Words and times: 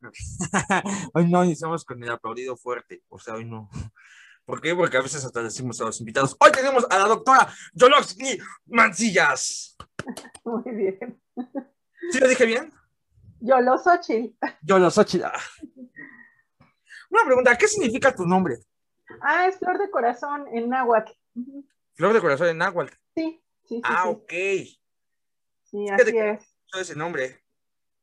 hoy 1.14 1.30
no 1.30 1.44
iniciamos 1.44 1.84
con 1.84 2.02
el 2.02 2.10
aplaudido 2.10 2.56
fuerte, 2.56 3.02
o 3.08 3.18
sea, 3.18 3.34
hoy 3.34 3.44
no. 3.44 3.68
¿Por 4.44 4.60
qué? 4.60 4.74
Porque 4.74 4.96
a 4.96 5.02
veces 5.02 5.24
hasta 5.24 5.42
decimos 5.42 5.80
a 5.80 5.84
los 5.84 6.00
invitados, 6.00 6.36
hoy 6.40 6.50
tenemos 6.50 6.86
a 6.90 6.98
la 6.98 7.06
doctora 7.06 7.52
Yoloxky 7.74 8.38
Mancillas. 8.66 9.76
Muy 10.44 10.74
bien. 10.74 11.20
¿Sí 12.10 12.18
lo 12.18 12.28
dije 12.28 12.46
bien? 12.46 12.72
Yolosochil. 14.62 15.24
Ah. 15.24 15.38
Una 17.10 17.24
pregunta, 17.24 17.56
¿qué 17.58 17.66
significa 17.68 18.14
tu 18.14 18.24
nombre? 18.24 18.56
Ah, 19.20 19.46
es 19.46 19.58
flor 19.58 19.78
de 19.78 19.90
corazón 19.90 20.46
en 20.52 20.68
náhuatl. 20.68 21.10
Flor 21.94 22.14
de 22.14 22.20
corazón 22.20 22.48
en 22.48 22.58
náhuatl. 22.58 22.92
Sí, 23.14 23.42
sí, 23.64 23.80
Ah, 23.84 24.04
sí. 24.04 24.08
ok. 24.10 24.32
Sí, 25.64 25.88
así 25.88 26.18
es. 26.18 26.56
ese 26.80 26.96
nombre. 26.96 27.42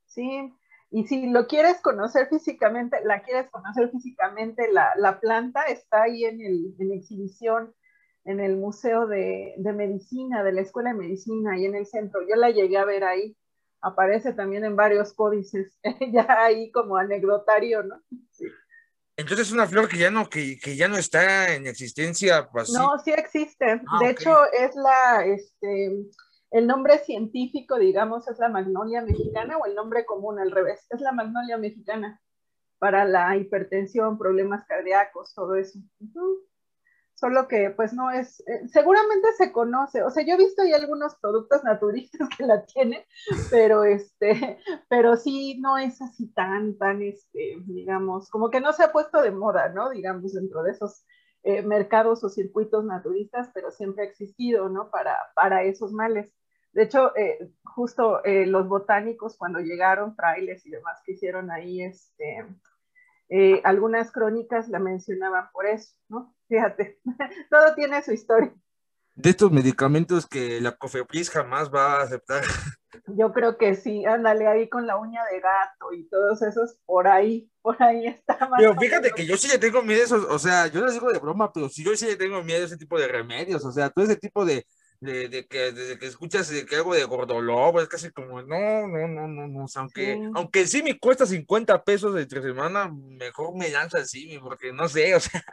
Sí, 0.06 0.54
y 0.92 1.06
si 1.08 1.28
lo 1.28 1.48
quieres 1.48 1.82
conocer 1.82 2.28
físicamente, 2.30 2.98
la 3.04 3.22
quieres 3.24 3.50
conocer 3.50 3.90
físicamente, 3.92 4.72
la, 4.72 4.94
la 4.96 5.20
planta 5.20 5.64
está 5.64 6.04
ahí 6.04 6.26
en, 6.26 6.42
el, 6.42 6.76
en 6.80 6.92
exhibición 6.92 7.74
en 8.26 8.42
el 8.42 8.58
Museo 8.58 9.08
de, 9.08 9.54
de, 9.58 9.74
Medicina, 9.74 10.44
de 10.44 10.52
la 10.52 10.62
Escuela 10.62 10.92
de 10.92 10.98
Medicina, 11.00 11.54
ahí 11.54 11.66
en 11.66 11.76
el 11.76 11.86
centro. 11.86 12.22
Yo 12.28 12.36
la 12.36 12.50
llegué 12.52 12.78
a 12.78 12.84
ver 12.86 13.06
ahí. 13.06 13.38
Aparece 13.80 14.34
también 14.34 14.66
en 14.66 14.76
varios 14.76 15.14
códices, 15.14 15.80
ya 16.12 16.26
ahí 16.44 16.72
como 16.72 16.98
anecdotario, 16.98 17.84
¿no? 17.84 18.02
Sí. 18.32 18.46
Entonces 19.18 19.48
es 19.48 19.54
una 19.54 19.66
flor 19.66 19.90
que 19.90 19.98
ya 19.98 20.12
no, 20.12 20.30
que, 20.30 20.60
que 20.60 20.76
ya 20.76 20.88
no 20.88 20.96
está 20.96 21.54
en 21.54 21.66
existencia. 21.66 22.48
Pues, 22.52 22.70
no, 22.70 23.00
sí 23.00 23.12
existe. 23.12 23.66
Ah, 23.66 24.00
de 24.00 24.12
okay. 24.12 24.12
hecho, 24.12 24.36
es 24.54 24.76
la, 24.76 25.26
este, 25.26 26.06
el 26.52 26.68
nombre 26.68 27.00
científico, 27.00 27.80
digamos, 27.80 28.28
es 28.28 28.38
la 28.38 28.48
magnolia 28.48 29.02
mexicana 29.02 29.58
o 29.58 29.66
el 29.66 29.74
nombre 29.74 30.06
común 30.06 30.40
al 30.40 30.52
revés, 30.52 30.86
es 30.92 31.02
la 31.02 31.12
magnolia 31.12 31.58
mexicana 31.58 32.22
para 32.78 33.06
la 33.06 33.36
hipertensión, 33.36 34.20
problemas 34.20 34.66
cardíacos, 34.66 35.34
todo 35.34 35.56
eso. 35.56 35.80
Uh 36.00 36.06
-huh. 36.14 36.48
Solo 37.20 37.48
que 37.48 37.72
pues 37.72 37.94
no 37.94 38.12
es, 38.12 38.42
eh, 38.42 38.68
seguramente 38.68 39.30
se 39.40 39.52
conoce, 39.52 40.04
o 40.04 40.12
sea, 40.12 40.24
yo 40.24 40.36
he 40.36 40.38
visto 40.38 40.62
ahí 40.62 40.72
algunos 40.72 41.16
productos 41.16 41.64
naturistas 41.64 42.30
que 42.38 42.46
la 42.46 42.64
tienen, 42.64 43.02
pero 43.50 43.84
este, 43.84 44.60
pero 44.88 45.16
sí 45.16 45.60
no 45.60 45.80
es 45.80 46.00
así 46.00 46.32
tan, 46.34 46.78
tan, 46.78 47.02
este, 47.02 47.58
digamos, 47.66 48.30
como 48.30 48.52
que 48.52 48.62
no 48.62 48.72
se 48.72 48.84
ha 48.84 48.92
puesto 48.92 49.24
de 49.24 49.32
moda, 49.32 49.70
¿no? 49.70 49.90
Digamos, 49.90 50.34
dentro 50.34 50.62
de 50.62 50.74
esos 50.74 51.06
eh, 51.42 51.64
mercados 51.64 52.24
o 52.24 52.30
circuitos 52.30 52.86
naturistas, 52.86 53.50
pero 53.52 53.72
siempre 53.72 54.04
ha 54.04 54.08
existido, 54.08 54.70
¿no? 54.70 54.92
Para, 54.92 55.18
para 55.34 55.64
esos 55.64 55.92
males. 55.92 56.32
De 56.72 56.84
hecho, 56.84 57.16
eh, 57.18 57.52
justo 57.64 58.22
los 58.24 58.68
botánicos 58.68 59.38
cuando 59.38 59.58
llegaron, 59.60 60.16
frailes 60.16 60.64
y 60.68 60.70
demás 60.70 61.02
que 61.04 61.14
hicieron 61.14 61.50
ahí, 61.50 61.82
este, 61.82 62.46
eh, 63.30 63.62
algunas 63.64 64.12
crónicas 64.12 64.70
la 64.70 64.80
mencionaban 64.80 65.50
por 65.52 65.66
eso, 65.66 65.94
¿no? 66.10 66.36
Fíjate, 66.50 67.00
todo 67.50 67.76
tiene 67.76 68.02
su 68.04 68.14
historia. 68.14 68.54
De 69.16 69.32
estos 69.32 69.52
medicamentos 69.52 70.28
que 70.28 70.62
la 70.62 70.78
COFEPRIS 70.78 71.32
jamás 71.32 71.74
va 71.74 71.96
a 71.96 72.04
aceptar. 72.04 72.44
Yo 73.08 73.34
creo 73.34 73.58
que 73.58 73.76
sí, 73.76 74.06
ándale 74.06 74.48
ahí 74.48 74.70
con 74.70 74.86
la 74.86 74.98
uña 74.98 75.22
de 75.32 75.40
gato 75.40 75.92
y 75.92 76.08
todos 76.08 76.42
esos, 76.44 76.78
por 76.86 77.08
ahí, 77.08 77.50
por 77.62 77.82
ahí 77.82 78.06
está 78.06 78.38
más. 78.48 78.60
Pero 78.60 78.76
fíjate 78.76 79.12
que 79.12 79.26
yo 79.26 79.36
sí 79.36 79.48
le 79.48 79.58
tengo 79.58 79.82
miedo 79.82 80.04
esos, 80.04 80.24
o 80.26 80.38
sea, 80.38 80.68
yo 80.68 80.86
les 80.86 80.94
digo 80.94 81.12
de 81.12 81.20
broma, 81.20 81.52
pero 81.52 81.68
sí 81.68 81.84
yo 81.84 81.96
sí 81.96 82.06
le 82.06 82.16
tengo 82.16 82.44
miedo 82.44 82.62
a 82.62 82.66
ese 82.68 82.78
tipo 82.78 83.00
de 83.00 83.08
remedios, 83.08 83.66
o 83.66 83.72
sea, 83.72 83.90
todo 83.90 84.06
ese 84.06 84.18
tipo 84.18 84.46
de, 84.46 84.66
de, 85.00 85.30
de 85.30 85.46
que 85.46 85.72
desde 85.72 86.00
que 86.00 86.08
escuchas 86.08 86.50
de 86.50 86.66
que 86.66 86.76
algo 86.76 86.96
de 86.96 87.04
gordolobo 87.04 87.80
es 87.82 87.88
casi 87.88 88.12
como 88.12 88.42
no, 88.42 88.88
no, 88.88 89.08
no, 89.08 89.28
no, 89.28 89.48
no, 89.48 89.64
o 89.66 89.68
sea, 89.68 89.84
aunque, 89.84 90.16
sí. 90.16 90.32
aunque 90.34 90.68
sí 90.68 90.84
me 90.84 90.98
cuesta 90.98 91.26
50 91.26 91.84
pesos 91.84 92.14
de 92.16 92.26
tres 92.26 92.44
semana, 92.44 92.90
mejor 92.90 93.56
me 93.56 93.70
lanzo 93.70 93.98
así, 93.98 94.40
porque 94.40 94.74
no 94.74 94.88
sé, 94.88 95.14
o 95.16 95.20
sea. 95.20 95.44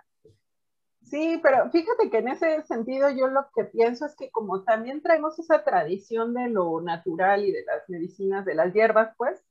Sí, 1.02 1.38
pero 1.42 1.70
fíjate 1.70 2.10
que 2.10 2.18
en 2.18 2.28
ese 2.28 2.62
sentido 2.62 3.10
yo 3.10 3.28
lo 3.28 3.46
que 3.54 3.64
pienso 3.64 4.06
es 4.06 4.16
que 4.16 4.30
como 4.30 4.64
también 4.64 5.02
traemos 5.02 5.38
esa 5.38 5.62
tradición 5.62 6.32
de 6.32 6.48
lo 6.48 6.80
natural 6.80 7.44
y 7.44 7.52
de 7.52 7.62
las 7.64 7.88
medicinas, 7.88 8.44
de 8.44 8.54
las 8.54 8.72
hierbas, 8.72 9.14
pues, 9.16 9.44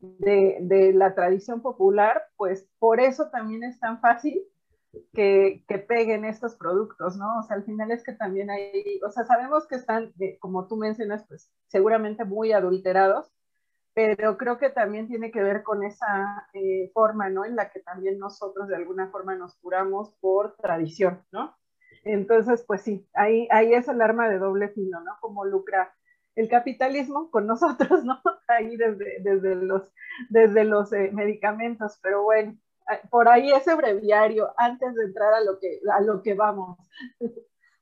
de, 0.00 0.58
de 0.62 0.92
la 0.92 1.14
tradición 1.14 1.60
popular, 1.60 2.26
pues 2.36 2.66
por 2.78 3.00
eso 3.00 3.28
también 3.30 3.62
es 3.62 3.78
tan 3.78 4.00
fácil 4.00 4.42
que, 5.12 5.64
peguen 5.88 6.24
estos 6.24 6.56
productos, 6.56 7.16
¿no? 7.16 7.38
O 7.38 7.42
sea, 7.42 7.56
al 7.56 7.64
final 7.64 7.90
es 7.90 8.02
que 8.02 8.12
también 8.12 8.50
hay, 8.50 9.00
o 9.06 9.10
sea, 9.10 9.24
sabemos 9.24 9.66
que 9.66 9.76
están, 9.76 10.12
eh, 10.20 10.38
como 10.38 10.66
tú 10.66 10.76
mencionas, 10.76 11.24
pues 11.28 11.50
seguramente 11.68 12.24
muy 12.24 12.52
adulterados, 12.52 13.32
pero 13.94 14.36
creo 14.36 14.58
que 14.58 14.70
también 14.70 15.08
tiene 15.08 15.30
que 15.30 15.42
ver 15.42 15.62
con 15.62 15.82
esa 15.82 16.48
eh, 16.52 16.90
forma, 16.92 17.30
¿no? 17.30 17.44
En 17.44 17.56
la 17.56 17.70
que 17.70 17.80
también 17.80 18.18
nosotros 18.18 18.68
de 18.68 18.76
alguna 18.76 19.08
forma 19.10 19.34
nos 19.36 19.56
curamos 19.56 20.14
por 20.20 20.56
tradición, 20.56 21.22
¿no? 21.32 21.56
Entonces, 22.04 22.64
pues 22.66 22.82
sí, 22.82 23.08
ahí, 23.14 23.48
ahí 23.50 23.74
es 23.74 23.88
el 23.88 24.00
arma 24.02 24.28
de 24.28 24.38
doble 24.38 24.68
filo, 24.68 25.00
¿no? 25.00 25.12
Como 25.20 25.44
lucra 25.44 25.92
el 26.36 26.48
capitalismo 26.48 27.30
con 27.30 27.46
nosotros, 27.46 28.04
¿no? 28.04 28.20
Ahí 28.48 28.76
desde, 28.76 29.20
desde 29.20 29.56
los, 29.56 29.90
desde 30.28 30.64
los 30.64 30.92
eh, 30.92 31.10
medicamentos, 31.12 31.98
pero 32.02 32.22
bueno, 32.22 32.56
por 33.10 33.28
ahí 33.28 33.52
ese 33.52 33.74
breviario 33.74 34.52
antes 34.56 34.94
de 34.94 35.04
entrar 35.04 35.34
a 35.34 35.40
lo 35.40 35.58
que, 35.58 35.80
a 35.92 36.00
lo 36.00 36.22
que 36.22 36.34
vamos. 36.34 36.78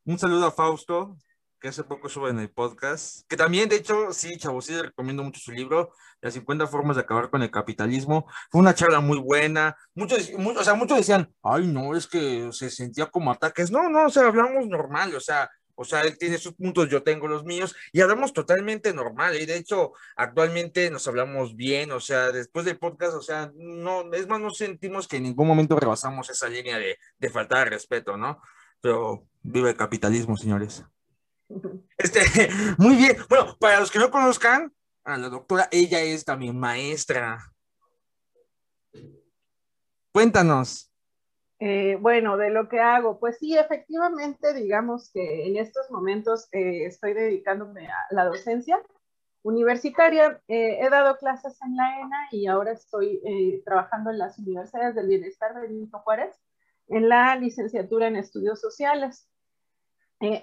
Un 0.04 0.18
saludo 0.18 0.46
a 0.46 0.50
Fausto, 0.50 1.16
que 1.60 1.68
hace 1.68 1.82
poco 1.82 2.08
sube 2.08 2.30
en 2.30 2.38
el 2.38 2.50
podcast, 2.50 3.26
que 3.28 3.36
también, 3.36 3.68
de 3.68 3.76
hecho, 3.76 4.12
sí, 4.12 4.36
chavos, 4.36 4.66
sí, 4.66 4.78
recomiendo 4.78 5.22
mucho 5.22 5.40
su 5.40 5.50
libro, 5.50 5.92
Las 6.20 6.34
50 6.34 6.66
formas 6.66 6.96
de 6.96 7.02
acabar 7.02 7.30
con 7.30 7.42
el 7.42 7.50
capitalismo. 7.50 8.26
Fue 8.50 8.60
una 8.60 8.74
charla 8.74 9.00
muy 9.00 9.18
buena. 9.18 9.76
Muchos, 9.94 10.30
muchos, 10.32 10.60
o 10.60 10.64
sea, 10.64 10.74
muchos 10.74 10.98
decían, 10.98 11.32
ay, 11.42 11.66
no, 11.66 11.96
es 11.96 12.06
que 12.06 12.50
se 12.52 12.68
sentía 12.68 13.06
como 13.06 13.30
ataques. 13.30 13.70
No, 13.70 13.88
no, 13.88 14.06
o 14.06 14.10
sea, 14.10 14.26
hablamos 14.26 14.66
normal, 14.66 15.14
o 15.14 15.20
sea, 15.20 15.50
o 15.74 15.84
sea, 15.84 16.02
él 16.02 16.18
tiene 16.18 16.38
sus 16.38 16.54
puntos, 16.54 16.88
yo 16.88 17.02
tengo 17.02 17.28
los 17.28 17.44
míos, 17.44 17.74
y 17.92 18.00
hablamos 18.00 18.32
totalmente 18.32 18.92
normal, 18.92 19.36
y 19.40 19.46
de 19.46 19.56
hecho, 19.56 19.92
actualmente 20.16 20.90
nos 20.90 21.06
hablamos 21.08 21.56
bien, 21.56 21.92
o 21.92 22.00
sea, 22.00 22.32
después 22.32 22.64
del 22.64 22.78
podcast, 22.78 23.14
o 23.14 23.22
sea, 23.22 23.52
no, 23.54 24.12
es 24.12 24.28
más, 24.28 24.40
no 24.40 24.50
sentimos 24.50 25.08
que 25.08 25.16
en 25.16 25.24
ningún 25.24 25.46
momento 25.46 25.78
rebasamos 25.78 26.30
esa 26.30 26.48
línea 26.48 26.78
de, 26.78 26.98
de 27.18 27.30
faltar 27.30 27.64
de 27.64 27.70
respeto, 27.76 28.16
¿no? 28.16 28.40
Pero 28.80 29.26
vive 29.42 29.70
el 29.70 29.76
capitalismo, 29.76 30.36
señores. 30.36 30.84
Este, 31.98 32.20
muy 32.78 32.96
bien. 32.96 33.16
Bueno, 33.28 33.56
para 33.58 33.80
los 33.80 33.90
que 33.90 33.98
no 33.98 34.10
conozcan 34.10 34.72
a 35.04 35.16
la 35.18 35.28
doctora, 35.28 35.68
ella 35.70 36.00
es 36.00 36.24
también 36.24 36.58
maestra. 36.58 37.52
Cuéntanos. 40.12 40.93
Eh, 41.60 41.96
bueno, 42.00 42.36
de 42.36 42.50
lo 42.50 42.68
que 42.68 42.80
hago, 42.80 43.18
pues 43.18 43.38
sí, 43.38 43.56
efectivamente, 43.56 44.52
digamos 44.54 45.10
que 45.10 45.46
en 45.46 45.56
estos 45.56 45.90
momentos 45.90 46.48
eh, 46.52 46.86
estoy 46.86 47.14
dedicándome 47.14 47.86
a 47.86 47.96
la 48.10 48.24
docencia 48.24 48.80
universitaria. 49.42 50.40
Eh, 50.48 50.78
he 50.80 50.90
dado 50.90 51.16
clases 51.16 51.60
en 51.62 51.76
la 51.76 52.00
ENA 52.00 52.28
y 52.32 52.46
ahora 52.46 52.72
estoy 52.72 53.62
trabajando 53.64 54.10
en 54.10 54.18
las 54.18 54.38
universidades 54.38 54.94
del 54.94 55.08
bienestar 55.08 55.54
de 55.54 55.62
Benito 55.62 55.98
Juárez 56.00 56.34
en 56.88 57.08
la 57.08 57.36
licenciatura 57.36 58.08
en 58.08 58.16
estudios 58.16 58.60
sociales. 58.60 59.28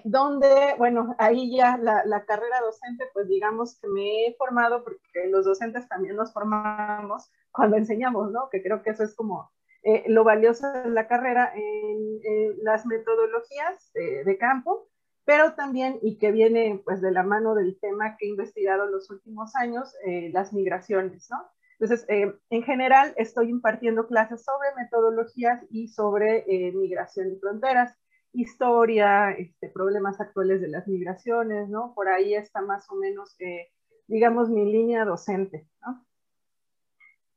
Donde, 0.04 0.76
bueno, 0.78 1.16
ahí 1.18 1.56
ya 1.56 1.76
la, 1.76 2.04
la, 2.04 2.24
carrera 2.24 2.60
docente, 2.60 3.04
pues 3.12 3.26
digamos 3.26 3.80
que 3.80 3.88
me 3.88 4.26
he 4.26 4.34
formado, 4.36 4.84
porque 4.84 5.26
los 5.28 5.44
docentes 5.44 5.88
también 5.88 6.14
nos 6.14 6.32
formamos 6.32 7.28
cuando 7.50 7.76
enseñamos, 7.76 8.30
¿no? 8.30 8.48
Que 8.48 8.62
creo 8.62 8.82
que 8.82 8.90
eso 8.90 9.02
es 9.02 9.12
como 9.14 9.50
eh, 9.82 10.04
lo 10.06 10.24
valioso 10.24 10.70
de 10.72 10.90
la 10.90 11.08
carrera 11.08 11.52
en, 11.54 12.20
en 12.24 12.64
las 12.64 12.86
metodologías 12.86 13.90
eh, 13.94 14.24
de 14.24 14.38
campo, 14.38 14.88
pero 15.24 15.54
también, 15.54 15.98
y 16.02 16.18
que 16.18 16.32
viene 16.32 16.80
pues 16.84 17.00
de 17.00 17.12
la 17.12 17.22
mano 17.22 17.54
del 17.54 17.78
tema 17.80 18.16
que 18.16 18.26
he 18.26 18.30
investigado 18.30 18.84
en 18.84 18.92
los 18.92 19.10
últimos 19.10 19.54
años, 19.54 19.94
eh, 20.06 20.30
las 20.32 20.52
migraciones, 20.52 21.28
¿no? 21.30 21.38
Entonces, 21.78 22.06
en 22.08 22.62
general, 22.62 23.12
estoy 23.16 23.48
impartiendo 23.48 24.06
clases 24.06 24.44
sobre 24.44 24.68
metodologías 24.76 25.64
y 25.68 25.88
sobre 25.88 26.44
migración 26.72 27.32
y 27.32 27.40
fronteras 27.40 27.98
historia, 28.32 29.30
este, 29.32 29.68
problemas 29.68 30.20
actuales 30.20 30.60
de 30.60 30.68
las 30.68 30.88
migraciones, 30.88 31.68
¿no? 31.68 31.92
Por 31.94 32.08
ahí 32.08 32.34
está 32.34 32.62
más 32.62 32.88
o 32.90 32.96
menos, 32.96 33.34
eh, 33.40 33.68
digamos, 34.06 34.48
mi 34.48 34.70
línea 34.70 35.04
docente, 35.04 35.68
¿no? 35.86 36.04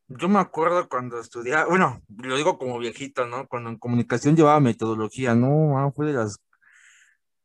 Yo 0.07 0.29
me 0.29 0.39
acuerdo 0.39 0.87
cuando 0.87 1.19
estudiaba, 1.19 1.65
bueno, 1.65 2.01
lo 2.17 2.37
digo 2.37 2.59
como 2.59 2.77
viejito, 2.77 3.25
¿no? 3.25 3.47
Cuando 3.47 3.69
en 3.69 3.77
comunicación 3.77 4.35
llevaba 4.35 4.59
metodología, 4.59 5.33
¿no? 5.33 5.91
Fue 5.95 6.07
de 6.07 6.13
las... 6.13 6.37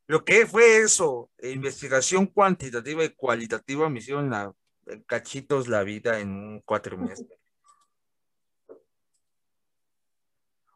Lo 0.07 0.25
que 0.25 0.47
fue 0.47 0.79
eso, 0.79 1.31
investigación 1.43 2.27
cuantitativa 2.27 3.05
y 3.05 3.11
cualitativa, 3.11 3.89
me 3.89 4.01
hicieron 4.01 4.29
la, 4.29 4.53
cachitos 5.07 5.69
la 5.69 5.83
vida 5.85 6.21
en 6.21 6.31
un 6.31 6.61
cuatrimestre. 6.61 7.37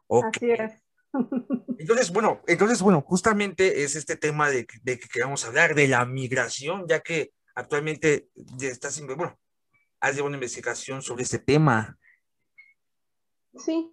Así 0.09 0.51
es. 0.51 0.71
Entonces, 1.77 2.11
bueno, 2.11 2.41
entonces, 2.47 2.81
bueno, 2.81 3.01
justamente 3.01 3.83
es 3.83 3.95
este 3.95 4.15
tema 4.15 4.49
de, 4.49 4.65
de 4.81 4.99
que 4.99 5.07
queremos 5.07 5.45
hablar 5.45 5.75
de 5.75 5.87
la 5.87 6.05
migración, 6.05 6.85
ya 6.87 7.01
que 7.01 7.31
actualmente 7.53 8.29
ya 8.33 8.69
estás, 8.69 9.01
bueno, 9.05 9.37
has 10.05 10.15
llevado 10.15 10.27
una 10.27 10.37
investigación 10.37 11.01
sobre 11.01 11.23
este 11.23 11.39
tema. 11.39 11.97
Sí, 13.55 13.91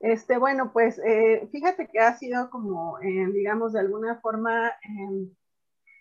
este, 0.00 0.38
bueno, 0.38 0.72
pues 0.72 0.98
eh, 1.04 1.46
fíjate 1.52 1.88
que 1.88 1.98
ha 1.98 2.16
sido 2.16 2.48
como, 2.48 2.98
eh, 3.00 3.26
digamos, 3.32 3.74
de 3.74 3.80
alguna 3.80 4.18
forma, 4.20 4.72
em, 4.82 5.30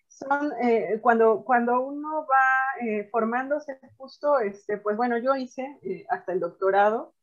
son, 0.08 0.54
eh, 0.62 1.00
cuando, 1.02 1.44
cuando 1.44 1.82
uno 1.82 2.26
va 2.26 3.08
formándose 3.12 3.78
justo, 3.98 4.40
este, 4.40 4.78
pues 4.78 4.96
bueno, 4.96 5.18
yo 5.18 5.36
hice 5.36 5.80
hasta 6.10 6.32
el 6.32 6.40
doctorado 6.40 7.14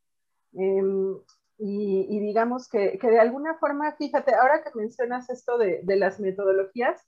em, 0.53 1.17
y, 1.57 2.19
digamos 2.19 2.69
que, 2.69 2.99
que, 2.99 3.09
de 3.09 3.19
alguna 3.19 3.57
forma, 3.57 3.95
fíjate, 3.95 4.35
ahora 4.35 4.63
que 4.63 4.69
mencionas 4.75 5.31
esto 5.31 5.57
de, 5.57 5.81
de 5.83 5.95
las 5.95 6.19
metodologías, 6.19 7.03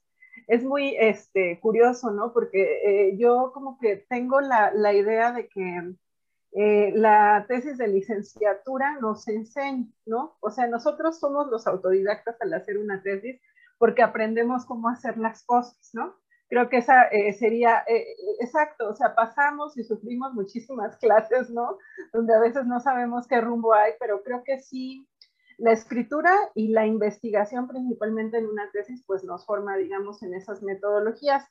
es 0.46 0.64
muy 0.64 0.96
este, 0.98 1.58
curioso, 1.60 2.10
¿no? 2.10 2.32
Porque 2.32 3.14
yo 3.18 3.52
como 3.52 3.78
que 3.78 3.96
tengo 4.08 4.40
la, 4.40 4.72
la 4.72 4.92
idea 4.92 5.32
de 5.32 5.48
que 5.48 5.94
eh, 6.52 6.92
la 6.96 7.44
tesis 7.46 7.78
de 7.78 7.86
licenciatura 7.86 8.98
nos 9.00 9.28
enseña, 9.28 9.86
¿no? 10.04 10.36
O 10.40 10.50
sea, 10.50 10.66
nosotros 10.66 11.20
somos 11.20 11.46
los 11.48 11.66
autodidactas 11.68 12.40
al 12.40 12.52
hacer 12.54 12.76
una 12.78 13.02
tesis 13.02 13.40
porque 13.78 14.02
aprendemos 14.02 14.66
cómo 14.66 14.88
hacer 14.88 15.16
las 15.16 15.44
cosas, 15.44 15.90
¿no? 15.92 16.16
Creo 16.48 16.68
que 16.68 16.78
esa 16.78 17.04
eh, 17.04 17.32
sería, 17.34 17.84
eh, 17.86 18.04
exacto, 18.40 18.88
o 18.88 18.94
sea, 18.96 19.14
pasamos 19.14 19.78
y 19.78 19.84
sufrimos 19.84 20.34
muchísimas 20.34 20.96
clases, 20.98 21.50
¿no? 21.50 21.78
Donde 22.12 22.34
a 22.34 22.40
veces 22.40 22.66
no 22.66 22.80
sabemos 22.80 23.28
qué 23.28 23.40
rumbo 23.40 23.72
hay, 23.72 23.92
pero 24.00 24.22
creo 24.24 24.42
que 24.42 24.58
sí, 24.58 25.08
la 25.60 25.72
escritura 25.72 26.32
y 26.54 26.68
la 26.68 26.86
investigación 26.86 27.68
principalmente 27.68 28.38
en 28.38 28.46
una 28.46 28.70
tesis, 28.72 29.04
pues 29.06 29.24
nos 29.24 29.44
forma, 29.44 29.76
digamos, 29.76 30.22
en 30.22 30.34
esas 30.34 30.62
metodologías. 30.62 31.44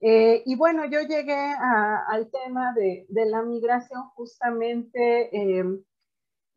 Eh, 0.00 0.42
y 0.44 0.54
bueno, 0.56 0.84
yo 0.84 1.00
llegué 1.00 1.34
al 1.34 2.30
tema 2.30 2.74
de, 2.74 3.06
la 3.08 3.42
migración 3.42 4.02
justamente 4.14 5.30
em, 5.32 5.82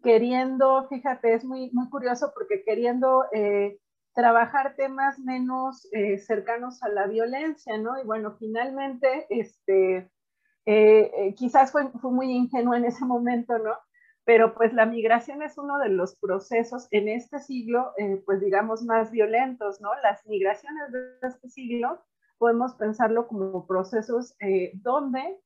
queriendo, 0.03 0.87
fíjate, 0.89 1.33
es 1.33 1.45
muy, 1.45 1.71
muy 1.71 1.89
curioso 1.89 2.31
porque 2.33 2.63
queriendo 2.65 3.25
eh, 3.31 3.79
trabajar 4.13 4.75
temas 4.75 5.17
menos 5.19 5.87
eh, 5.93 6.17
cercanos 6.17 6.83
a 6.83 6.89
la 6.89 7.07
violencia, 7.07 7.77
¿no? 7.77 8.01
Y 8.01 8.05
bueno, 8.05 8.35
finalmente, 8.37 9.27
este, 9.29 10.11
quizás 11.37 11.71
fue, 11.71 11.89
fue 12.01 12.11
muy 12.11 12.29
ingenuo 12.33 12.75
en 12.75 12.83
ese 12.83 13.05
momento, 13.05 13.57
¿no? 13.59 13.71
Pero 14.27 14.53
pues 14.53 14.73
la 14.73 14.85
migración 14.85 15.41
es 15.41 15.57
uno 15.57 15.79
de 15.79 15.87
los 15.87 16.19
procesos 16.19 16.87
en 16.91 17.07
este 17.07 17.39
siglo, 17.39 17.93
pues 18.25 18.41
digamos, 18.41 18.83
más 18.83 19.09
violentos, 19.09 19.79
¿no? 19.79 19.89
Las 20.03 20.25
migraciones 20.27 20.91
de 20.91 21.27
este 21.27 21.47
siglo 21.47 22.03
podemos 22.37 22.75
pensarlo 22.75 23.27
como 23.27 23.65
procesos 23.65 24.35
eh, 24.39 24.71
donde 24.75 25.39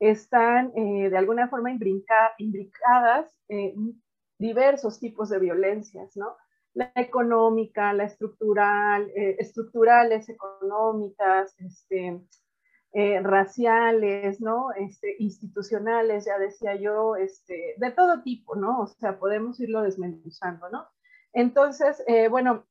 están 0.00 0.72
eh, 0.76 1.10
de 1.10 1.18
alguna 1.18 1.48
forma 1.48 1.70
imbricadas 1.70 3.34
eh, 3.48 3.74
diversos 4.38 5.00
tipos 5.00 5.28
de 5.30 5.40
violencias, 5.40 6.16
¿no? 6.16 6.36
La 6.74 6.92
económica, 6.94 7.92
la 7.92 8.04
estructural, 8.04 9.10
estructurales, 9.14 10.28
económicas, 10.28 11.56
este, 11.58 12.20
raciales, 12.92 14.40
¿no? 14.40 14.72
Este, 14.72 15.16
institucionales, 15.18 16.24
ya 16.24 16.38
decía 16.38 16.74
yo, 16.76 17.16
este, 17.16 17.74
de 17.76 17.90
todo 17.92 18.22
tipo, 18.22 18.56
¿no? 18.56 18.80
O 18.80 18.86
sea, 18.86 19.18
podemos 19.18 19.60
irlo 19.60 19.82
desmenuzando, 19.82 20.68
¿no? 20.70 20.86
Entonces, 21.32 22.02
bueno, 22.30 22.64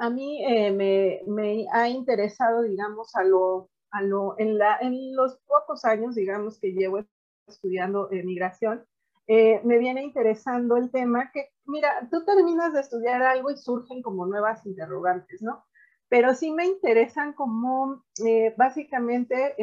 a 0.00 0.08
mí 0.08 0.42
eh, 0.46 1.22
me, 1.26 1.66
ha 1.72 1.88
interesado, 1.88 2.62
digamos, 2.62 3.14
a 3.14 3.22
lo, 3.22 3.68
a 3.90 4.00
lo, 4.02 4.34
en, 4.38 4.56
la, 4.56 4.78
en 4.80 5.14
los 5.14 5.38
pocos 5.46 5.84
años, 5.84 6.14
digamos, 6.14 6.58
que 6.58 6.72
llevo 6.72 7.04
estudiando 7.46 8.08
migración, 8.10 8.86
eh, 9.26 9.60
me 9.62 9.76
viene 9.78 10.02
interesando 10.02 10.78
el 10.78 10.90
tema 10.90 11.30
que, 11.32 11.50
mira, 11.66 12.08
tú 12.10 12.24
terminas 12.24 12.72
de 12.72 12.80
estudiar 12.80 13.22
algo 13.22 13.50
y 13.50 13.58
surgen 13.58 14.00
como 14.00 14.24
nuevas 14.26 14.64
interrogantes, 14.64 15.42
¿no? 15.42 15.66
Pero 16.10 16.34
sí 16.34 16.50
me 16.50 16.66
interesan 16.66 17.32
como 17.32 18.04
eh, 18.26 18.54
básicamente 18.58 19.54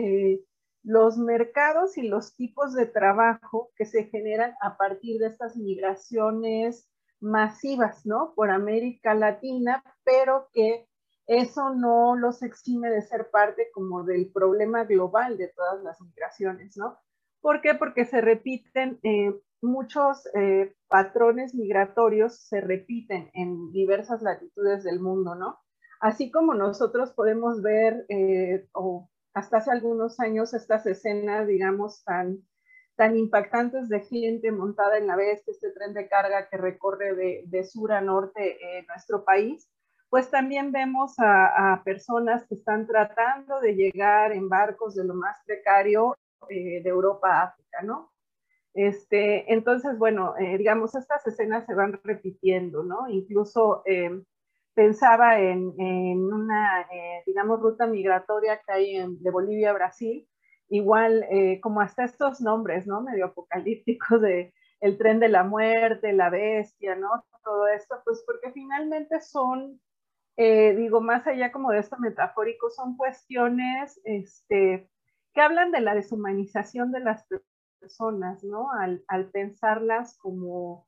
los 0.82 1.18
mercados 1.18 1.98
y 1.98 2.08
los 2.08 2.36
tipos 2.36 2.74
de 2.74 2.86
trabajo 2.86 3.72
que 3.76 3.86
se 3.86 4.06
generan 4.06 4.56
a 4.62 4.78
partir 4.78 5.20
de 5.20 5.28
estas 5.28 5.58
migraciones 5.58 6.90
masivas, 7.20 8.06
¿no? 8.06 8.34
Por 8.36 8.50
América 8.50 9.14
Latina, 9.14 9.84
pero 10.04 10.48
que 10.54 10.88
eso 11.28 11.74
no 11.76 12.16
los 12.16 12.42
exime 12.42 12.90
de 12.90 13.02
ser 13.02 13.30
parte 13.30 13.70
como 13.74 14.04
del 14.04 14.32
problema 14.32 14.86
global 14.86 15.38
de 15.38 15.50
todas 15.50 15.84
las 15.84 16.00
migraciones, 16.00 16.78
¿no? 16.78 16.98
¿Por 17.42 17.62
qué? 17.62 17.76
Porque 17.76 18.06
se 18.06 18.22
repiten 18.22 19.00
eh, 19.04 19.38
muchos 19.62 20.26
eh, 20.36 20.74
patrones 20.88 21.54
migratorios, 21.54 22.40
se 22.40 22.62
repiten 22.62 23.30
en 23.34 23.72
diversas 23.74 24.22
latitudes 24.22 24.86
del 24.86 25.02
mundo, 25.02 25.36
¿no? 25.36 25.60
Así 26.00 26.32
como 26.32 26.54
nosotros 26.54 27.12
podemos 27.12 27.62
ver, 27.62 28.06
eh, 28.10 28.68
o 28.74 29.10
hasta 29.34 29.58
hace 29.58 29.72
algunos 29.72 30.20
años, 30.20 30.54
estas 30.54 30.86
escenas, 30.86 31.48
digamos, 31.48 32.04
tan 32.04 32.40
tan 32.98 33.16
impactantes 33.16 33.90
de 33.90 34.02
gente 34.02 34.52
montada 34.52 34.98
en 34.98 35.08
la 35.08 35.16
bestia, 35.16 35.52
este 35.52 35.72
tren 35.72 35.94
de 35.94 36.10
carga 36.10 36.50
que 36.50 36.58
recorre 36.58 37.16
de, 37.46 37.64
sur 37.64 37.94
a 37.94 38.02
norte 38.02 38.58
en 38.80 38.88
nuestro 38.88 39.24
país, 39.24 39.70
pues 40.10 40.32
también 40.32 40.72
vemos 40.72 41.14
a, 41.20 41.82
personas 41.86 42.46
que 42.48 42.56
están 42.56 42.88
tratando 42.88 43.62
de 43.62 43.76
llegar 43.76 44.32
en 44.32 44.50
barcos 44.50 44.96
de 44.96 45.06
lo 45.06 45.14
más 45.14 45.38
precario 45.46 46.18
eh, 46.50 46.82
de 46.82 46.90
Europa 46.90 47.30
a 47.30 47.44
África, 47.44 47.84
¿no? 47.84 48.12
Este, 48.74 49.52
entonces, 49.54 49.98
bueno, 49.98 50.36
eh, 50.38 50.58
digamos, 50.58 50.96
estas 50.96 51.26
escenas 51.28 51.66
se 51.66 51.76
van 51.76 52.00
repitiendo, 52.04 52.84
¿no? 52.84 53.08
Incluso 53.10 53.84
eh, 53.86 54.24
pensaba 54.78 55.40
en, 55.40 55.74
una, 55.80 56.88
digamos, 57.26 57.60
ruta 57.60 57.88
migratoria 57.88 58.62
que 58.64 58.72
hay 58.72 59.16
de 59.18 59.32
Bolivia 59.32 59.72
a 59.72 59.74
Brasil, 59.74 60.30
igual 60.70 61.26
eh, 61.32 61.60
como 61.62 61.82
hasta 61.82 62.04
estos 62.04 62.42
nombres, 62.42 62.86
¿no? 62.86 63.02
Medio 63.02 63.26
apocalípticos 63.26 64.22
de 64.22 64.54
el 64.80 65.00
tren 65.00 65.20
de 65.20 65.30
la 65.30 65.44
muerte, 65.44 66.14
la 66.14 66.30
bestia, 66.30 66.96
¿no? 66.96 67.10
Todo 67.44 67.68
esto, 67.70 67.96
pues 68.06 68.24
porque 68.24 68.52
finalmente 68.52 69.20
son, 69.20 69.82
eh, 70.38 70.76
digo, 70.76 71.02
más 71.02 71.26
allá 71.26 71.52
como 71.52 71.72
de 71.72 71.80
esto 71.80 71.98
metafórico, 71.98 72.70
son 72.70 72.98
cuestiones 72.98 74.00
este, 74.04 74.92
que 75.34 75.42
hablan 75.42 75.72
de 75.72 75.82
la 75.82 75.96
deshumanización 75.96 76.92
de 76.92 77.00
las 77.00 77.26
personas, 77.80 78.44
¿no? 78.44 78.68
Al, 78.74 79.32
pensarlas 79.32 80.16
como 80.20 80.87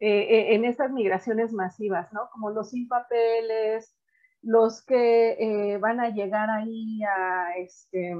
eh, 0.00 0.54
en 0.54 0.64
estas 0.64 0.90
migraciones 0.90 1.52
masivas, 1.52 2.12
¿no? 2.12 2.30
Como 2.32 2.50
los 2.50 2.70
sin 2.70 2.88
papeles, 2.88 3.94
los 4.42 4.84
que 4.84 5.78
van 5.80 6.00
a 6.00 6.08
llegar 6.08 6.48
ahí 6.50 7.02
a, 7.04 7.56
este, 7.58 8.16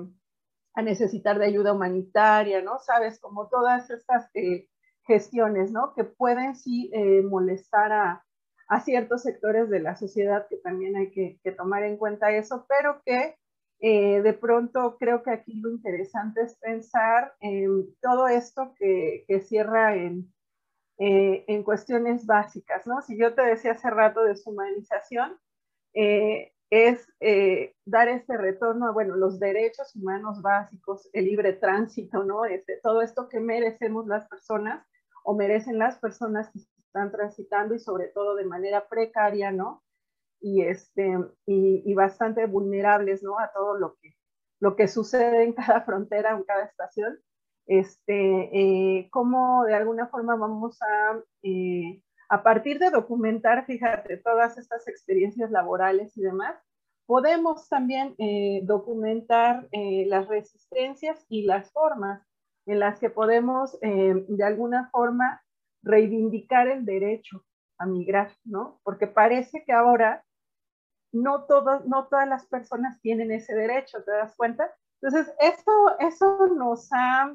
a 0.75 0.83
necesitar 0.83 1.39
de 1.39 1.47
ayuda 1.47 1.73
humanitaria, 1.73 2.63
¿no? 2.63 2.79
Sabes, 2.79 3.19
como 3.21 3.49
todas 3.49 3.91
estas 3.91 4.29
eh, 4.35 4.69
gestiones, 5.07 5.73
¿no? 5.73 5.95
Que 5.95 6.05
pueden 6.05 6.57
sí 6.57 6.91
eh, 6.93 7.23
molestar 7.23 7.93
a, 7.93 8.25
a, 8.69 8.81
ciertos 8.81 9.23
sectores 9.23 9.69
de 9.71 9.81
la 9.81 9.97
sociedad, 9.97 10.47
que 10.49 10.57
también 10.57 10.97
hay 10.97 11.11
que, 11.11 11.39
tomar 11.53 11.83
en 11.85 11.97
cuenta 11.97 12.31
eso, 12.31 12.67
pero 12.69 13.03
que 13.05 13.37
eh, 13.81 14.23
de 14.23 14.33
pronto 14.35 14.97
creo 14.99 15.23
que 15.23 15.31
aquí 15.31 15.55
lo 15.61 15.71
interesante 15.71 16.43
es 16.43 16.55
pensar 16.59 17.35
en 17.41 17.95
todo 18.01 18.29
esto 18.29 18.75
que 18.79 19.41
cierra 19.47 19.97
en, 19.97 20.31
en 21.02 21.62
cuestiones 21.62 22.26
básicas, 22.26 22.87
¿no? 22.87 23.00
Si 23.00 23.19
yo 23.19 23.35
te 23.35 23.42
decía 23.42 23.73
hace 23.73 23.88
rato 23.88 24.23
de 24.23 24.30
deshumanización, 24.30 25.38
eh, 25.95 26.52
es 26.71 27.12
eh, 27.19 27.75
dar 27.85 28.09
este 28.09 28.37
retorno 28.37 28.87
a, 28.87 28.92
bueno, 28.92 29.16
los 29.16 29.40
derechos 29.40 29.95
humanos 29.97 30.40
básicos, 30.40 31.09
el 31.12 31.25
libre 31.25 31.52
tránsito, 31.54 32.23
¿no? 32.23 32.45
Este, 32.45 32.78
todo 32.83 33.02
esto 33.02 33.28
que 33.28 33.40
merecemos 33.40 34.07
las 34.07 34.28
personas 34.28 34.87
o 35.25 35.35
merecen 35.35 35.78
las 35.78 35.99
personas 35.99 36.49
que 36.50 36.61
están 36.61 37.11
transitando 37.11 37.75
y 37.75 37.80
sobre 37.80 38.09
todo 38.09 38.37
de 38.37 38.45
manera 38.45 38.88
precaria, 38.88 39.50
¿no? 39.50 39.83
Y, 40.40 40.62
este, 40.62 41.19
y, 41.47 41.92
bastante 41.95 42.47
vulnerables, 42.47 43.23
¿no? 43.23 43.38
A 43.38 43.50
todo 43.52 43.76
lo 43.76 43.97
que, 43.97 44.16
lo 44.61 44.76
que 44.76 44.87
sucede 44.87 45.42
en 45.42 45.52
cada 45.54 45.83
frontera, 45.83 46.30
en 46.30 46.45
cada 46.45 46.64
estación. 46.64 47.19
Este, 47.71 48.50
eh, 48.53 49.09
cómo 49.11 49.65
de 49.65 49.75
alguna 49.75 50.09
forma 50.09 50.35
vamos 50.35 50.77
a 50.83 51.21
eh, 51.45 52.03
a 52.31 52.45
partir 52.45 52.79
de 52.79 52.91
documentar, 52.91 53.67
fíjate, 53.67 54.17
todas 54.19 54.57
estas 54.57 54.87
experiencias 54.87 55.50
laborales 55.50 56.17
y 56.17 56.23
demás, 56.23 56.57
podemos 57.05 57.69
también 57.69 58.15
eh, 58.19 58.61
documentar 58.62 59.67
eh, 59.73 60.05
las 60.07 60.29
resistencias 60.29 61.27
y 61.29 61.43
las 61.43 61.73
formas 61.73 62.25
en 62.67 62.79
las 62.79 63.00
que 63.00 63.11
podemos 63.11 63.77
eh, 63.83 64.15
de 64.29 64.45
alguna 64.45 64.91
forma 64.91 65.43
reivindicar 65.83 66.69
el 66.69 66.85
derecho 66.85 67.45
a 67.79 67.87
migrar, 67.87 68.31
¿no? 68.45 68.79
Porque 68.85 69.09
parece 69.09 69.65
que 69.65 69.73
ahora 69.73 70.25
no, 71.12 71.47
todos, 71.47 71.85
no 71.87 72.07
todas 72.07 72.29
las 72.29 72.47
personas 72.47 73.00
tienen 73.00 73.33
ese 73.33 73.57
derecho, 73.57 74.05
¿te 74.05 74.12
das 74.12 74.37
cuenta? 74.37 74.73
Entonces, 75.03 75.35
eso, 75.41 75.99
eso 75.99 76.47
nos 76.55 76.89
ha 76.93 77.35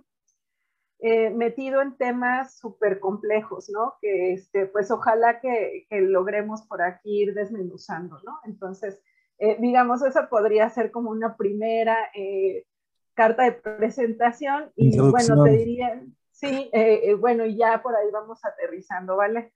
eh, 1.00 1.30
metido 1.30 1.82
en 1.82 1.98
temas 1.98 2.58
súper 2.58 3.00
complejos, 3.00 3.70
¿no? 3.70 3.96
Que, 4.02 4.34
este, 4.34 4.66
pues, 4.66 4.90
ojalá 4.92 5.42
que, 5.42 5.86
que, 5.90 6.00
logremos 6.02 6.64
por 6.64 6.82
aquí 6.82 7.24
ir 7.24 7.34
desmenuzando, 7.34 8.18
¿no? 8.24 8.40
Entonces, 8.46 9.02
eh, 9.38 9.58
digamos, 9.60 10.02
esa 10.04 10.30
podría 10.30 10.70
ser 10.70 10.92
como 10.92 11.12
una 11.12 11.36
primera 11.36 11.98
eh, 12.16 12.66
carta 13.14 13.44
de 13.44 13.52
presentación 13.52 14.72
y, 14.76 14.98
bueno, 14.98 15.44
te 15.44 15.52
diría, 15.52 16.02
sí, 16.32 16.72
bueno, 17.20 17.46
y 17.46 17.58
ya 17.58 17.82
por 17.82 17.96
ahí 17.96 18.10
vamos 18.12 18.44
aterrizando, 18.46 19.18
¿vale? 19.18 19.52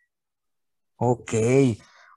Ok. 0.98 1.34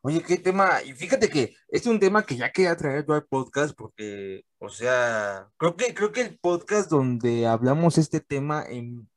Oye, 0.04 0.20
qué 0.26 0.36
tema, 0.36 0.82
y 0.84 0.94
fíjate 0.94 1.28
que 1.28 1.54
es 1.68 1.86
un 1.86 2.00
tema 2.00 2.26
que 2.26 2.36
ya 2.36 2.50
quería 2.50 2.76
traer 2.76 3.06
yo 3.06 3.14
al 3.14 3.24
podcast 3.24 3.76
porque, 3.76 4.44
o 4.58 4.68
sea, 4.68 5.48
creo 5.56 5.76
que, 5.76 5.94
creo 5.94 6.10
que 6.10 6.22
el 6.22 6.38
podcast 6.40 6.90
donde 6.90 7.46
hablamos 7.46 7.98
este 7.98 8.18
tema 8.18 8.64
en 8.68 9.08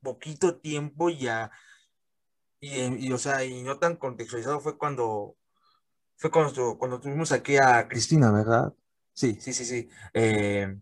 poquito 0.00 0.56
tiempo 0.56 1.10
ya, 1.10 1.50
y, 2.60 3.12
o 3.12 3.18
sea, 3.18 3.44
y 3.44 3.62
no 3.62 3.78
tan 3.78 3.96
contextualizado 3.96 4.58
fue 4.58 4.78
cuando, 4.78 5.36
fue 6.16 6.30
cuando, 6.30 6.78
cuando 6.78 6.98
tuvimos 6.98 7.30
aquí 7.30 7.58
a 7.58 7.86
Cristina, 7.88 8.32
¿verdad? 8.32 8.72
Sí, 9.12 9.36
sí, 9.38 9.52
sí, 9.52 9.64
sí. 9.66 9.88
Eh, 10.14 10.74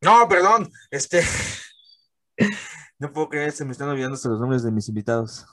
no, 0.00 0.28
perdón, 0.28 0.72
este, 0.90 1.22
no 2.98 3.12
puedo 3.12 3.28
creer, 3.28 3.52
se 3.52 3.66
me 3.66 3.72
están 3.72 3.90
olvidando 3.90 4.16
los 4.16 4.40
nombres 4.40 4.62
de 4.62 4.70
mis 4.70 4.88
invitados. 4.88 5.46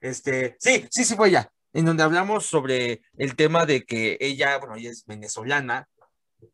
Este, 0.00 0.56
sí, 0.60 0.86
sí, 0.90 1.04
sí 1.04 1.14
fue 1.14 1.28
ella, 1.28 1.52
en 1.74 1.84
donde 1.84 2.02
hablamos 2.02 2.46
sobre 2.46 3.02
el 3.18 3.36
tema 3.36 3.66
de 3.66 3.84
que 3.84 4.16
ella, 4.20 4.56
bueno, 4.58 4.76
ella 4.76 4.90
es 4.90 5.04
venezolana, 5.04 5.88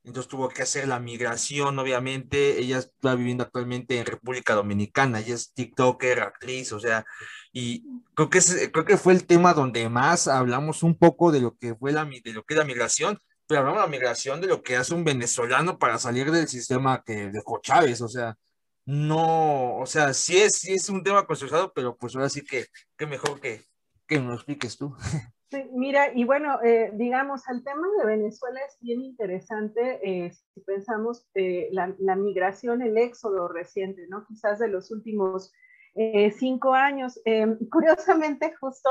entonces 0.04 0.28
tuvo 0.28 0.49
que 0.49 0.62
hacer 0.62 0.88
la 0.88 0.99
migración, 1.00 1.78
obviamente, 1.78 2.61
ella 2.61 2.78
está 2.78 3.14
viviendo 3.14 3.44
actualmente 3.44 3.99
en 3.99 4.06
República 4.06 4.54
Dominicana, 4.54 5.20
ella 5.20 5.34
es 5.34 5.52
TikToker, 5.52 6.20
actriz, 6.20 6.72
o 6.72 6.80
sea, 6.80 7.04
y 7.52 7.84
creo 8.14 8.30
que, 8.30 8.40
creo 8.72 8.84
que 8.84 8.96
fue 8.96 9.12
el 9.12 9.26
tema 9.26 9.54
donde 9.54 9.88
más 9.88 10.28
hablamos 10.28 10.82
un 10.82 10.96
poco 10.96 11.32
de 11.32 11.40
lo 11.40 11.56
que 11.56 11.75
fue 11.75 11.92
la, 11.92 12.04
de 12.04 12.32
lo 12.32 12.44
que 12.44 12.54
es 12.54 12.58
la 12.58 12.64
migración, 12.64 13.18
pero 13.46 13.61
hablamos 13.61 13.80
de 13.80 13.87
la 13.87 13.90
migración 13.90 14.40
de 14.40 14.46
lo 14.46 14.62
que 14.62 14.76
hace 14.76 14.94
un 14.94 15.04
venezolano 15.04 15.78
para 15.78 15.99
salir 15.99 16.30
del 16.30 16.49
sistema 16.49 17.02
que 17.04 17.28
dejó 17.28 17.61
Chávez, 17.62 18.00
o 18.00 18.08
sea, 18.08 18.37
no, 18.84 19.76
o 19.76 19.87
sea, 19.87 20.12
sí 20.14 20.38
es, 20.38 20.56
sí 20.56 20.72
es 20.75 20.88
un 20.88 21.02
tema 21.02 21.26
consensuado, 21.26 21.72
pero 21.75 21.96
pues 21.96 22.14
ahora 22.14 22.28
sí 22.28 22.42
que, 22.42 22.66
que 22.96 23.06
mejor 23.06 23.40
que, 23.40 23.64
que 24.06 24.20
nos 24.20 24.37
expliques 24.37 24.76
tú. 24.76 24.96
Mira, 25.73 26.12
y 26.14 26.25
bueno, 26.25 26.61
eh, 26.62 26.90
digamos, 26.94 27.49
el 27.49 27.62
tema 27.64 27.87
de 27.99 28.06
Venezuela 28.06 28.61
es 28.66 28.78
bien 28.80 29.02
interesante 29.02 30.00
eh, 30.02 30.30
si 30.32 30.61
pensamos 30.61 31.26
eh, 31.35 31.68
la, 31.73 32.16
migración, 32.16 32.82
el 32.82 32.97
éxodo 32.99 33.49
reciente, 33.49 34.06
¿no? 34.09 34.25
Quizás 34.26 34.59
de 34.59 34.68
los 34.68 34.90
últimos 34.90 35.52
cinco 36.38 36.73
años. 36.73 37.21
curiosamente, 37.71 38.54
justo 38.59 38.88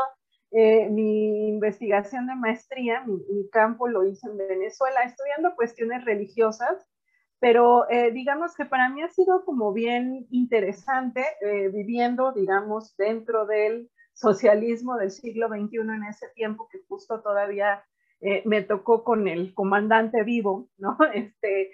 mi 0.52 1.50
investigación 1.50 2.28
de 2.28 2.36
maestría, 2.36 3.04
mi, 3.06 3.18
mi, 3.30 3.50
campo 3.50 3.88
lo 3.88 4.06
hice 4.06 4.28
en 4.28 4.38
Venezuela, 4.38 5.02
estudiando 5.04 5.56
cuestiones 5.56 6.06
religiosas 6.06 6.86
pero 7.42 7.90
eh, 7.90 8.12
digamos 8.12 8.54
que 8.54 8.66
para 8.66 8.88
mí 8.90 9.02
ha 9.02 9.10
sido 9.10 9.44
como 9.44 9.74
bien 9.74 10.28
interesante 10.30 11.26
eh, 11.42 11.70
viviendo, 11.70 12.32
digamos, 12.34 12.96
dentro 12.98 13.48
del 13.48 13.90
socialismo 14.14 14.98
del 14.98 15.12
siglo 15.12 15.48
XXI 15.48 15.78
en 15.78 16.04
ese 16.04 16.28
tiempo 16.36 16.68
que 16.72 16.80
justo 16.88 17.22
todavía 17.22 17.84
eh, 18.20 18.44
me 18.46 18.62
tocó 18.62 19.04
con 19.04 19.28
el 19.28 19.54
comandante 19.54 20.24
vivo, 20.24 20.70
¿no? 20.78 20.98
Este, 21.14 21.72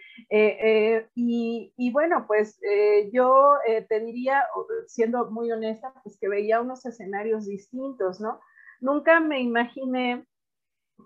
y, 1.16 1.74
y, 1.76 1.92
bueno, 1.92 2.26
pues 2.26 2.60
yo 3.12 3.56
te 3.90 4.00
diría, 4.00 4.44
siendo 4.88 5.30
muy 5.30 5.52
honesta, 5.52 5.94
pues 6.04 6.18
que 6.20 6.30
veía 6.30 6.62
unos 6.62 6.86
escenarios 6.86 7.46
distintos, 7.46 8.22
¿no? 8.22 8.40
Nunca 8.80 9.20
me 9.20 9.42
imaginé 9.42 10.26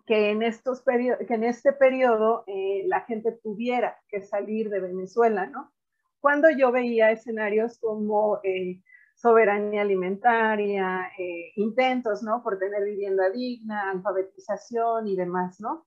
que 0.05 0.31
en, 0.31 0.41
estos 0.41 0.83
que 0.83 1.33
en 1.33 1.43
este 1.43 1.73
periodo 1.73 2.43
eh, 2.47 2.83
la 2.88 3.01
gente 3.01 3.31
tuviera 3.43 4.00
que 4.07 4.21
salir 4.21 4.69
de 4.69 4.79
Venezuela, 4.79 5.45
¿no? 5.47 5.71
Cuando 6.19 6.50
yo 6.50 6.71
veía 6.71 7.11
escenarios 7.11 7.79
como 7.79 8.39
eh, 8.43 8.81
soberanía 9.21 9.81
alimentaria, 9.81 11.11
eh, 11.17 11.51
intentos, 11.55 12.23
¿no? 12.23 12.41
Por 12.43 12.59
tener 12.59 12.83
vivienda 12.83 13.29
digna, 13.29 13.91
alfabetización 13.91 15.07
y 15.07 15.15
demás, 15.15 15.59
¿no? 15.59 15.85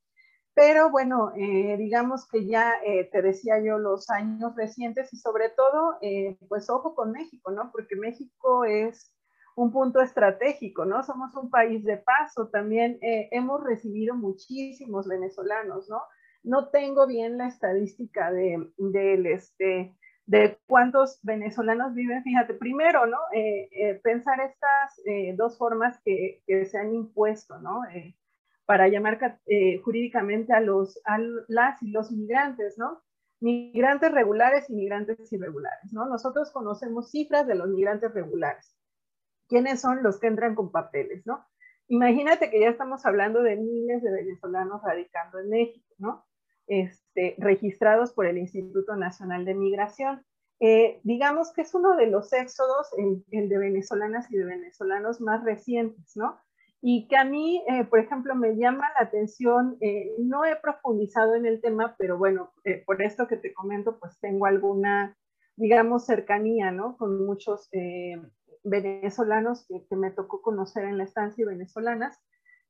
Pero 0.55 0.91
bueno, 0.91 1.33
digamos 1.35 2.29
que 2.29 2.47
ya 2.47 2.75
te 3.11 3.23
decía 3.23 3.59
yo 3.59 3.77
los 3.77 4.09
años 4.09 4.55
recientes 4.55 5.13
y 5.13 5.17
sobre 5.17 5.49
todo, 5.49 5.99
pues 6.49 6.71
ojo 6.71 6.95
con 6.95 7.11
México, 7.11 7.51
¿no? 7.51 7.73
Porque 7.73 7.97
México 7.97 8.65
es 8.65 9.15
un 9.57 9.73
punto 9.73 10.01
estratégico, 10.01 10.85
¿no? 10.85 11.03
Somos 11.03 11.35
un 11.37 11.51
país 11.51 11.85
de 11.85 11.99
paso, 11.99 12.49
también 12.49 12.99
eh, 13.03 13.29
hemos 13.31 13.63
recibido 13.63 14.15
muchísimos 14.15 15.07
venezolanos, 15.07 15.89
¿no? 15.89 16.03
No 16.43 16.69
tengo 16.69 17.07
bien 17.07 17.39
la 17.39 17.49
estadística 17.49 18.33
de, 18.33 18.69
este, 19.33 19.97
de 20.27 20.59
cuántos 20.67 21.21
venezolanos 21.23 21.95
viven, 21.95 22.23
fíjate, 22.23 22.55
primero, 22.55 23.07
¿no? 23.07 23.19
Eh, 23.33 23.69
eh, 23.73 24.01
pensar 24.03 24.41
estas 24.41 25.01
dos 25.37 25.59
formas 25.59 26.01
que, 26.05 26.43
que, 26.47 26.65
se 26.65 26.79
han 26.79 26.95
impuesto, 26.95 27.59
¿no? 27.61 27.83
para 28.67 28.89
llamar 28.89 29.19
jurídicamente 29.83 30.55
a, 30.55 30.61
los, 30.61 30.99
a 31.05 31.19
las 31.49 31.83
y 31.83 31.91
los 31.91 32.11
migrantes, 32.11 32.79
¿no? 32.79 33.03
Migrantes 33.41 34.11
regulares 34.11 34.71
y 34.71 34.75
migrantes 34.75 35.31
irregulares, 35.31 35.93
¿no? 35.93 36.07
Nosotros 36.07 36.51
conocemos 36.51 37.11
cifras 37.11 37.47
de 37.47 37.57
los 37.57 37.69
migrantes 37.69 38.15
regulares 38.15 38.75
quiénes 39.49 39.81
son 39.81 40.03
los 40.03 40.19
que 40.19 40.27
entran 40.27 40.55
con 40.55 40.71
papeles, 40.71 41.27
¿no? 41.27 41.47
Imagínate 41.89 42.51
que 42.51 42.61
ya 42.61 42.69
estamos 42.69 43.05
hablando 43.05 43.43
de 43.43 43.57
miles 43.57 44.03
de 44.03 44.11
venezolanos 44.11 44.83
radicando 44.83 45.39
en 45.39 45.51
México, 45.51 45.95
¿no? 45.99 46.25
Este, 46.67 47.35
registrados 47.39 48.13
por 48.13 48.27
el 48.27 48.39
Instituto 48.39 48.97
Nacional 48.97 49.45
de 49.45 49.55
Migración. 49.55 50.25
Eh, 50.61 51.01
digamos 51.03 51.53
que 51.53 51.63
es 51.63 51.75
uno 51.75 51.95
de 51.97 52.07
los 52.07 52.33
éxodos, 52.33 52.89
el, 52.97 53.49
de 53.49 53.59
venezolanas 53.59 54.31
y 54.31 54.37
de 54.37 54.45
venezolanos 54.45 55.21
más 55.21 55.45
recientes, 55.45 56.17
¿no? 56.17 56.39
Y 56.81 57.07
que 57.07 57.17
a 57.17 57.25
mí, 57.25 57.63
eh, 57.69 57.85
por 57.85 57.99
ejemplo, 57.99 58.35
me 58.35 58.57
llama 58.57 58.89
la 58.99 59.07
atención, 59.07 59.77
eh, 59.81 60.13
no 60.19 60.45
he 60.45 60.57
profundizado 60.57 61.35
en 61.35 61.47
el 61.47 61.61
tema, 61.61 61.97
pero 61.99 62.19
bueno, 62.19 62.53
por 62.87 63.03
esto 63.03 63.27
que 63.27 63.37
te 63.37 63.53
comento, 63.53 63.99
pues 63.99 64.19
tengo 64.21 64.47
alguna, 64.47 65.17
digamos, 65.57 66.07
cercanía, 66.07 66.71
¿no? 66.71 66.97
Con 66.97 67.27
muchos 67.27 67.69
venezolanos 68.63 69.67
que, 69.67 69.97
me 69.97 70.11
tocó 70.11 70.43
conocer 70.43 70.85
en 70.85 70.99
la 70.99 71.05
estancia 71.05 71.47
venezolanas, 71.47 72.19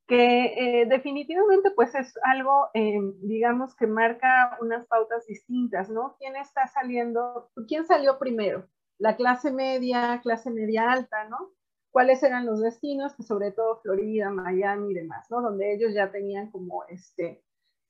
que 0.06 0.82
eh, 0.82 0.86
definitivamente 0.86 1.70
pues 1.70 1.94
es 1.94 2.14
algo, 2.24 2.68
eh, 2.74 2.98
digamos, 3.22 3.74
que 3.74 3.86
marca 3.86 4.58
unas 4.60 4.86
pautas 4.86 5.26
distintas, 5.26 5.88
¿no? 5.88 6.16
¿Quién 6.18 6.36
está 6.36 6.66
saliendo? 6.66 7.50
¿Quién 7.68 7.86
salió 7.86 8.18
primero? 8.18 8.68
La 8.98 9.16
clase 9.16 9.50
media, 9.50 10.20
clase 10.22 10.50
media 10.50 10.92
alta, 10.92 11.24
¿no? 11.28 11.52
¿Cuáles 11.90 12.22
eran 12.22 12.44
los 12.44 12.60
destinos? 12.60 13.14
Pues 13.16 13.28
sobre 13.28 13.52
todo 13.52 13.80
Florida, 13.82 14.30
Miami 14.30 14.90
y 14.90 14.94
demás, 14.94 15.26
¿no? 15.30 15.40
Donde 15.40 15.74
ellos 15.74 15.94
ya 15.94 16.10
tenían 16.10 16.50
como 16.50 16.84
este, 16.88 17.42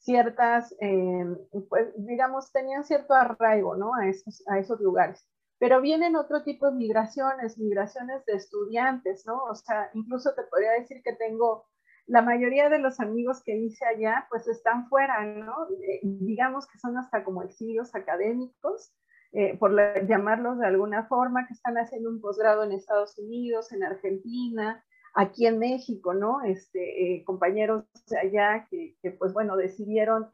ciertas, 0.04 0.74
eh, 0.80 1.24
pues 1.68 1.88
digamos, 1.96 2.52
tenían 2.52 2.84
cierto 2.84 3.14
arraigo, 3.14 3.76
¿no? 3.76 3.94
A 3.94 4.06
esos, 4.08 4.42
a 4.48 4.58
esos 4.58 4.78
lugares. 4.80 5.26
Pero 5.58 5.80
vienen 5.80 6.16
otro 6.16 6.42
tipo 6.44 6.66
de 6.66 6.76
migraciones, 6.76 7.58
migraciones 7.58 8.24
de 8.26 8.34
estudiantes, 8.34 9.24
¿no? 9.26 9.42
O 9.44 9.54
sea, 9.54 9.90
incluso 9.94 10.34
te 10.34 10.42
podría 10.44 10.72
decir 10.72 11.02
que 11.02 11.14
tengo, 11.14 11.64
la 12.06 12.22
mayoría 12.22 12.68
de 12.68 12.78
los 12.78 13.00
amigos 13.00 13.42
que 13.42 13.56
hice 13.56 13.84
allá, 13.86 14.26
pues 14.28 14.46
están 14.48 14.88
fuera, 14.88 15.24
¿no? 15.24 15.54
Eh, 15.82 16.00
digamos 16.02 16.66
que 16.66 16.78
son 16.78 16.98
hasta 16.98 17.24
como 17.24 17.42
exilios 17.42 17.94
académicos, 17.94 18.92
eh, 19.32 19.56
por 19.58 19.74
llamarlos 20.06 20.58
de 20.58 20.66
alguna 20.66 21.06
forma, 21.06 21.46
que 21.46 21.54
están 21.54 21.76
haciendo 21.76 22.10
un 22.10 22.20
posgrado 22.20 22.62
en 22.62 22.72
Estados 22.72 23.18
Unidos, 23.18 23.72
en 23.72 23.82
Argentina, 23.82 24.84
aquí 25.14 25.46
en 25.46 25.58
México, 25.58 26.14
¿no? 26.14 26.42
Este, 26.42 27.16
eh, 27.16 27.24
compañeros 27.24 27.84
de 28.06 28.18
allá 28.18 28.68
que, 28.70 28.96
pues 29.18 29.32
bueno, 29.32 29.56
decidieron 29.56 30.30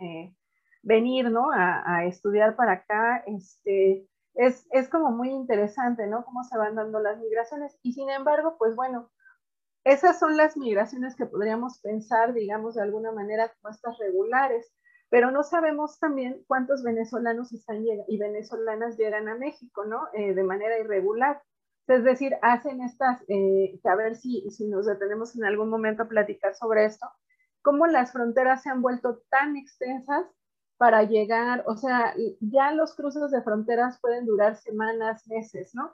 venir, 0.82 1.30
¿no? 1.30 1.50
A, 1.52 1.98
a, 1.98 2.04
estudiar 2.06 2.56
para 2.56 2.72
acá, 2.72 3.22
este, 3.26 4.06
es, 4.34 4.66
es 4.72 4.88
como 4.88 5.10
muy 5.10 5.30
interesante, 5.30 6.06
¿no? 6.06 6.24
Cómo 6.24 6.44
se 6.44 6.58
van 6.58 6.74
dando 6.74 7.00
las 7.00 7.18
migraciones. 7.18 7.78
Y 7.82 7.92
sin 7.92 8.10
embargo, 8.10 8.56
pues 8.58 8.74
bueno, 8.74 9.10
esas 9.92 10.20
son 10.20 10.36
las 10.36 10.56
migraciones 10.56 11.16
que 11.16 11.26
podríamos 11.26 11.80
pensar, 11.80 12.32
digamos, 12.32 12.76
de 12.76 12.82
alguna 12.82 13.10
manera 13.10 13.52
como 13.60 13.74
estas 13.74 13.98
regulares, 13.98 14.72
pero 15.08 15.32
no 15.32 15.42
sabemos 15.42 15.98
también 15.98 16.44
cuántos 16.46 16.84
venezolanos 16.84 17.50
y 17.52 18.18
venezolanas 18.18 18.96
llegan 18.96 19.28
a 19.28 19.34
México, 19.34 19.84
¿no? 19.84 20.06
Eh, 20.12 20.34
de 20.34 20.44
manera 20.44 20.78
irregular. 20.78 21.42
Es 21.88 22.04
decir, 22.04 22.36
hacen 22.40 22.80
estas, 22.82 23.20
eh, 23.26 23.80
a 23.82 23.96
ver 23.96 24.14
si, 24.14 24.48
si 24.50 24.68
nos 24.68 24.86
detenemos 24.86 25.34
en 25.34 25.44
algún 25.44 25.68
momento 25.68 26.04
a 26.04 26.08
platicar 26.08 26.54
sobre 26.54 26.84
esto, 26.84 27.08
cómo 27.62 27.88
las 27.88 28.12
fronteras 28.12 28.62
se 28.62 28.70
han 28.70 28.82
vuelto 28.82 29.22
tan 29.28 29.56
extensas 29.56 30.24
para 30.76 31.02
llegar, 31.02 31.64
o 31.66 31.76
sea, 31.76 32.14
ya 32.38 32.72
los 32.72 32.94
cruces 32.94 33.32
de 33.32 33.42
fronteras 33.42 33.98
pueden 34.00 34.24
durar 34.24 34.54
semanas, 34.54 35.26
meses, 35.26 35.74
¿no? 35.74 35.92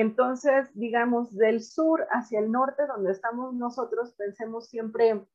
Entonces, 0.00 0.70
digamos, 0.74 1.34
del 1.34 1.60
sur 1.60 2.06
hacia 2.12 2.38
el 2.38 2.52
norte, 2.52 2.86
donde 2.86 3.10
estamos 3.10 3.52
nosotros, 3.52 4.14
pensemos 4.16 4.68
siempre 4.68 5.26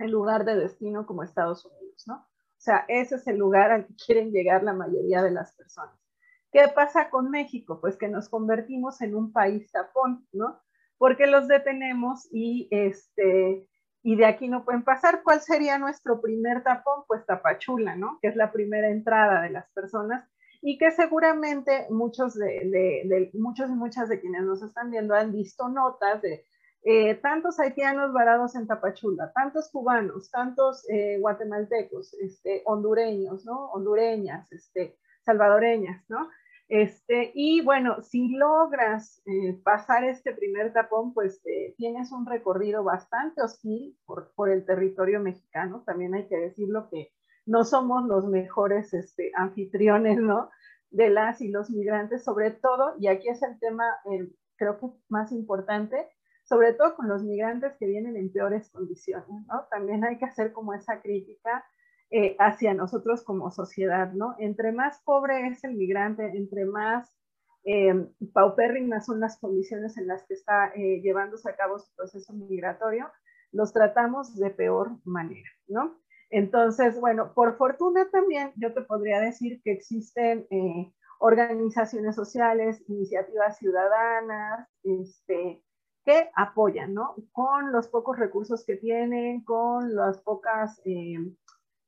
en 0.00 0.10
lugar 0.10 0.44
de 0.44 0.56
destino 0.56 1.06
como 1.06 1.22
Estados 1.22 1.64
Unidos, 1.64 2.02
¿no? 2.08 2.16
O 2.16 2.58
sea, 2.58 2.84
ese 2.88 3.14
es 3.14 3.28
el 3.28 3.36
lugar 3.36 3.70
al 3.70 3.86
que 3.86 3.94
quieren 3.94 4.32
llegar 4.32 4.64
la 4.64 4.72
mayoría 4.72 5.22
de 5.22 5.30
las 5.30 5.54
personas. 5.54 5.96
¿Qué 6.50 6.66
pasa 6.74 7.10
con 7.10 7.30
México? 7.30 7.80
Pues 7.80 7.96
que 7.96 8.08
nos 8.08 8.28
convertimos 8.28 9.00
en 9.02 9.14
un 9.14 9.32
país 9.32 9.70
tapón, 9.70 10.26
¿no? 10.32 10.60
Porque 10.98 11.28
los 11.28 11.46
detenemos 11.46 12.26
y, 12.32 12.66
este, 12.72 13.68
y 14.02 14.16
de 14.16 14.26
aquí 14.26 14.48
no 14.48 14.64
pueden 14.64 14.82
pasar. 14.82 15.22
¿Cuál 15.22 15.42
sería 15.42 15.78
nuestro 15.78 16.20
primer 16.20 16.64
tapón? 16.64 17.04
Pues 17.06 17.24
Tapachula, 17.24 17.94
¿no? 17.94 18.18
Que 18.20 18.26
es 18.26 18.34
la 18.34 18.50
primera 18.50 18.88
entrada 18.88 19.42
de 19.42 19.50
las 19.50 19.70
personas 19.70 20.28
y 20.62 20.78
que 20.78 20.92
seguramente 20.92 21.86
muchos 21.90 22.34
de, 22.34 23.30
muchos 23.34 23.68
y 23.68 23.74
muchas 23.74 24.08
de 24.08 24.20
quienes 24.20 24.44
nos 24.44 24.62
están 24.62 24.90
viendo 24.92 25.14
han 25.14 25.32
visto 25.32 25.68
notas 25.68 26.22
de 26.22 26.46
eh, 26.84 27.16
tantos 27.16 27.58
haitianos 27.58 28.12
varados 28.12 28.54
en 28.54 28.68
Tapachula, 28.68 29.32
tantos 29.32 29.70
cubanos, 29.70 30.30
tantos 30.30 30.88
eh, 30.88 31.18
guatemaltecos, 31.20 32.14
este, 32.14 32.62
hondureños, 32.64 33.44
¿no? 33.44 33.66
Hondureñas, 33.72 34.50
este, 34.52 34.96
salvadoreñas, 35.24 36.04
¿no? 36.08 36.28
Este, 36.68 37.32
y 37.34 37.60
bueno, 37.60 38.02
si 38.02 38.28
logras 38.28 39.20
eh, 39.26 39.60
pasar 39.64 40.04
este 40.04 40.32
primer 40.32 40.72
tapón, 40.72 41.12
pues 41.12 41.42
tienes 41.76 42.12
un 42.12 42.24
recorrido 42.24 42.82
bastante 42.82 43.42
hostil 43.42 43.96
por, 44.06 44.50
el 44.50 44.64
territorio 44.64 45.20
mexicano. 45.20 45.82
También 45.84 46.14
hay 46.14 46.26
que 46.28 46.36
decirlo 46.36 46.88
que 46.88 47.12
no 47.46 47.64
somos 47.64 48.04
los 48.06 48.26
mejores 48.26 48.94
este, 48.94 49.32
anfitriones, 49.34 50.18
¿no? 50.18 50.50
De 50.90 51.10
las 51.10 51.40
y 51.40 51.48
los 51.48 51.70
migrantes, 51.70 52.24
sobre 52.24 52.50
todo, 52.50 52.94
y 52.98 53.08
aquí 53.08 53.28
es 53.28 53.42
el 53.42 53.58
tema, 53.58 53.84
creo 54.56 54.78
que 54.78 54.86
más 55.08 55.32
importante, 55.32 56.08
sobre 56.44 56.74
todo 56.74 56.96
con 56.96 57.08
los 57.08 57.22
migrantes 57.22 57.74
que 57.78 57.86
vienen 57.86 58.16
en 58.16 58.32
peores 58.32 58.68
condiciones, 58.70 59.46
¿no? 59.46 59.66
También 59.70 60.04
hay 60.04 60.18
que 60.18 60.26
hacer 60.26 60.52
como 60.52 60.74
esa 60.74 61.00
crítica 61.00 61.64
eh, 62.10 62.36
hacia 62.38 62.74
nosotros 62.74 63.24
como 63.24 63.50
sociedad, 63.50 64.12
¿no? 64.12 64.36
Entre 64.38 64.70
más 64.72 65.00
pobre 65.04 65.46
es 65.46 65.64
el 65.64 65.74
migrante, 65.76 66.36
entre 66.36 66.66
más 66.66 67.10
eh, 67.64 68.06
paupérrimas 68.34 69.06
son 69.06 69.20
las 69.20 69.38
condiciones 69.38 69.96
en 69.96 70.08
las 70.08 70.24
que 70.24 70.34
está 70.34 70.72
eh, 70.74 71.00
llevándose 71.00 71.48
a 71.48 71.56
cabo 71.56 71.78
su 71.78 71.94
proceso 71.94 72.32
migratorio, 72.32 73.10
los 73.52 73.72
tratamos 73.72 74.36
de 74.36 74.50
peor 74.50 74.98
manera, 75.04 75.48
¿no? 75.68 76.02
Entonces, 76.32 76.98
bueno, 76.98 77.34
por 77.34 77.58
fortuna 77.58 78.08
también 78.10 78.52
yo 78.56 78.72
te 78.72 78.80
podría 78.80 79.20
decir 79.20 79.60
que 79.62 79.72
existen 79.72 80.46
eh, 80.50 80.90
organizaciones 81.18 82.16
sociales, 82.16 82.82
iniciativas 82.88 83.58
ciudadanas, 83.58 84.66
este, 84.82 85.62
que 86.06 86.30
apoyan, 86.34 86.94
¿no? 86.94 87.14
Con 87.32 87.70
los 87.70 87.86
pocos 87.88 88.18
recursos 88.18 88.64
que 88.64 88.76
tienen, 88.76 89.44
con 89.44 89.94
las 89.94 90.22
pocas 90.22 90.80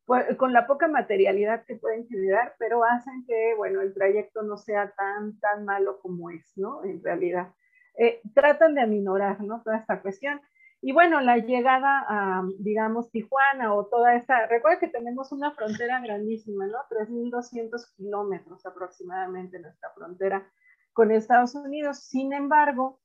pues, 0.05 0.37
con 0.37 0.53
la 0.53 0.67
poca 0.67 0.89
materialidad 0.89 1.65
que 1.65 1.77
pueden 1.77 2.07
generar, 2.07 2.55
pero 2.59 2.85
hacen 2.85 3.25
que, 3.27 3.55
bueno, 3.57 3.81
el 3.81 3.95
trayecto 3.95 4.43
no 4.43 4.59
sea 4.59 4.91
tan, 4.91 5.41
tan 5.41 5.65
malo 5.65 6.01
como 6.01 6.29
es, 6.29 6.53
¿no? 6.57 6.85
En 6.85 7.03
realidad. 7.03 7.49
Eh, 7.97 8.21
tratan 8.35 8.75
de 8.75 8.83
aminorar, 8.83 9.41
¿no? 9.41 9.63
Toda 9.63 9.79
esta 9.79 10.03
cuestión. 10.03 10.39
Y 10.87 10.93
bueno, 10.93 11.23
la 11.23 11.39
llegada 11.39 12.04
a, 12.06 12.43
digamos, 12.58 13.11
Tijuana 13.11 13.73
o 13.73 13.87
toda 13.87 14.17
esta, 14.17 14.47
recuerda 14.49 14.80
que 14.80 14.89
tenemos 14.89 15.32
una 15.32 15.50
frontera 15.52 15.99
grandísima, 16.02 16.67
¿no? 16.67 16.76
3.200 16.91 17.97
kilómetros 17.97 18.67
aproximadamente 18.67 19.58
nuestra 19.61 19.89
frontera 19.95 20.47
con 20.93 21.11
Estados 21.11 21.54
Unidos. 21.54 22.00
Sin 22.00 22.35
embargo, 22.35 23.00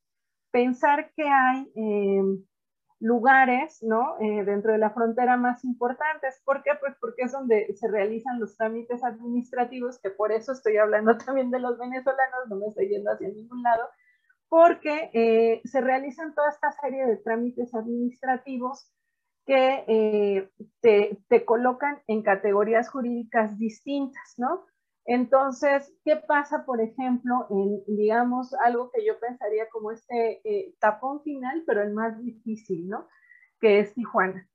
pensar 0.52 1.14
que 1.16 1.24
hay 1.24 1.72
eh, 1.74 2.22
lugares, 3.00 3.82
¿no? 3.82 4.18
Eh, 4.20 4.44
dentro 4.44 4.74
de 4.74 4.78
la 4.78 4.90
frontera 4.90 5.38
más 5.38 5.64
importantes. 5.64 6.42
¿Por 6.44 6.62
qué? 6.64 6.72
Pues 6.82 6.98
porque 7.00 7.22
es 7.22 7.32
donde 7.32 7.74
se 7.78 7.88
realizan 7.88 8.42
los 8.42 8.58
trámites 8.58 9.06
administrativos, 9.06 10.02
que 10.02 10.10
por 10.10 10.34
eso 10.34 10.52
estoy 10.52 10.76
hablando 10.76 11.18
también 11.26 11.50
de 11.50 11.60
los 11.60 11.78
venezolanos, 11.78 12.50
no 12.50 12.58
me 12.58 12.68
estoy 12.68 12.90
yendo 12.90 13.10
hacia 13.10 13.30
ningún 13.30 13.64
lado, 13.64 13.88
porque 14.50 15.12
eh, 15.14 15.62
se 15.64 15.80
realizan 15.80 16.34
toda 16.34 16.50
esta 16.50 16.72
serie 16.72 17.06
de 17.06 17.18
trámites 17.18 17.74
administrativos 17.76 18.92
que 19.46 19.84
eh, 19.88 20.50
te, 20.82 21.46
colocan 21.46 22.02
en 22.08 22.22
categorías 22.22 22.90
jurídicas 22.90 23.58
distintas, 23.58 24.36
¿no? 24.38 24.66
Entonces, 25.06 25.92
¿qué 26.06 26.18
pasa, 26.18 26.66
por 26.66 26.82
ejemplo, 26.82 27.48
en, 27.50 27.84
digamos, 27.88 28.54
algo 28.54 28.92
que 28.92 29.04
yo 29.04 29.20
pensaría 29.20 29.68
como 29.70 29.92
este 29.92 30.42
eh, 30.44 30.76
tapón 30.80 31.24
final, 31.24 31.64
pero 31.66 31.82
el 31.82 31.94
más 31.94 32.22
difícil, 32.22 32.88
¿no? 32.88 33.08
Que 33.60 33.80
es 33.80 33.94
Tijuana. 33.96 34.48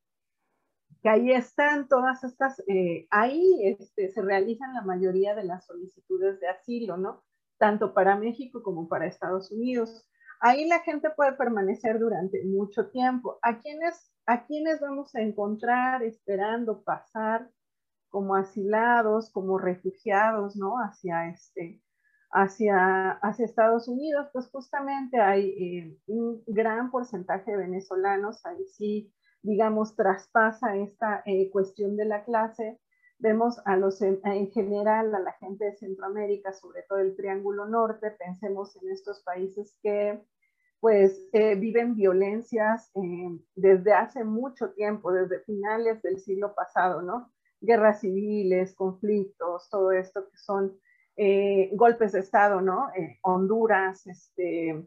Que 1.02 1.09
ahí 1.09 1.33
están 1.33 1.88
todas 1.88 2.22
estas, 2.22 2.62
eh, 2.68 3.09
ahí 3.11 3.42
este, 3.64 4.11
se 4.11 4.22
realizan 4.22 4.74
la 4.74 4.83
mayoría 4.83 5.35
de 5.35 5.42
las 5.42 5.66
solicitudes 5.66 6.38
de 6.38 6.48
asilo, 6.48 6.96
¿no? 6.96 7.24
Tanto 7.64 7.94
para 7.94 8.16
México 8.16 8.62
como 8.62 8.88
para 8.88 9.07
Estados 9.07 9.50
Unidos. 9.50 10.07
Ahí 10.40 10.68
la 10.68 10.81
gente 10.81 11.09
puede 11.16 11.33
permanecer 11.33 11.98
durante 11.98 12.44
mucho 12.44 12.90
tiempo. 12.90 13.38
¿A 13.40 13.59
quiénes, 13.59 14.12
a 14.27 14.44
quiénes 14.44 14.81
vamos 14.81 15.14
a 15.14 15.22
encontrar 15.22 16.03
esperando 16.03 16.83
pasar? 16.85 17.48
como 18.14 18.37
asilados, 18.37 19.29
como 19.31 19.59
refugiados, 19.59 20.55
¿no? 20.55 20.77
Hacia, 20.77 21.31
este, 21.31 21.83
hacia, 22.31 23.11
hacia 23.11 23.44
Estados 23.44 23.88
Unidos, 23.88 24.29
pues 24.33 24.48
justamente 24.53 25.20
hay 25.20 25.48
eh, 25.48 25.98
un 26.07 26.44
gran 26.46 26.92
porcentaje 26.92 27.50
de 27.50 27.57
venezolanos, 27.57 28.46
ahí 28.46 28.64
sí, 28.68 29.12
digamos, 29.42 29.96
traspasa 29.96 30.77
esta 30.77 31.24
eh, 31.27 31.50
cuestión 31.50 31.96
de 31.96 32.05
la 32.05 32.22
clase. 32.22 32.79
Vemos 33.24 33.58
a 33.64 33.78
los, 33.78 34.02
en, 34.02 34.20
general, 34.50 35.14
a 35.14 35.18
la 35.18 35.32
gente 35.32 35.64
de 35.64 35.76
Centroamérica, 35.76 36.52
sobre 36.52 36.82
todo 36.82 36.98
el 36.98 37.16
Triángulo 37.16 37.64
Norte, 37.64 38.10
pensemos 38.10 38.76
en 38.76 38.90
estos 38.90 39.22
países 39.22 39.78
que 39.82 40.22
pues 40.78 41.26
eh, 41.32 41.54
viven 41.54 41.94
violencias 41.94 42.92
desde 43.54 43.94
hace 43.94 44.22
mucho 44.24 44.72
tiempo, 44.72 45.10
desde 45.10 45.40
finales 45.40 46.02
del 46.02 46.20
siglo 46.20 46.54
pasado, 46.54 47.00
¿no? 47.00 47.32
guerras 47.62 48.00
civiles, 48.00 48.74
conflictos, 48.74 49.70
todo 49.70 49.92
esto 49.92 50.28
que 50.28 50.37
son 50.37 50.78
eh, 51.16 51.70
golpes 51.72 52.12
de 52.12 52.20
Estado, 52.20 52.60
¿no? 52.60 52.90
Eh, 52.94 53.18
Honduras, 53.22 54.06
este, 54.06 54.84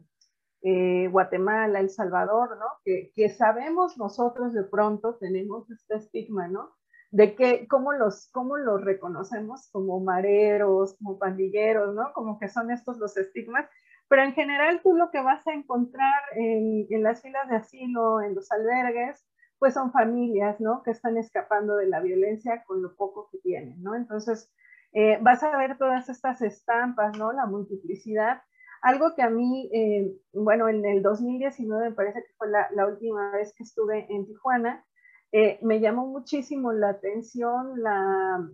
eh, 0.62 1.08
Guatemala, 1.08 1.80
El 1.80 1.90
Salvador, 1.90 2.56
¿no? 2.56 2.66
Que, 2.84 3.10
que, 3.16 3.30
sabemos 3.30 3.98
nosotros 3.98 4.52
de 4.52 4.62
pronto 4.62 5.16
tenemos 5.16 5.68
este 5.70 5.96
estigma, 5.96 6.46
¿no? 6.46 6.77
De 7.10 7.34
que 7.34 7.66
cómo 7.68 7.92
los, 7.92 8.28
cómo 8.32 8.56
los 8.56 8.84
reconocemos 8.84 9.68
como 9.72 10.00
mareros, 10.00 10.96
como 10.98 11.18
pandilleros, 11.18 11.94
¿no? 11.94 12.12
Como 12.12 12.38
que 12.38 12.48
son 12.48 12.70
estos 12.70 12.98
los 12.98 13.16
estigmas, 13.16 13.68
pero 14.08 14.22
en 14.22 14.34
general 14.34 14.80
tú 14.82 14.94
lo 14.94 15.10
que 15.10 15.20
vas 15.20 15.46
a 15.46 15.52
encontrar 15.52 16.22
en, 16.36 16.86
en 16.90 17.02
las 17.02 17.22
filas 17.22 17.48
de 17.48 17.56
asilo, 17.56 18.20
en 18.20 18.34
los 18.34 18.50
albergues, 18.52 19.24
pues 19.58 19.74
son 19.74 19.92
familias, 19.92 20.60
¿no? 20.60 20.82
Que 20.82 20.90
están 20.90 21.16
escapando 21.16 21.76
de 21.76 21.86
la 21.86 22.00
violencia 22.00 22.62
con 22.64 22.82
lo 22.82 22.94
poco 22.94 23.28
que 23.30 23.38
tienen, 23.38 23.82
¿no? 23.82 23.94
Entonces, 23.94 24.52
eh, 24.92 25.18
vas 25.20 25.42
a 25.42 25.56
ver 25.56 25.76
todas 25.78 26.08
estas 26.08 26.40
estampas, 26.42 27.16
¿no? 27.18 27.32
La 27.32 27.46
multiplicidad. 27.46 28.42
Algo 28.82 29.14
que 29.14 29.22
a 29.22 29.30
mí, 29.30 29.68
eh, 29.72 30.12
bueno, 30.32 30.68
en 30.68 30.84
el 30.84 31.02
2019 31.02 31.90
me 31.90 31.94
parece 31.94 32.22
que 32.22 32.32
fue 32.38 32.48
la, 32.48 32.86
última 32.86 33.32
vez 33.32 33.52
que 33.54 33.64
estuve 33.64 34.06
en 34.08 34.26
Tijuana, 34.26 34.84
eh, 35.32 35.58
me 35.62 35.80
llamó 35.80 36.06
muchísimo 36.06 36.72
la 36.72 36.90
atención 36.90 37.82
la, 37.82 38.48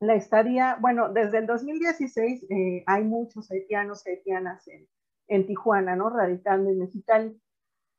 la 0.00 0.14
estadía, 0.14 0.78
bueno, 0.80 1.12
desde 1.12 1.38
el 1.38 1.46
2016 1.46 2.46
hay 2.86 3.04
muchos 3.04 3.50
haitianos 3.50 4.06
y 4.06 4.10
haitianas 4.10 4.66
en, 4.68 4.86
en 5.28 5.46
Tijuana, 5.46 5.96
¿no? 5.96 6.10
Radicando 6.10 6.70
en 6.70 6.78
Mexicali 6.78 7.40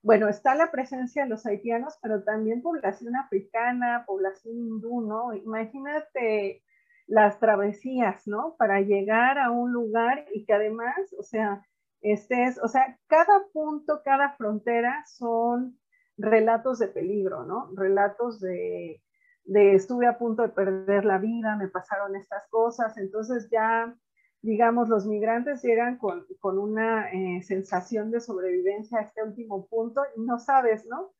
bueno, 0.07 0.29
está 0.29 0.55
la 0.55 0.71
presencia 0.71 1.23
de 1.23 1.29
los 1.29 1.45
haitianos, 1.45 1.97
pero 2.01 2.23
también 2.23 2.61
población 2.61 3.17
africana, 3.17 4.05
población 4.07 4.55
hindú, 4.55 5.01
¿no? 5.01 5.33
Imagínate 5.33 6.63
las 7.07 7.39
travesías, 7.39 8.25
¿no? 8.25 8.55
Para 8.57 8.79
llegar 8.79 9.37
a 9.37 9.51
un 9.51 9.73
lugar 9.73 10.25
y 10.33 10.45
que 10.45 10.53
además, 10.53 10.95
o 11.19 11.23
sea, 11.23 11.61
este 12.01 12.45
es, 12.45 12.57
o 12.63 12.69
sea, 12.69 12.97
cada 13.07 13.47
punto, 13.51 14.01
cada 14.03 14.31
frontera 14.37 15.03
son 15.07 15.77
relatos 16.17 16.79
de 16.79 16.87
peligro, 16.87 17.45
¿no? 17.45 17.71
Relatos 17.75 18.39
de, 18.39 19.01
de 19.45 19.75
estuve 19.75 20.07
a 20.07 20.17
punto 20.17 20.41
de 20.43 20.49
perder 20.49 21.05
la 21.05 21.17
vida, 21.17 21.55
me 21.55 21.67
pasaron 21.67 22.15
estas 22.15 22.47
cosas, 22.49 22.97
entonces 22.97 23.49
ya 23.51 23.95
digamos, 24.41 24.87
los 24.87 25.05
migrantes 25.05 25.61
llegan 25.63 25.97
con, 25.97 26.25
con 26.39 26.57
una 26.57 27.11
eh, 27.11 27.41
sensación 27.43 28.11
de 28.11 28.21
sobrevivencia 28.21 28.99
a 28.99 29.01
este 29.01 29.23
último 29.23 29.67
punto 29.67 30.01
y 30.15 30.21
no 30.21 30.39
sabes, 30.39 30.85
¿no? 30.85 31.13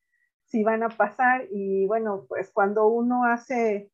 Si 0.45 0.63
van 0.63 0.83
a 0.83 0.89
pasar 0.89 1.47
y 1.51 1.85
bueno, 1.87 2.25
pues 2.27 2.51
cuando 2.51 2.87
uno 2.87 3.25
hace 3.25 3.91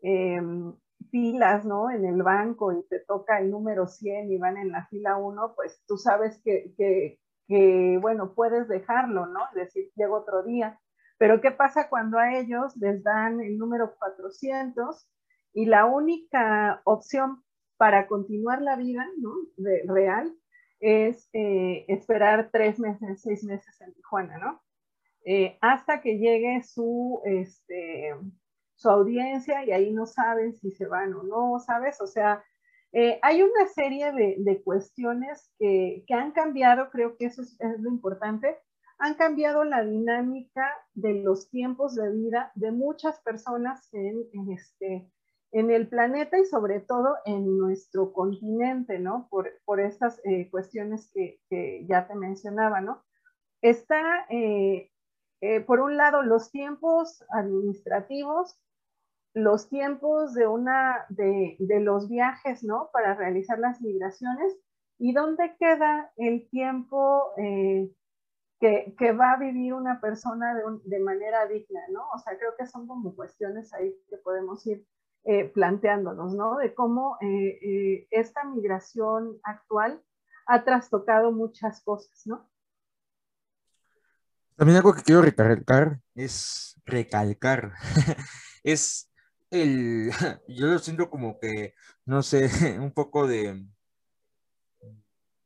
em, 0.00 0.74
filas, 1.10 1.64
¿no? 1.64 1.90
En 1.90 2.04
el 2.04 2.22
banco 2.22 2.72
y 2.72 2.82
te 2.88 3.00
toca 3.00 3.38
el 3.38 3.50
número 3.50 3.86
100 3.86 4.32
y 4.32 4.38
van 4.38 4.56
en 4.56 4.72
la 4.72 4.86
fila 4.86 5.16
1, 5.16 5.52
pues 5.54 5.82
tú 5.86 5.96
sabes 5.96 6.40
que, 6.42 6.72
que, 6.76 7.20
que, 7.52 7.98
bueno, 8.00 8.32
puedes 8.34 8.66
dejarlo, 8.66 9.26
¿no? 9.26 9.40
Es 9.50 9.66
decir, 9.66 9.90
llego 9.94 10.16
otro 10.16 10.42
día. 10.42 10.80
Pero 11.18 11.42
¿qué 11.42 11.50
pasa 11.50 11.90
cuando 11.90 12.18
a 12.18 12.38
ellos 12.38 12.74
les 12.78 13.02
dan 13.02 13.42
el 13.42 13.58
número 13.58 13.94
400 13.98 15.06
y 15.52 15.66
la 15.66 15.84
única 15.84 16.80
opción 16.84 17.44
para 17.76 18.06
continuar 18.06 18.62
la 18.62 18.76
vida 18.76 19.06
¿no? 19.18 19.34
de, 19.58 19.82
real 19.86 20.34
es 20.80 21.28
eh, 21.34 21.84
esperar 21.88 22.48
tres 22.50 22.78
meses, 22.78 23.20
seis 23.20 23.44
meses 23.44 23.78
en 23.82 23.92
Tijuana, 23.92 24.38
¿no? 24.38 24.62
Eh, 25.26 25.58
hasta 25.60 26.00
que 26.00 26.18
llegue 26.18 26.62
su, 26.62 27.20
este, 27.26 28.14
su 28.76 28.88
audiencia 28.88 29.62
y 29.64 29.72
ahí 29.72 29.92
no 29.92 30.06
saben 30.06 30.54
si 30.54 30.70
se 30.70 30.86
van 30.86 31.12
o 31.12 31.22
no, 31.22 31.58
¿sabes? 31.60 32.00
O 32.00 32.06
sea, 32.06 32.42
eh, 32.92 33.18
hay 33.22 33.42
una 33.42 33.66
serie 33.68 34.12
de, 34.12 34.36
de 34.38 34.62
cuestiones 34.62 35.50
que, 35.58 36.04
que, 36.06 36.14
han 36.14 36.32
cambiado, 36.32 36.90
creo 36.90 37.16
que 37.16 37.26
eso 37.26 37.42
es, 37.42 37.58
es, 37.60 37.80
lo 37.80 37.90
importante, 37.90 38.58
han 38.98 39.14
cambiado 39.14 39.64
la 39.64 39.82
dinámica 39.84 40.70
de 40.94 41.14
los 41.14 41.50
tiempos 41.50 41.94
de 41.96 42.10
vida 42.12 42.52
de 42.54 42.70
muchas 42.70 43.20
personas 43.20 43.88
en, 43.92 44.24
en 44.32 44.52
este, 44.52 45.10
en 45.52 45.70
el 45.70 45.86
planeta 45.86 46.38
y 46.38 46.46
sobre 46.46 46.80
todo 46.80 47.16
en 47.26 47.58
nuestro 47.58 48.12
continente, 48.12 48.98
¿no? 48.98 49.28
Por, 49.30 49.50
por 49.64 49.80
estas 49.80 50.20
eh, 50.24 50.50
cuestiones 50.50 51.10
que, 51.12 51.40
que, 51.48 51.86
ya 51.88 52.08
te 52.08 52.14
mencionaba, 52.14 52.80
¿no? 52.80 53.02
Está, 53.60 54.26
eh, 54.30 54.90
eh, 55.40 55.60
por 55.60 55.80
un 55.80 55.96
lado, 55.96 56.22
los 56.22 56.50
tiempos 56.50 57.22
administrativos, 57.30 58.58
los 59.34 59.68
tiempos 59.68 60.34
de, 60.34 60.46
una, 60.46 61.06
de, 61.08 61.56
de, 61.58 61.80
los 61.80 62.08
viajes, 62.08 62.62
¿no? 62.64 62.90
Para 62.92 63.14
realizar 63.14 63.58
las 63.58 63.80
migraciones 63.80 64.56
y 64.98 65.12
dónde 65.12 65.56
queda 65.58 66.12
el 66.16 66.48
tiempo 66.50 67.32
que, 68.62 68.94
que, 68.96 69.12
va 69.12 69.32
a 69.32 69.38
vivir 69.38 69.74
una 69.74 70.00
persona 70.00 70.54
de, 70.54 70.64
un, 70.64 70.82
de 70.84 71.00
manera 71.00 71.46
digna, 71.46 71.80
¿no? 71.90 72.04
O 72.14 72.18
sea, 72.18 72.38
creo 72.38 72.54
que 72.56 72.66
son 72.66 72.86
como 72.86 73.14
cuestiones 73.16 73.72
ahí 73.74 73.92
que 74.08 74.16
podemos 74.18 74.64
ir 74.66 74.86
eh, 75.24 75.44
planteándonos, 75.44 76.34
¿no? 76.34 76.56
De 76.56 76.74
cómo 76.74 77.16
eh, 77.20 77.58
eh, 77.62 78.08
esta 78.10 78.42
migración 78.42 79.38
actual 79.44 80.02
ha 80.46 80.64
trastocado 80.64 81.30
muchas 81.30 81.80
cosas, 81.84 82.26
¿no? 82.26 82.50
También 84.56 84.78
algo 84.78 84.92
que 84.92 85.02
quiero 85.02 85.22
recalcar 85.22 86.00
es 86.16 86.80
recalcar, 86.84 87.74
es 88.64 89.11
el, 89.52 90.10
yo 90.48 90.66
lo 90.66 90.78
siento 90.78 91.10
como 91.10 91.38
que, 91.38 91.74
no 92.06 92.22
sé, 92.22 92.48
un 92.80 92.92
poco 92.92 93.26
de, 93.28 93.64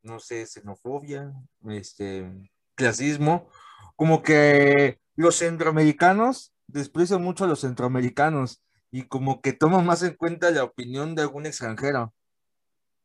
no 0.02 0.20
sé, 0.20 0.46
xenofobia, 0.46 1.34
este, 1.68 2.50
clasismo, 2.74 3.50
como 3.96 4.22
que 4.22 5.00
los 5.16 5.36
centroamericanos 5.36 6.54
desprecian 6.68 7.22
mucho 7.22 7.44
a 7.44 7.48
los 7.48 7.60
centroamericanos 7.60 8.62
y 8.90 9.04
como 9.08 9.40
que 9.42 9.52
toma 9.52 9.82
más 9.82 10.02
en 10.02 10.14
cuenta 10.14 10.50
la 10.50 10.64
opinión 10.64 11.14
de 11.14 11.22
algún 11.22 11.46
extranjero. 11.46 12.14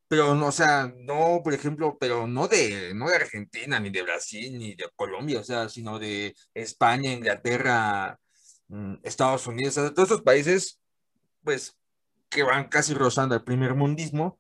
Pero 0.07 0.35
no, 0.35 0.47
o 0.47 0.51
sea, 0.51 0.93
no, 0.97 1.41
por 1.43 1.53
ejemplo, 1.53 1.97
pero 1.99 2.27
no 2.27 2.47
de, 2.47 2.93
no 2.93 3.09
de 3.09 3.15
Argentina, 3.15 3.79
ni 3.79 3.89
de 3.89 4.03
Brasil, 4.03 4.57
ni 4.57 4.75
de 4.75 4.89
Colombia, 4.95 5.39
o 5.39 5.43
sea, 5.43 5.69
sino 5.69 5.99
de 5.99 6.35
España, 6.53 7.13
Inglaterra, 7.13 8.19
mm, 8.67 8.95
Estados 9.03 9.47
Unidos, 9.47 9.75
todos 9.75 10.09
esos 10.09 10.21
países, 10.21 10.81
pues, 11.43 11.77
que 12.30 12.43
van 12.43 12.69
casi 12.69 12.93
rozando 12.93 13.36
el 13.36 13.43
primer 13.43 13.75
mundismo. 13.75 14.39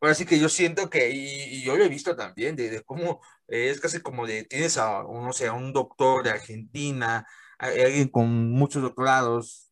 Ahora 0.00 0.14
sí 0.14 0.24
que 0.26 0.38
yo 0.38 0.48
siento 0.48 0.88
que, 0.90 1.10
y, 1.10 1.62
yo 1.62 1.76
lo 1.76 1.84
he 1.84 1.88
visto 1.88 2.16
también, 2.16 2.56
de, 2.56 2.82
cómo 2.84 3.20
es 3.48 3.80
casi 3.80 4.00
como 4.00 4.26
de, 4.26 4.44
tienes 4.44 4.78
a, 4.78 5.02
no 5.02 5.32
sé, 5.32 5.48
a 5.48 5.52
un 5.52 5.72
doctor 5.72 6.24
de 6.24 6.30
Argentina, 6.30 7.26
alguien 7.58 8.08
con 8.08 8.50
muchos 8.50 8.82
doctorados, 8.82 9.70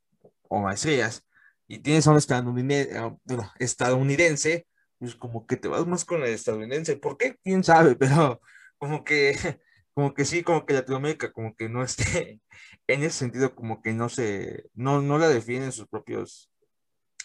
o 0.49 0.61
maestrías 0.61 1.25
y 1.67 1.79
tienes 1.79 2.07
a 2.07 2.13
un 2.13 2.17
estadounidense, 2.17 2.97
eh, 2.97 3.39
estadounidense, 3.59 4.67
pues 4.99 5.15
como 5.15 5.47
que 5.47 5.57
te 5.57 5.69
vas 5.69 5.87
más 5.87 6.05
con 6.05 6.23
el 6.23 6.31
estadounidense. 6.31 6.97
¿Por 6.97 7.19
qué? 7.19 7.37
¿Quién 7.45 7.63
sabe? 7.63 7.95
Pero 7.97 8.41
como 8.79 9.05
que, 9.05 9.61
como 9.99 10.15
que 10.15 10.25
sí, 10.25 10.45
como 10.45 10.65
que 10.65 10.75
Latinoamérica 10.75 11.33
como 11.33 11.57
que 11.57 11.69
no 11.69 11.83
esté, 11.83 12.41
en 12.87 13.03
ese 13.03 13.19
sentido 13.19 13.57
como 13.57 13.83
que 13.83 13.93
no 13.93 14.09
se, 14.09 14.71
no, 14.75 15.03
no 15.03 15.19
la 15.19 15.29
defienden 15.29 15.73
sus 15.73 15.89
propios 15.89 16.53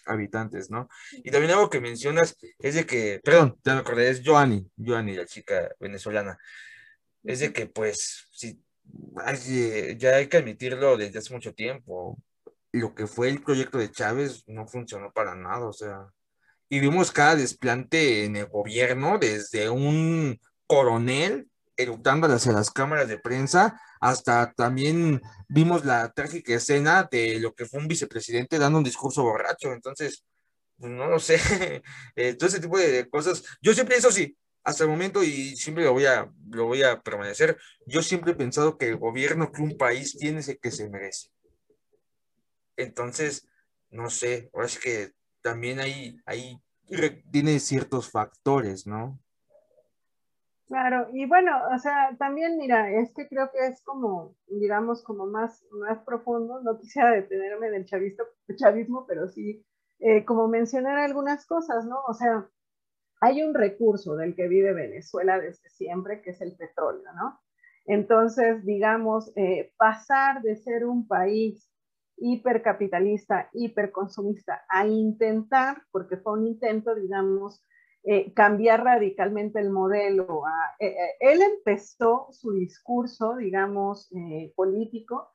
habitantes, 0.07 0.71
¿no? 0.71 0.89
Y 1.23 1.29
también 1.29 1.51
algo 1.51 1.69
que 1.69 1.79
mencionas 1.79 2.35
es 2.57 2.73
de 2.73 2.87
que, 2.87 3.21
perdón, 3.23 3.59
ya 3.63 3.75
me 3.75 3.81
acordé, 3.81 4.09
es 4.09 4.23
Joanny, 4.25 4.67
Joanny, 4.75 5.13
la 5.13 5.27
chica 5.27 5.69
venezolana, 5.79 6.35
es 7.21 7.41
de 7.41 7.53
que 7.53 7.67
pues, 7.67 8.27
sí, 8.31 8.59
ya 9.99 10.15
hay 10.15 10.25
que 10.25 10.37
admitirlo 10.37 10.97
desde 10.97 11.19
hace 11.19 11.31
mucho 11.31 11.53
tiempo, 11.53 12.17
lo 12.71 12.95
que 12.95 13.05
fue 13.05 13.29
el 13.29 13.43
proyecto 13.43 13.77
de 13.77 13.91
Chávez 13.91 14.45
no 14.47 14.65
funcionó 14.65 15.13
para 15.13 15.35
nada, 15.35 15.67
o 15.67 15.73
sea, 15.73 16.07
y 16.69 16.79
vimos 16.79 17.11
cada 17.11 17.35
desplante 17.35 18.25
en 18.25 18.35
el 18.35 18.47
gobierno, 18.47 19.19
desde 19.19 19.69
un 19.69 20.39
coronel 20.65 21.51
eructando 21.75 22.27
hacia 22.27 22.51
las 22.51 22.71
cámaras 22.71 23.07
de 23.07 23.17
prensa, 23.17 23.79
hasta 23.99 24.53
también 24.53 25.21
vimos 25.47 25.85
la 25.85 26.11
trágica 26.11 26.53
escena 26.53 27.07
de 27.11 27.39
lo 27.39 27.53
que 27.53 27.65
fue 27.65 27.79
un 27.79 27.87
vicepresidente 27.87 28.59
dando 28.59 28.77
un 28.77 28.83
discurso 28.83 29.23
borracho, 29.23 29.73
entonces, 29.73 30.25
pues, 30.77 30.91
no 30.91 31.07
lo 31.07 31.19
sé, 31.19 31.37
eh, 32.15 32.35
todo 32.35 32.49
ese 32.49 32.59
tipo 32.59 32.77
de 32.77 33.09
cosas, 33.09 33.43
yo 33.61 33.73
siempre 33.73 33.97
eso 33.97 34.11
sí, 34.11 34.37
hasta 34.63 34.83
el 34.83 34.89
momento 34.89 35.23
y 35.23 35.55
siempre 35.57 35.83
lo 35.83 35.93
voy 35.93 36.05
a, 36.05 36.31
lo 36.49 36.65
voy 36.65 36.83
a 36.83 37.01
permanecer, 37.01 37.57
yo 37.85 38.01
siempre 38.01 38.31
he 38.31 38.35
pensado 38.35 38.77
que 38.77 38.89
el 38.89 38.97
gobierno 38.97 39.51
que 39.51 39.61
un 39.61 39.77
país 39.77 40.17
tiene 40.17 40.39
es 40.39 40.47
el 40.49 40.59
que 40.59 40.71
se 40.71 40.89
merece. 40.89 41.29
Entonces, 42.77 43.47
no 43.89 44.09
sé, 44.09 44.49
ahora 44.53 44.67
es 44.67 44.79
que 44.79 45.11
también 45.41 45.79
hay, 45.79 46.17
hay, 46.25 46.59
tiene 47.31 47.59
ciertos 47.59 48.09
factores, 48.09 48.87
¿no? 48.87 49.22
Claro, 50.67 51.09
y 51.13 51.25
bueno, 51.27 51.51
o 51.75 51.77
sea, 51.77 52.15
también 52.17 52.57
mira, 52.57 52.89
es 52.89 53.13
que 53.13 53.27
creo 53.27 53.49
que 53.51 53.67
es 53.67 53.83
como, 53.83 54.35
digamos, 54.47 55.03
como 55.03 55.25
más, 55.27 55.61
más 55.71 55.99
profundo, 56.05 56.61
no 56.61 56.77
quisiera 56.79 57.11
detenerme 57.11 57.67
en 57.67 57.75
el 57.75 57.85
chavismo, 58.55 59.05
pero 59.05 59.27
sí, 59.27 59.65
eh, 59.99 60.23
como 60.25 60.47
mencionar 60.47 60.97
algunas 60.97 61.45
cosas, 61.45 61.85
¿no? 61.85 61.97
O 62.07 62.13
sea, 62.13 62.49
hay 63.21 63.43
un 63.43 63.53
recurso 63.53 64.15
del 64.15 64.35
que 64.35 64.47
vive 64.47 64.73
Venezuela 64.73 65.39
desde 65.39 65.69
siempre, 65.69 66.21
que 66.21 66.31
es 66.31 66.41
el 66.41 66.55
petróleo, 66.57 67.11
¿no? 67.15 67.39
Entonces, 67.85 68.65
digamos, 68.65 69.31
eh, 69.37 69.73
pasar 69.77 70.41
de 70.43 70.55
ser 70.57 70.85
un 70.85 71.07
país 71.07 71.69
hipercapitalista, 72.17 73.49
hiperconsumista, 73.53 74.63
a 74.69 74.87
intentar, 74.87 75.83
porque 75.91 76.17
fue 76.17 76.33
un 76.33 76.47
intento, 76.47 76.95
digamos, 76.95 77.63
eh, 78.05 78.33
cambiar 78.33 78.83
radicalmente 78.83 79.59
el 79.61 79.69
modelo. 79.69 80.43
Eh, 80.77 80.87
eh, 80.87 81.15
él 81.21 81.41
empezó 81.41 82.27
su 82.31 82.51
discurso, 82.51 83.37
digamos, 83.37 84.09
político, 84.55 85.31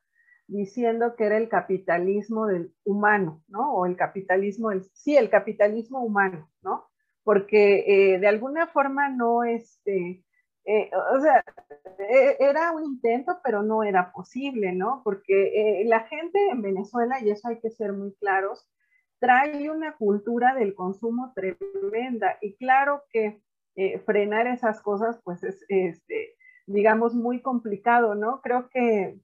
diciendo 0.47 1.15
que 1.15 1.25
era 1.25 1.37
el 1.37 1.49
capitalismo 1.49 2.45
humano, 2.83 3.43
¿no? 3.47 3.73
O 3.73 3.87
el 3.87 3.95
capitalismo, 3.95 4.69
sí, 4.93 5.17
el 5.17 5.31
capitalismo 5.31 6.03
humano, 6.03 6.47
¿no? 6.61 6.89
Porque 7.23 8.17
de 8.19 8.27
alguna 8.27 8.67
forma 8.67 9.09
no, 9.09 9.43
este, 9.43 10.23
o 10.65 11.19
sea, 11.21 11.43
eh, 11.97 12.37
era 12.39 12.71
un 12.71 12.83
intento, 12.83 13.39
pero 13.43 13.63
no 13.63 13.83
era 13.83 14.11
posible, 14.11 14.73
¿no? 14.73 15.01
Porque 15.03 15.83
la 15.85 16.01
gente 16.01 16.39
en 16.51 16.61
Venezuela, 16.61 17.19
y 17.19 17.31
eso 17.31 17.47
hay 17.47 17.59
que 17.59 17.71
ser 17.71 17.93
muy 17.93 18.13
claros, 18.15 18.67
trae 19.19 19.69
una 19.69 19.95
cultura 19.95 20.55
del 20.55 20.73
consumo 20.73 21.33
tremenda 21.35 22.37
y 22.41 22.55
claro 22.55 23.03
que 23.11 23.41
frenar 24.05 24.47
esas 24.47 24.81
cosas, 24.81 25.21
pues 25.23 25.43
es, 25.43 25.63
este, 25.69 26.35
digamos, 26.65 27.13
muy 27.15 27.41
complicado, 27.41 28.13
¿no? 28.15 28.41
Creo 28.41 28.69
que, 28.69 29.19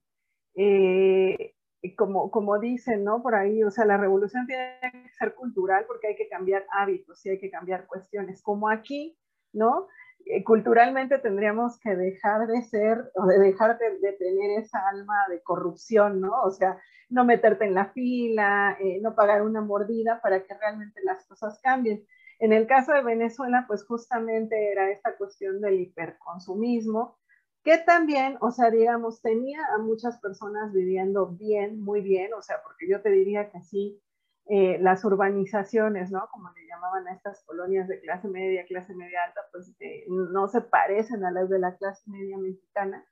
como, 1.98 2.32
como 2.32 2.58
dicen, 2.60 3.04
¿no? 3.04 3.22
Por 3.22 3.36
ahí, 3.36 3.64
o 3.64 3.72
sea, 3.72 3.86
la 3.86 3.98
revolución 3.98 4.48
tiene 4.48 4.78
que 4.82 5.10
ser 5.18 5.36
cultural 5.36 5.86
porque 5.88 6.08
hay 6.08 6.16
que 6.16 6.30
cambiar 6.30 6.66
hábitos 6.72 7.26
y 7.26 7.30
hay 7.30 7.40
que 7.40 7.52
cambiar 7.52 7.86
cuestiones, 7.86 8.42
como 8.42 8.70
aquí, 8.70 9.18
¿no? 9.56 9.88
Eh, 10.26 10.44
culturalmente 10.44 11.20
tendríamos 11.20 11.80
que 11.80 11.96
dejar 11.96 12.48
de 12.48 12.64
ser 12.64 13.12
o 13.16 13.26
de 13.28 13.38
dejar 13.38 13.78
de, 13.78 14.14
tener 14.14 14.60
esa 14.60 14.88
alma 14.90 15.16
de 15.30 15.42
corrupción, 15.44 16.20
¿no? 16.20 16.42
O 16.42 16.52
sea, 16.52 16.80
no 17.10 17.26
meterte 17.26 17.66
en 17.66 17.76
la 17.76 17.92
fila, 17.92 18.76
eh, 18.80 19.00
no 19.02 19.14
pagar 19.14 19.44
una 19.44 19.62
mordida 19.62 20.20
para 20.22 20.44
que 20.44 20.56
realmente 20.56 21.02
las 21.04 21.26
cosas 21.28 21.60
cambien. 21.62 22.06
En 22.40 22.54
el 22.54 22.66
caso 22.68 22.92
de 22.94 23.04
Venezuela, 23.04 23.66
pues 23.68 23.86
justamente 23.86 24.72
era 24.72 24.90
esta 24.90 25.16
cuestión 25.16 25.62
del 25.62 25.80
hiperconsumismo, 25.80 27.18
que 27.64 27.78
también, 27.78 28.38
o 28.42 28.52
sea, 28.52 28.72
digamos, 28.72 29.22
tenía 29.22 29.60
a 29.76 29.78
muchas 29.78 30.20
personas 30.20 30.74
viviendo 30.74 31.28
bien, 31.28 31.82
muy 31.82 32.02
bien, 32.02 32.34
o 32.34 32.42
sea, 32.42 32.62
porque 32.64 32.88
yo 32.90 33.02
te 33.02 33.10
diría 33.10 33.50
que 33.52 33.62
sí, 33.62 34.02
eh, 34.48 34.78
las 34.80 35.04
urbanizaciones, 35.04 36.12
¿no? 36.12 36.28
Como 36.32 36.52
le 36.52 36.68
llamaban 36.68 37.08
a 37.08 37.14
estas 37.14 37.44
colonias 37.46 37.88
de 37.88 38.00
clase 38.02 38.28
media, 38.28 38.64
clase 38.66 38.94
media 38.94 39.24
alta, 39.24 39.42
pues 39.52 39.76
eh, 39.80 40.06
no 40.08 40.48
se 40.48 40.62
parecen 40.62 41.26
a 41.26 41.32
las 41.32 41.50
de 41.50 41.58
la 41.58 41.76
clase 41.78 42.08
media 42.12 42.38
mexicana. 42.38 43.04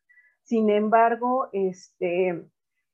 Sin 0.43 0.69
embargo, 0.69 1.49
este, 1.51 2.45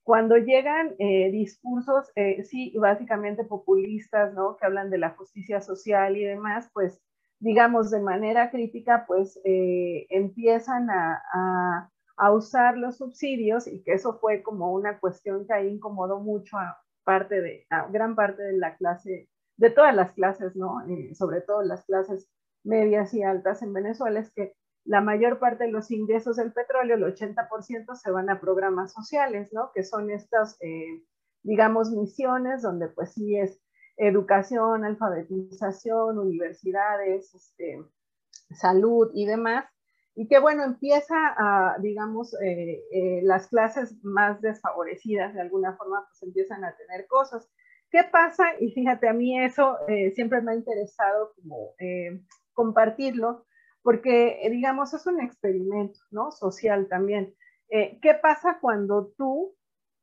cuando 0.03 0.37
llegan 0.37 0.95
eh, 0.99 1.29
discursos, 1.31 2.13
sí, 2.45 2.73
básicamente 2.79 3.43
populistas, 3.43 4.33
¿no? 4.33 4.55
Que 4.55 4.67
hablan 4.67 4.89
de 4.89 4.99
la 4.99 5.09
justicia 5.09 5.59
social 5.59 6.15
y 6.15 6.23
demás, 6.23 6.69
pues 6.73 7.01
digamos, 7.39 7.91
de 7.91 7.99
manera 7.99 8.51
crítica, 8.51 9.03
pues 9.05 9.39
empiezan 9.43 10.89
a, 10.89 11.21
a, 11.33 11.89
a, 12.17 12.31
usar 12.31 12.77
los 12.77 12.97
subsidios 12.97 13.67
y 13.67 13.81
que 13.83 13.93
eso 13.93 14.17
fue 14.19 14.43
como 14.43 14.73
una 14.73 14.99
cuestión 14.99 15.45
que 15.47 15.53
ahí 15.53 15.67
incomodó 15.69 16.19
mucho 16.19 16.57
a, 16.57 16.77
parte 17.09 17.41
de, 17.41 17.65
gran 17.89 18.13
parte 18.13 18.43
de 18.43 18.55
la 18.55 18.77
clase, 18.77 19.27
de 19.57 19.71
todas 19.71 19.95
las 19.95 20.13
clases, 20.13 20.55
¿no? 20.55 20.87
Eh, 20.87 21.15
sobre 21.15 21.41
todo 21.41 21.63
las 21.63 21.83
clases 21.85 22.29
medias 22.63 23.15
y 23.15 23.23
altas 23.23 23.63
en 23.63 23.73
Venezuela, 23.73 24.19
es 24.19 24.31
que 24.31 24.53
la 24.85 25.01
mayor 25.01 25.39
parte 25.39 25.63
de 25.63 25.71
los 25.71 25.89
ingresos 25.89 26.35
del 26.35 26.53
petróleo, 26.53 26.97
el 26.97 27.03
80%, 27.03 27.95
se 27.95 28.11
van 28.11 28.29
a 28.29 28.39
programas 28.39 28.93
sociales, 28.93 29.51
¿no? 29.53 29.71
Que 29.73 29.83
son 29.83 30.11
estas, 30.11 30.55
eh, 30.61 31.03
digamos, 31.41 31.89
misiones 31.89 32.61
donde 32.61 32.89
pues 32.89 33.13
sí 33.13 33.35
es 33.35 33.59
educación, 33.97 34.85
alfabetización, 34.85 36.19
universidades, 36.19 37.33
este, 37.33 37.83
salud 38.51 39.09
y 39.15 39.25
demás, 39.25 39.65
y 40.19 40.27
que 40.27 40.37
bueno, 40.37 40.65
empieza 40.65 41.15
a, 41.15 41.77
digamos, 41.79 42.33
eh, 42.41 42.83
eh, 42.91 43.21
las 43.23 43.47
clases 43.47 44.03
más 44.03 44.41
desfavorecidas 44.41 45.33
de 45.33 45.39
alguna 45.39 45.77
forma, 45.77 46.05
pues 46.09 46.21
empiezan 46.23 46.65
a 46.65 46.75
tener 46.75 47.07
cosas. 47.07 47.49
¿Qué 47.89 48.01
pasa? 48.03 48.43
Y 48.59 48.73
fíjate, 48.73 49.07
a 49.07 49.13
mí 49.13 49.41
eso 49.41 49.77
eh, 49.87 50.11
siempre 50.11 50.41
me 50.41 50.51
ha 50.51 50.55
interesado 50.55 51.31
como 51.35 51.73
compartirlo, 52.51 53.45
porque 53.81 54.45
digamos, 54.51 54.93
es 54.93 55.07
un 55.07 55.21
experimento, 55.21 55.97
¿no? 56.11 56.31
Social 56.31 56.89
también. 56.89 57.33
¿Qué 57.69 58.13
pasa 58.21 58.57
cuando 58.59 59.13
tú 59.17 59.55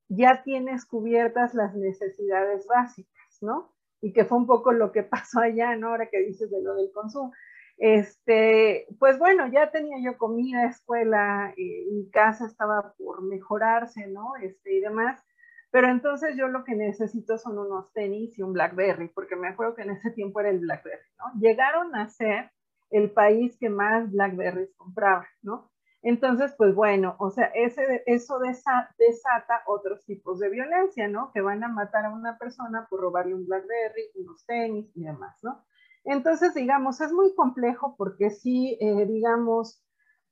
ya 0.08 0.42
tienes 0.44 0.86
cubiertas 0.86 1.52
las 1.52 1.74
necesidades 1.74 2.66
básicas, 2.66 3.38
¿no? 3.42 3.74
Y 4.00 4.14
que 4.14 4.24
fue 4.24 4.38
un 4.38 4.46
poco 4.46 4.72
lo 4.72 4.92
que 4.92 5.02
pasó 5.02 5.40
allá, 5.40 5.76
¿no? 5.76 5.88
Ahora 5.88 6.08
que 6.08 6.20
dices 6.20 6.50
de 6.50 6.62
lo 6.62 6.74
del 6.74 6.90
consumo 6.90 7.34
este, 7.78 8.86
pues 8.98 9.18
bueno, 9.18 9.48
ya 9.48 9.70
tenía 9.70 9.98
yo 10.02 10.16
comida, 10.18 10.66
escuela, 10.66 11.52
eh, 11.56 11.86
mi 11.92 12.10
casa 12.10 12.46
estaba 12.46 12.94
por 12.96 13.22
mejorarse, 13.22 14.06
¿no? 14.06 14.36
Este, 14.40 14.74
y 14.74 14.80
demás. 14.80 15.22
Pero 15.70 15.88
entonces 15.88 16.36
yo 16.36 16.48
lo 16.48 16.64
que 16.64 16.74
necesito 16.74 17.36
son 17.38 17.58
unos 17.58 17.92
tenis 17.92 18.38
y 18.38 18.42
un 18.42 18.52
Blackberry, 18.52 19.08
porque 19.08 19.36
me 19.36 19.48
acuerdo 19.48 19.74
que 19.74 19.82
en 19.82 19.90
ese 19.90 20.10
tiempo 20.12 20.40
era 20.40 20.50
el 20.50 20.60
Blackberry, 20.60 21.02
¿no? 21.18 21.40
Llegaron 21.40 21.94
a 21.94 22.08
ser 22.08 22.50
el 22.90 23.10
país 23.10 23.56
que 23.58 23.68
más 23.68 24.10
Blackberries 24.10 24.74
compraba, 24.76 25.26
¿no? 25.42 25.70
Entonces, 26.02 26.54
pues 26.56 26.74
bueno, 26.74 27.16
o 27.18 27.30
sea, 27.30 27.46
eso 27.46 28.38
desata 28.38 29.62
otros 29.66 30.04
tipos 30.04 30.38
de 30.38 30.48
violencia, 30.50 31.08
¿no? 31.08 31.32
Que 31.32 31.40
van 31.40 31.64
a 31.64 31.68
matar 31.68 32.04
a 32.04 32.12
una 32.12 32.38
persona 32.38 32.86
por 32.88 33.00
robarle 33.00 33.34
un 33.34 33.44
Blackberry, 33.44 34.12
unos 34.14 34.46
tenis 34.46 34.90
y 34.94 35.02
demás, 35.02 35.36
¿no? 35.42 35.64
Entonces, 36.06 36.54
digamos, 36.54 37.00
es 37.00 37.12
muy 37.12 37.34
complejo 37.34 37.96
porque 37.98 38.30
sí, 38.30 38.78
eh, 38.80 39.06
digamos, 39.06 39.84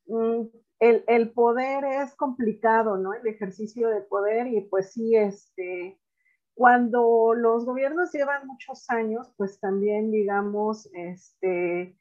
mm, 0.06 0.42
el, 0.78 1.32
poder 1.32 1.84
es 1.84 2.14
complicado, 2.14 2.96
¿no? 2.96 3.12
El 3.12 3.26
ejercicio 3.26 3.88
de 3.88 4.02
poder 4.02 4.46
y 4.46 4.60
pues 4.62 4.92
sí, 4.92 5.16
este, 5.16 5.98
cuando 6.54 7.34
los 7.34 7.64
gobiernos 7.64 8.12
llevan 8.12 8.46
muchos 8.46 8.88
años, 8.88 9.32
pues 9.36 9.58
también, 9.58 10.12
digamos, 10.12 10.88
este, 10.94 11.98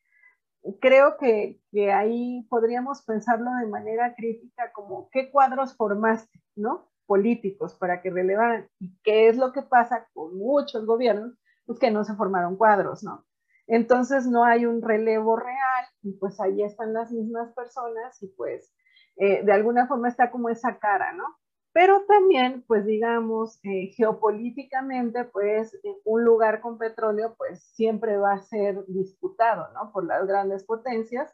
creo 0.80 1.18
que, 1.18 1.60
que 1.72 1.92
ahí 1.92 2.46
podríamos 2.50 3.02
pensarlo 3.04 3.52
de 3.60 3.68
manera 3.68 4.14
crítica 4.16 4.72
como 4.74 5.10
qué 5.12 5.32
cuadros 5.32 5.76
formaste, 5.76 6.44
¿no? 6.56 6.92
Políticos 7.08 7.74
para 7.74 8.02
que 8.04 8.12
relevan 8.12 8.70
y 8.80 8.96
qué 9.04 9.30
es 9.30 9.38
lo 9.38 9.52
que 9.52 9.64
pasa 9.64 10.08
con 10.14 10.38
muchos 10.38 10.86
gobiernos, 10.86 11.34
pues 11.66 11.80
que 11.80 11.90
no 11.90 12.04
se 12.04 12.16
formaron 12.16 12.56
cuadros, 12.56 13.04
¿no? 13.04 13.26
Entonces 13.68 14.28
no 14.28 14.44
hay 14.44 14.66
un 14.66 14.82
relevo 14.82 15.38
real 15.38 15.86
y 16.02 16.14
pues 16.14 16.40
ahí 16.42 16.64
están 16.64 16.94
las 16.94 17.12
mismas 17.12 17.54
personas 17.54 18.22
y 18.22 18.28
pues 18.28 18.74
eh, 19.18 19.44
de 19.44 19.54
alguna 19.54 19.88
forma 19.88 20.10
está 20.10 20.32
como 20.32 20.50
esa 20.50 20.80
cara, 20.80 21.14
¿no? 21.14 21.26
Pero 21.74 22.06
también, 22.06 22.64
pues 22.68 22.86
digamos, 22.86 23.60
eh, 23.64 23.88
geopolíticamente, 23.96 25.26
pues 25.26 25.76
un 26.06 26.24
lugar 26.24 26.62
con 26.62 26.78
petróleo, 26.78 27.34
pues 27.36 27.64
siempre 27.74 28.18
va 28.18 28.34
a 28.34 28.42
ser 28.44 28.86
disputado, 28.88 29.74
¿no? 29.74 29.92
Por 29.92 30.06
las 30.06 30.28
grandes 30.28 30.64
potencias. 30.64 31.34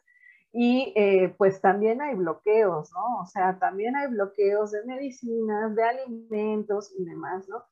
Y 0.52 0.92
eh, 0.96 1.34
pues 1.36 1.60
también 1.60 2.00
hay 2.00 2.14
bloqueos, 2.14 2.90
¿no? 2.92 3.20
O 3.20 3.26
sea, 3.26 3.58
también 3.58 3.96
hay 3.96 4.08
bloqueos 4.08 4.72
de 4.72 4.84
medicinas, 4.84 5.74
de 5.76 5.84
alimentos 5.84 6.90
y 6.98 7.04
demás, 7.04 7.46
¿no? 7.48 7.62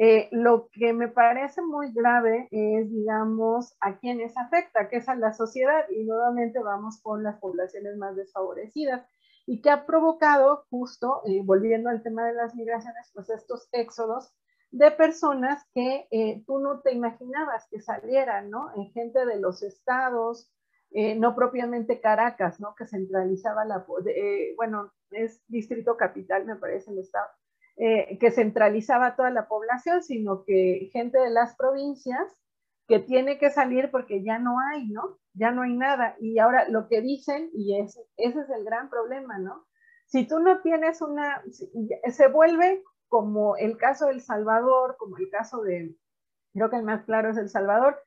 Eh, 0.00 0.28
lo 0.30 0.68
que 0.70 0.92
me 0.92 1.08
parece 1.08 1.60
muy 1.60 1.92
grave 1.92 2.46
es, 2.52 2.88
digamos, 2.88 3.76
a 3.80 3.98
quienes 3.98 4.36
afecta, 4.38 4.88
que 4.88 4.98
es 4.98 5.08
a 5.08 5.16
la 5.16 5.32
sociedad, 5.32 5.86
y 5.90 6.04
nuevamente 6.04 6.60
vamos 6.60 7.00
con 7.02 7.24
las 7.24 7.40
poblaciones 7.40 7.96
más 7.96 8.14
desfavorecidas, 8.14 9.04
y 9.44 9.60
que 9.60 9.70
ha 9.70 9.86
provocado 9.86 10.66
justo, 10.70 11.22
eh, 11.26 11.42
volviendo 11.44 11.90
al 11.90 12.04
tema 12.04 12.24
de 12.28 12.34
las 12.34 12.54
migraciones, 12.54 13.10
pues 13.12 13.28
estos 13.28 13.68
éxodos 13.72 14.32
de 14.70 14.92
personas 14.92 15.66
que 15.74 16.06
eh, 16.12 16.44
tú 16.46 16.60
no 16.60 16.80
te 16.80 16.92
imaginabas 16.92 17.66
que 17.68 17.80
salieran, 17.80 18.50
¿no? 18.50 18.72
En 18.76 18.92
gente 18.92 19.26
de 19.26 19.40
los 19.40 19.64
estados, 19.64 20.52
no 20.90 21.34
propiamente 21.34 22.00
Caracas, 22.00 22.60
¿no? 22.60 22.74
Que 22.74 22.86
centralizaba 22.86 23.66
la, 23.66 23.84
bueno, 24.56 24.90
es 25.10 25.42
distrito 25.46 25.98
capital, 25.98 26.46
me 26.46 26.56
parece, 26.56 26.92
el 26.92 27.00
estado 27.00 27.28
eh, 27.80 28.18
que 28.18 28.30
centralizaba 28.32 29.14
toda 29.14 29.30
la 29.30 29.46
población, 29.46 30.02
sino 30.02 30.44
que 30.44 30.90
gente 30.92 31.18
de 31.18 31.30
las 31.30 31.54
provincias 31.56 32.20
que 32.88 32.98
tiene 32.98 33.38
que 33.38 33.50
salir 33.50 33.90
porque 33.90 34.24
ya 34.24 34.38
no 34.38 34.56
hay, 34.58 34.88
¿no? 34.88 35.18
Ya 35.34 35.52
no 35.52 35.62
hay 35.62 35.76
nada. 35.76 36.16
Y 36.18 36.38
ahora 36.38 36.68
lo 36.68 36.88
que 36.88 37.02
dicen, 37.02 37.50
y 37.54 37.78
ese, 37.78 38.00
ese 38.16 38.40
es 38.40 38.50
el 38.50 38.64
gran 38.64 38.90
problema, 38.90 39.38
¿no? 39.38 39.66
Si 40.06 40.26
tú 40.26 40.40
no 40.40 40.60
tienes 40.62 41.02
una, 41.02 41.42
se 42.10 42.28
vuelve 42.28 42.82
como 43.08 43.56
el 43.56 43.76
caso 43.76 44.06
del 44.06 44.22
Salvador, 44.22 44.96
como 44.98 45.18
el 45.18 45.30
caso 45.30 45.62
de, 45.62 45.94
creo 46.54 46.70
que 46.70 46.76
el 46.76 46.82
más 46.82 47.04
claro 47.04 47.30
es 47.30 47.36
El 47.36 47.48
Salvador, 47.48 48.02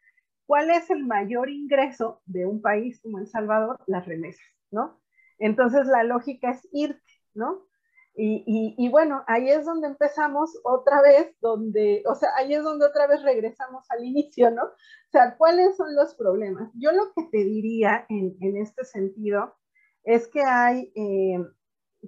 ¿cuál 0.47 0.69
es 0.71 0.89
el 0.89 1.05
mayor 1.05 1.49
ingreso 1.49 2.21
de 2.25 2.45
un 2.45 2.61
país 2.61 2.99
como 3.01 3.19
El 3.19 3.27
Salvador? 3.27 3.77
Las 3.87 4.05
remesas, 4.05 4.45
¿no? 4.71 4.99
Entonces 5.37 5.87
la 5.87 6.03
lógica 6.03 6.51
es 6.51 6.67
irte, 6.71 7.13
¿no? 7.33 7.67
Y, 8.13 8.89
bueno, 8.89 9.23
ahí 9.27 9.49
es 9.49 9.65
donde 9.65 9.87
empezamos 9.87 10.59
otra 10.63 11.01
vez, 11.01 11.33
donde, 11.39 12.03
o 12.05 12.13
sea, 12.13 12.29
ahí 12.37 12.53
es 12.53 12.63
donde 12.63 12.85
otra 12.85 13.07
vez 13.07 13.23
regresamos 13.23 13.85
al 13.89 14.03
inicio, 14.03 14.51
¿no? 14.51 14.63
O 14.63 15.11
sea, 15.11 15.37
¿cuáles 15.37 15.77
son 15.77 15.95
los 15.95 16.13
problemas? 16.15 16.71
Yo 16.75 16.91
lo 16.91 17.13
que 17.13 17.23
te 17.31 17.37
diría 17.37 18.05
en, 18.09 18.57
este 18.57 18.83
sentido 18.83 19.55
es 20.03 20.27
que 20.27 20.41
hay 20.43 20.91
eh, 20.95 21.39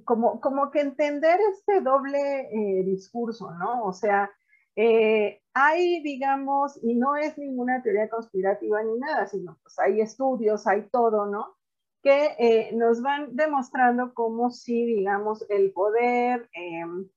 como, 0.04 0.42
como 0.42 0.72
que 0.72 0.82
entender 0.82 1.40
este 1.52 1.82
doble 1.82 2.50
eh, 2.52 2.84
discurso, 2.84 3.52
¿no? 3.52 3.84
O 3.86 3.94
sea, 3.94 4.30
eh, 4.76 5.42
hay, 5.54 6.02
digamos, 6.02 6.80
y 6.82 6.96
no 6.96 7.16
es 7.16 7.38
ninguna 7.38 7.82
teoría 7.84 8.10
conspirativa 8.10 8.82
ni 8.84 8.98
nada, 9.00 9.28
sino 9.28 9.58
pues 9.62 9.78
hay 9.80 10.02
estudios, 10.02 10.66
hay 10.68 10.90
todo, 10.90 11.28
¿no? 11.28 11.56
Que 12.04 12.36
eh, 12.38 12.72
nos 12.74 13.02
van 13.02 13.34
demostrando 13.36 14.14
cómo 14.14 14.52
si, 14.52 14.86
digamos, 14.86 15.46
el 15.50 15.72
poder, 15.72 16.50
em, 16.54 17.10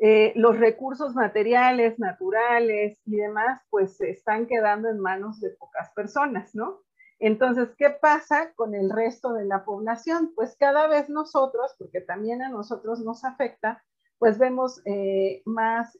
eh, 0.00 0.32
los 0.34 0.58
recursos 0.58 1.14
materiales, 1.14 1.98
naturales 1.98 3.00
y 3.06 3.16
demás, 3.16 3.62
pues 3.70 3.96
se 3.96 4.10
están 4.10 4.46
quedando 4.46 4.88
en 4.88 4.98
manos 4.98 5.40
de 5.40 5.50
pocas 5.50 5.90
personas, 5.94 6.54
¿no? 6.54 6.80
Entonces, 7.20 7.68
¿qué 7.78 7.90
pasa 7.90 8.52
con 8.54 8.74
el 8.74 8.90
resto 8.90 9.32
de 9.32 9.44
la 9.44 9.64
población? 9.64 10.32
Pues 10.34 10.56
cada 10.56 10.88
vez 10.88 11.08
nosotros, 11.08 11.74
porque 11.78 12.00
también 12.00 12.42
a 12.42 12.48
nosotros 12.48 13.00
nos 13.00 13.24
afecta, 13.24 13.82
pues 14.18 14.38
vemos 14.38 14.82
eh, 14.84 15.42
más, 15.44 15.96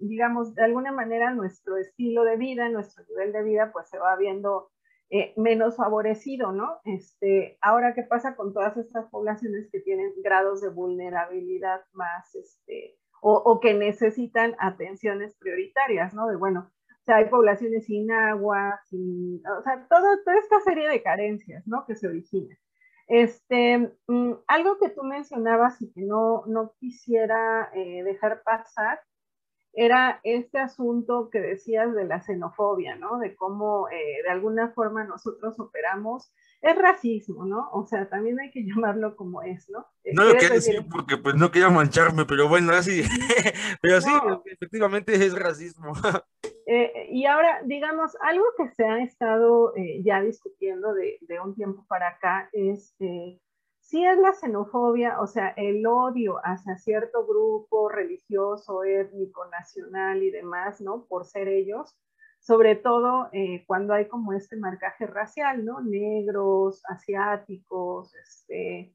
digamos, 0.00 0.54
de 0.54 0.64
alguna 0.64 0.92
manera 0.92 1.32
nuestro 1.34 1.76
estilo 1.76 2.22
de 2.22 2.36
vida, 2.36 2.68
nuestro 2.68 3.04
nivel 3.08 3.32
de 3.32 3.42
vida, 3.42 3.72
pues 3.72 3.88
se 3.88 3.98
va 3.98 4.14
viendo 4.16 4.70
eh, 5.10 5.32
menos 5.36 5.76
favorecido, 5.76 6.52
¿no? 6.52 6.80
Este, 6.84 7.58
ahora, 7.60 7.94
¿qué 7.94 8.02
pasa 8.02 8.36
con 8.36 8.52
todas 8.52 8.76
estas 8.76 9.08
poblaciones 9.10 9.68
que 9.70 9.80
tienen 9.80 10.12
grados 10.22 10.60
de 10.60 10.68
vulnerabilidad 10.68 11.82
más, 11.92 12.34
este, 12.34 12.98
o, 13.20 13.58
que 13.60 13.74
necesitan 13.74 14.54
atenciones 14.58 15.34
prioritarias, 15.38 16.14
¿no? 16.14 16.28
De, 16.28 16.36
bueno, 16.36 16.70
sea, 17.06 17.16
hay 17.16 17.26
poblaciones 17.26 17.86
sin 17.86 18.10
agua, 18.10 18.80
sin, 18.86 19.40
o 19.46 19.62
sea, 19.62 19.86
todo, 19.88 20.04
toda 20.24 20.38
esta 20.38 20.60
serie 20.60 20.88
de 20.88 21.02
carencias, 21.02 21.66
¿no? 21.66 21.86
Que 21.86 21.94
se 21.94 22.08
originan. 22.08 22.58
Este, 23.06 23.92
mm, 24.08 24.32
algo 24.48 24.78
que 24.78 24.90
tú 24.90 25.04
mencionabas 25.04 25.80
y 25.80 25.92
que 25.92 26.02
no, 26.02 26.44
no 26.46 26.74
quisiera 26.80 27.70
eh, 27.72 28.02
dejar 28.02 28.42
pasar 28.42 29.00
era 29.76 30.20
este 30.24 30.58
asunto 30.58 31.28
que 31.30 31.38
decías 31.38 31.94
de 31.94 32.06
la 32.06 32.22
xenofobia, 32.22 32.96
¿no? 32.96 33.18
De 33.18 33.36
cómo 33.36 33.88
eh, 33.90 34.22
de 34.24 34.30
alguna 34.30 34.70
forma 34.70 35.04
nosotros 35.04 35.60
operamos. 35.60 36.32
Es 36.62 36.76
racismo, 36.76 37.44
¿no? 37.44 37.68
O 37.72 37.86
sea, 37.86 38.08
también 38.08 38.40
hay 38.40 38.50
que 38.50 38.64
llamarlo 38.66 39.14
como 39.14 39.42
es, 39.42 39.68
¿no? 39.68 39.86
No 40.14 40.24
lo 40.24 40.34
quiero 40.36 40.54
decir 40.54 40.86
porque 40.90 41.18
pues 41.18 41.34
no 41.34 41.50
quería 41.50 41.68
mancharme, 41.68 42.24
pero 42.24 42.48
bueno, 42.48 42.72
así, 42.72 43.02
pero 43.82 44.00
sí, 44.00 44.10
efectivamente 44.46 45.14
es 45.14 45.38
racismo. 45.38 45.92
Eh, 46.68 47.10
y 47.12 47.26
ahora, 47.26 47.60
digamos, 47.64 48.16
algo 48.20 48.44
que 48.56 48.68
se 48.70 48.84
ha 48.84 49.00
estado 49.00 49.72
eh, 49.76 50.02
ya 50.04 50.20
discutiendo 50.20 50.94
de, 50.94 51.16
de, 51.20 51.38
un 51.38 51.54
tiempo 51.54 51.86
para 51.86 52.08
acá 52.08 52.50
es 52.52 52.92
si 53.86 54.04
es 54.04 54.18
la 54.18 54.32
xenofobia, 54.32 55.20
o 55.20 55.28
sea, 55.28 55.50
el 55.56 55.86
odio 55.86 56.38
hacia 56.42 56.76
cierto 56.76 57.24
grupo 57.24 57.88
religioso, 57.88 58.82
étnico, 58.82 59.46
nacional 59.46 60.24
y 60.24 60.30
demás, 60.32 60.80
¿no? 60.80 61.04
Por 61.06 61.24
ser 61.24 61.46
ellos, 61.46 61.96
sobre 62.40 62.74
todo 62.74 63.28
eh, 63.32 63.64
cuando 63.68 63.94
hay 63.94 64.08
como 64.08 64.32
este 64.32 64.56
marcaje 64.56 65.06
racial, 65.06 65.64
¿no? 65.64 65.80
Negros, 65.82 66.82
asiáticos, 66.88 68.12
este, 68.16 68.92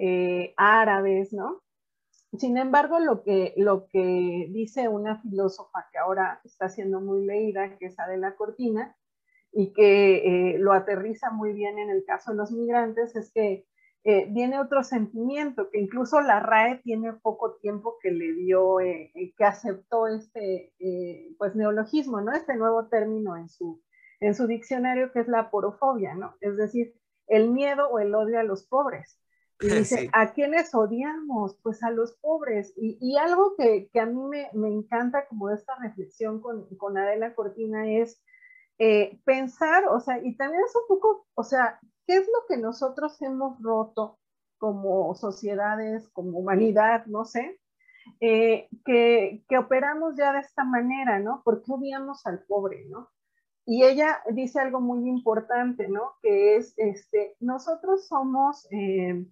eh, 0.00 0.52
árabes, 0.56 1.32
¿no? 1.32 1.62
Sin 2.36 2.56
embargo, 2.58 2.98
lo 2.98 3.22
que, 3.22 3.54
lo 3.56 3.86
que 3.86 4.48
dice 4.50 4.88
una 4.88 5.22
filósofa 5.22 5.86
que 5.92 5.98
ahora 5.98 6.40
está 6.42 6.68
siendo 6.68 7.00
muy 7.00 7.24
leída, 7.24 7.78
que 7.78 7.86
es 7.86 8.00
Adela 8.00 8.34
Cortina, 8.34 8.96
y 9.52 9.72
que 9.72 10.54
eh, 10.54 10.58
lo 10.58 10.72
aterriza 10.72 11.30
muy 11.30 11.52
bien 11.52 11.78
en 11.78 11.90
el 11.90 12.04
caso 12.04 12.32
de 12.32 12.38
los 12.38 12.50
migrantes, 12.50 13.14
es 13.14 13.30
que 13.32 13.64
eh, 14.06 14.26
viene 14.28 14.60
otro 14.60 14.84
sentimiento, 14.84 15.70
que 15.70 15.80
incluso 15.80 16.20
la 16.20 16.38
RAE 16.38 16.76
tiene 16.84 17.14
poco 17.14 17.54
tiempo 17.54 17.96
que 18.02 18.10
le 18.10 18.34
dio, 18.34 18.78
eh, 18.78 19.10
eh, 19.14 19.32
que 19.34 19.44
aceptó 19.44 20.06
este 20.06 20.74
pues 21.38 21.56
neologismo, 21.56 22.20
¿no? 22.20 22.32
Este 22.32 22.54
nuevo 22.54 22.86
término 22.88 23.34
en 23.34 23.48
su, 23.48 23.82
en 24.20 24.34
su 24.34 24.46
diccionario 24.46 25.10
que 25.10 25.20
es 25.20 25.28
la 25.28 25.50
porofobia, 25.50 26.14
¿no? 26.14 26.36
Es 26.42 26.54
decir, 26.58 26.94
el 27.28 27.50
miedo 27.50 27.88
o 27.88 27.98
el 27.98 28.14
odio 28.14 28.38
a 28.38 28.42
los 28.42 28.66
pobres. 28.66 29.18
Y 29.60 29.68
dice, 29.78 30.10
¿a 30.12 30.34
quiénes 30.34 30.74
odiamos? 30.74 31.56
Pues 31.62 31.82
a 31.82 31.90
los 31.90 32.12
pobres. 32.20 32.74
Y, 32.76 32.98
y 33.00 33.16
algo 33.16 33.54
que, 33.56 33.88
que, 33.90 34.00
a 34.00 34.06
mí 34.06 34.22
me, 34.28 34.50
me, 34.52 34.68
encanta 34.68 35.26
como 35.28 35.48
esta 35.48 35.76
reflexión 35.80 36.42
con, 36.42 36.68
con 36.76 36.98
Adela 36.98 37.34
Cortina 37.34 37.90
es 37.90 38.22
pensar, 39.24 39.86
o 39.88 40.00
sea, 40.00 40.18
y 40.18 40.36
también 40.36 40.62
es 40.66 40.74
un 40.76 40.82
poco, 40.88 41.26
o 41.34 41.44
sea, 41.44 41.80
¿qué 42.06 42.16
es 42.16 42.26
lo 42.26 42.46
que 42.48 42.56
nosotros 42.56 43.20
hemos 43.22 43.60
roto 43.62 44.18
como 44.58 45.14
sociedades, 45.14 46.08
como 46.10 46.38
humanidad, 46.38 47.06
no 47.06 47.24
sé? 47.24 47.60
Eh, 48.20 48.68
que, 48.84 49.42
operamos 49.58 50.14
ya 50.16 50.32
de 50.32 50.40
esta 50.40 50.64
manera, 50.64 51.18
¿no? 51.18 51.42
¿Por 51.44 51.62
qué 51.62 51.72
odiamos 51.72 52.26
al 52.26 52.44
pobre, 52.44 52.84
¿no? 52.86 53.10
Y 53.66 53.84
ella 53.84 54.22
dice 54.30 54.60
algo 54.60 54.80
muy 54.80 55.08
importante, 55.08 55.88
¿no? 55.88 56.14
Que 56.22 56.56
es, 56.56 56.74
este, 56.76 57.36
nosotros 57.40 58.06
somos 58.06 58.66
eh, 58.70 59.26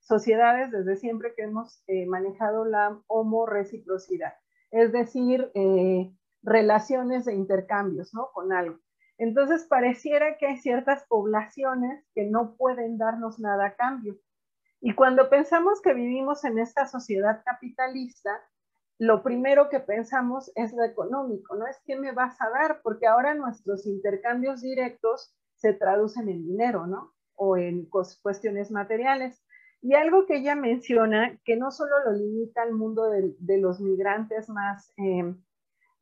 sociedades 0.00 0.72
desde 0.72 0.96
siempre 0.96 1.34
que 1.36 1.44
hemos 1.44 1.82
eh, 1.86 2.06
manejado 2.06 2.64
la 2.64 3.00
homoreciprocidad, 3.06 4.34
es 4.72 4.92
decir, 4.92 5.50
relaciones 6.42 7.24
de 7.24 7.34
intercambios, 7.34 8.12
¿no? 8.12 8.30
Con 8.32 8.52
algo. 8.52 8.78
Entonces 9.18 9.66
pareciera 9.66 10.36
que 10.36 10.46
hay 10.46 10.58
ciertas 10.58 11.04
poblaciones 11.08 12.04
que 12.14 12.24
no 12.24 12.56
pueden 12.56 12.98
darnos 12.98 13.38
nada 13.38 13.66
a 13.66 13.74
cambio. 13.74 14.18
Y 14.80 14.94
cuando 14.94 15.30
pensamos 15.30 15.80
que 15.80 15.94
vivimos 15.94 16.44
en 16.44 16.58
esta 16.58 16.86
sociedad 16.86 17.42
capitalista, 17.44 18.40
lo 18.98 19.22
primero 19.22 19.68
que 19.68 19.80
pensamos 19.80 20.50
es 20.54 20.72
lo 20.72 20.84
económico, 20.84 21.54
¿no? 21.56 21.66
Es 21.66 21.78
qué 21.84 21.96
me 21.96 22.12
vas 22.12 22.40
a 22.40 22.50
dar, 22.50 22.80
porque 22.82 23.06
ahora 23.06 23.34
nuestros 23.34 23.86
intercambios 23.86 24.62
directos 24.62 25.34
se 25.54 25.72
traducen 25.72 26.28
en 26.28 26.46
dinero, 26.46 26.86
¿no? 26.86 27.12
O 27.34 27.56
en 27.56 27.86
cuestiones 28.22 28.70
materiales. 28.70 29.42
Y 29.82 29.94
algo 29.94 30.26
que 30.26 30.36
ella 30.38 30.54
menciona, 30.54 31.38
que 31.44 31.56
no 31.56 31.70
solo 31.70 31.92
lo 32.04 32.12
limita 32.12 32.62
al 32.62 32.72
mundo 32.72 33.10
de, 33.10 33.58
los 33.58 33.80
migrantes 33.80 34.48
más, 34.48 34.92
eh, 34.96 35.34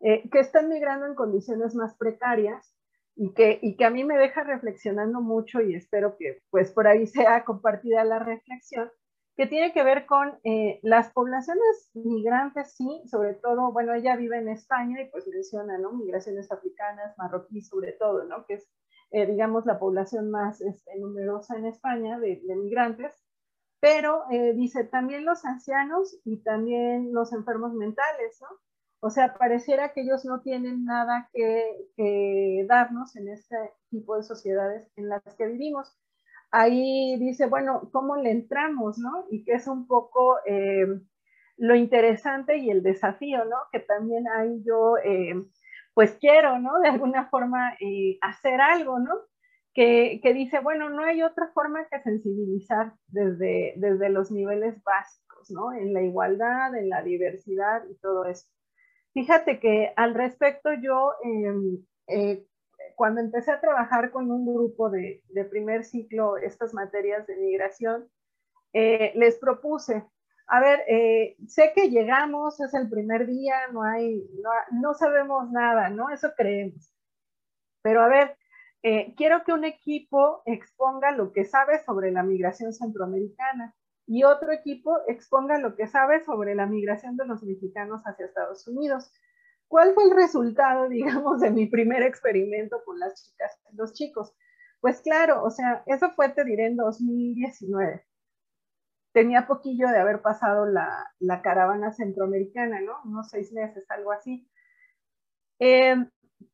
eh, 0.01 0.29
que 0.31 0.39
están 0.39 0.69
migrando 0.69 1.07
en 1.07 1.15
condiciones 1.15 1.75
más 1.75 1.95
precarias, 1.97 2.75
y 3.17 3.33
que, 3.33 3.59
y 3.63 3.77
que 3.77 3.85
a 3.85 3.91
mí 3.91 4.05
me 4.05 4.17
deja 4.17 4.43
reflexionando 4.43 5.21
mucho 5.21 5.61
y 5.61 5.75
espero 5.75 6.17
que 6.17 6.43
pues 6.51 6.73
por 6.73 6.87
ahí 6.87 7.07
sea 7.07 7.45
compartida 7.45 8.05
la 8.05 8.19
reflexión, 8.19 8.91
que 9.37 9.47
tiene 9.47 9.73
que 9.73 9.83
ver 9.83 10.07
con 10.07 10.39
eh, 10.45 10.79
las 10.83 11.11
poblaciones 11.13 11.91
migrantes, 11.95 12.75
sí, 12.77 13.03
sobre 13.07 13.35
todo, 13.35 13.73
bueno, 13.73 13.93
ella 13.93 14.17
vive 14.17 14.39
en 14.39 14.49
España 14.49 15.03
y 15.03 15.11
pues 15.11 15.27
menciona, 15.27 15.77
¿no? 15.77 15.93
Migraciones 15.93 16.53
africanas, 16.53 17.19
marroquí 17.19 17.61
sobre 17.61 17.93
todo, 17.93 18.25
¿no? 18.25 18.47
Que 18.47 18.55
es, 18.55 18.71
eh, 19.11 19.27
digamos, 19.27 19.67
la 19.67 19.79
población 19.81 20.31
más 20.31 20.61
este, 20.61 20.99
numerosa 21.01 21.57
en 21.57 21.67
España 21.67 22.19
de, 22.21 22.41
migrantes, 22.57 23.13
pero 23.81 24.23
eh, 24.31 24.55
dice 24.55 24.85
también 24.85 25.25
los 25.25 25.45
ancianos 25.45 26.17
y 26.25 26.43
también 26.43 27.13
los 27.13 27.33
enfermos 27.33 27.75
mentales, 27.75 28.39
¿no? 28.41 28.49
O 29.05 29.11
sea, 29.11 29.35
pareciera 29.35 29.93
que 29.93 30.01
ellos 30.01 30.25
no 30.25 30.41
tienen 30.41 30.87
nada 30.87 31.29
que, 31.35 32.65
darnos 32.67 33.15
en 33.17 33.29
este 33.29 33.55
tipo 33.91 34.17
de 34.17 34.23
sociedades 34.23 34.91
en 34.97 35.11
las 35.11 35.23
que 35.37 35.47
vivimos. 35.47 35.95
Ahí 36.51 37.19
dice, 37.19 37.45
bueno, 37.45 37.91
¿cómo 37.93 38.17
le 38.17 38.31
entramos, 38.31 38.97
no? 38.97 39.27
Y 39.31 39.45
que 39.45 39.53
es 39.53 39.69
un 39.69 39.87
poco 39.87 40.39
eh, 40.47 40.87
lo 41.59 41.75
interesante 41.75 42.57
y 42.57 42.71
el 42.71 42.83
desafío, 42.83 43.45
¿no? 43.45 43.57
Que 43.73 43.81
también 43.81 44.27
ahí 44.27 44.63
yo, 44.65 44.97
eh, 45.05 45.35
pues 45.93 46.17
quiero, 46.19 46.59
¿no? 46.59 46.81
De 46.81 46.89
alguna 46.89 47.29
forma 47.29 47.75
eh, 47.81 48.17
hacer 48.23 48.59
algo, 48.63 49.01
¿no? 49.01 49.13
Que, 49.75 50.19
que, 50.23 50.33
dice, 50.33 50.61
bueno, 50.61 50.89
no 50.89 51.05
hay 51.05 51.23
otra 51.23 51.51
forma 51.53 51.87
que 51.91 52.01
sensibilizar 52.01 52.95
desde, 53.09 53.75
desde 53.77 54.09
los 54.09 54.31
niveles 54.31 54.83
básicos, 54.83 55.51
¿no? 55.51 55.75
En 55.75 55.93
la 55.93 56.01
igualdad, 56.01 56.75
en 56.75 56.89
la 56.89 57.03
diversidad 57.03 57.83
y 57.91 57.97
todo 57.97 58.25
eso. 58.25 58.47
Fíjate 59.15 59.61
que 59.61 59.93
al 59.97 60.13
respecto 60.15 60.71
yo, 60.75 61.13
em, 61.23 61.79
eh, 62.09 62.45
cuando 62.97 63.21
empecé 63.21 63.53
a 63.53 63.61
trabajar 63.61 64.11
con 64.11 64.31
un 64.31 64.45
grupo 64.45 64.91
de, 64.91 65.23
primer 65.51 65.85
ciclo 65.85 66.37
estas 66.37 66.75
materias 66.75 67.25
de 67.29 67.37
migración, 67.37 68.09
eh, 68.73 69.13
les 69.15 69.37
propuse, 69.39 70.05
a 70.49 70.61
ver, 70.61 70.81
eh, 70.89 71.37
sé 71.47 71.73
que 71.75 71.91
llegamos, 71.91 72.61
es 72.61 72.75
el 72.75 72.91
primer 72.91 73.27
día, 73.27 73.55
no 73.73 73.85
hay, 73.85 74.29
no, 74.43 74.51
no 74.73 74.95
sabemos 74.95 75.49
nada, 75.53 75.91
¿no? 75.91 76.11
Eso 76.11 76.33
creemos. 76.37 76.93
Pero 77.83 78.03
a 78.03 78.09
ver, 78.09 78.37
quiero 79.17 79.45
que 79.45 79.53
un 79.53 79.65
equipo 79.65 80.43
exponga 80.45 81.13
lo 81.13 81.33
que 81.33 81.45
sabe 81.45 81.83
sobre 81.85 82.11
la 82.11 82.23
migración 82.23 82.73
centroamericana 82.73 83.75
y 84.07 84.25
otro 84.25 84.53
equipo 84.53 84.99
exponga 85.09 85.59
lo 85.59 85.77
que 85.77 85.87
sabe 85.87 86.23
sobre 86.25 86.55
la 86.55 86.67
migración 86.67 87.17
de 87.17 87.27
los 87.27 87.43
mexicanos 87.43 88.03
hacia 88.05 88.27
Estados 88.27 88.67
Unidos. 88.69 89.13
¿Cuál 89.69 89.95
fue 89.95 90.05
el 90.05 90.11
resultado, 90.11 90.89
digamos, 90.89 91.41
de 91.41 91.51
mi 91.51 91.67
primer 91.67 92.03
experimento 92.03 92.83
con 92.85 92.99
las 92.99 93.25
chicas 93.25 93.59
los 93.73 93.93
chicos? 93.95 94.35
Pues 94.81 95.01
claro, 95.01 95.43
o 95.43 95.51
sea, 95.51 95.83
eso 95.87 96.11
fue, 96.11 96.29
te 96.29 96.45
diré, 96.45 96.67
en 96.67 96.77
2019. 96.77 98.05
Tenía 99.13 99.47
poquillo 99.47 99.89
de 99.89 99.99
haber 99.99 100.21
pasado 100.21 100.67
la, 100.67 101.13
la 101.21 101.41
caravana 101.41 101.93
centroamericana, 101.93 102.81
¿no? 102.83 102.99
Unos 103.05 103.31
seis 103.31 103.53
meses, 103.53 103.85
algo 103.91 104.13
así. 104.13 104.47
Eh, 105.59 105.97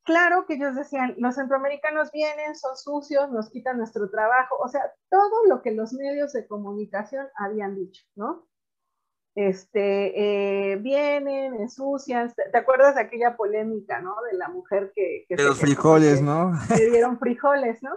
claro 0.05 0.47
que 0.47 0.55
ellos 0.55 0.75
decían, 0.75 1.15
los 1.19 1.37
centroamericanos 1.37 2.11
vienen, 2.13 2.55
son 2.57 2.77
sucios, 2.77 3.31
nos 3.31 3.51
quitan 3.51 3.79
nuestro 3.79 4.11
trabajo, 4.11 4.57
o 4.57 4.69
sea, 4.69 4.93
todo 5.09 5.47
lo 5.49 5.63
que 5.63 5.73
los 5.73 5.93
medios 5.93 6.33
de 6.33 6.47
comunicación 6.47 7.27
habían 7.37 7.77
dicho, 7.77 8.03
¿no? 8.17 8.47
Este, 9.37 10.73
eh, 10.73 10.77
vienen, 10.77 11.55
ensucian, 11.55 12.33
¿te 12.35 12.59
acuerdas 12.59 12.97
de 12.97 13.03
aquella 13.03 13.37
polémica, 13.37 14.01
¿no? 14.01 14.17
De 14.29 14.37
la 14.37 14.49
mujer 14.49 14.93
que... 14.93 15.25
de 15.29 15.45
los 15.45 15.61
frijoles, 15.61 16.21
¿no? 16.21 16.53
Le 16.77 16.91
dieron 16.91 17.17
frijoles, 17.19 17.81
¿no? 17.81 17.91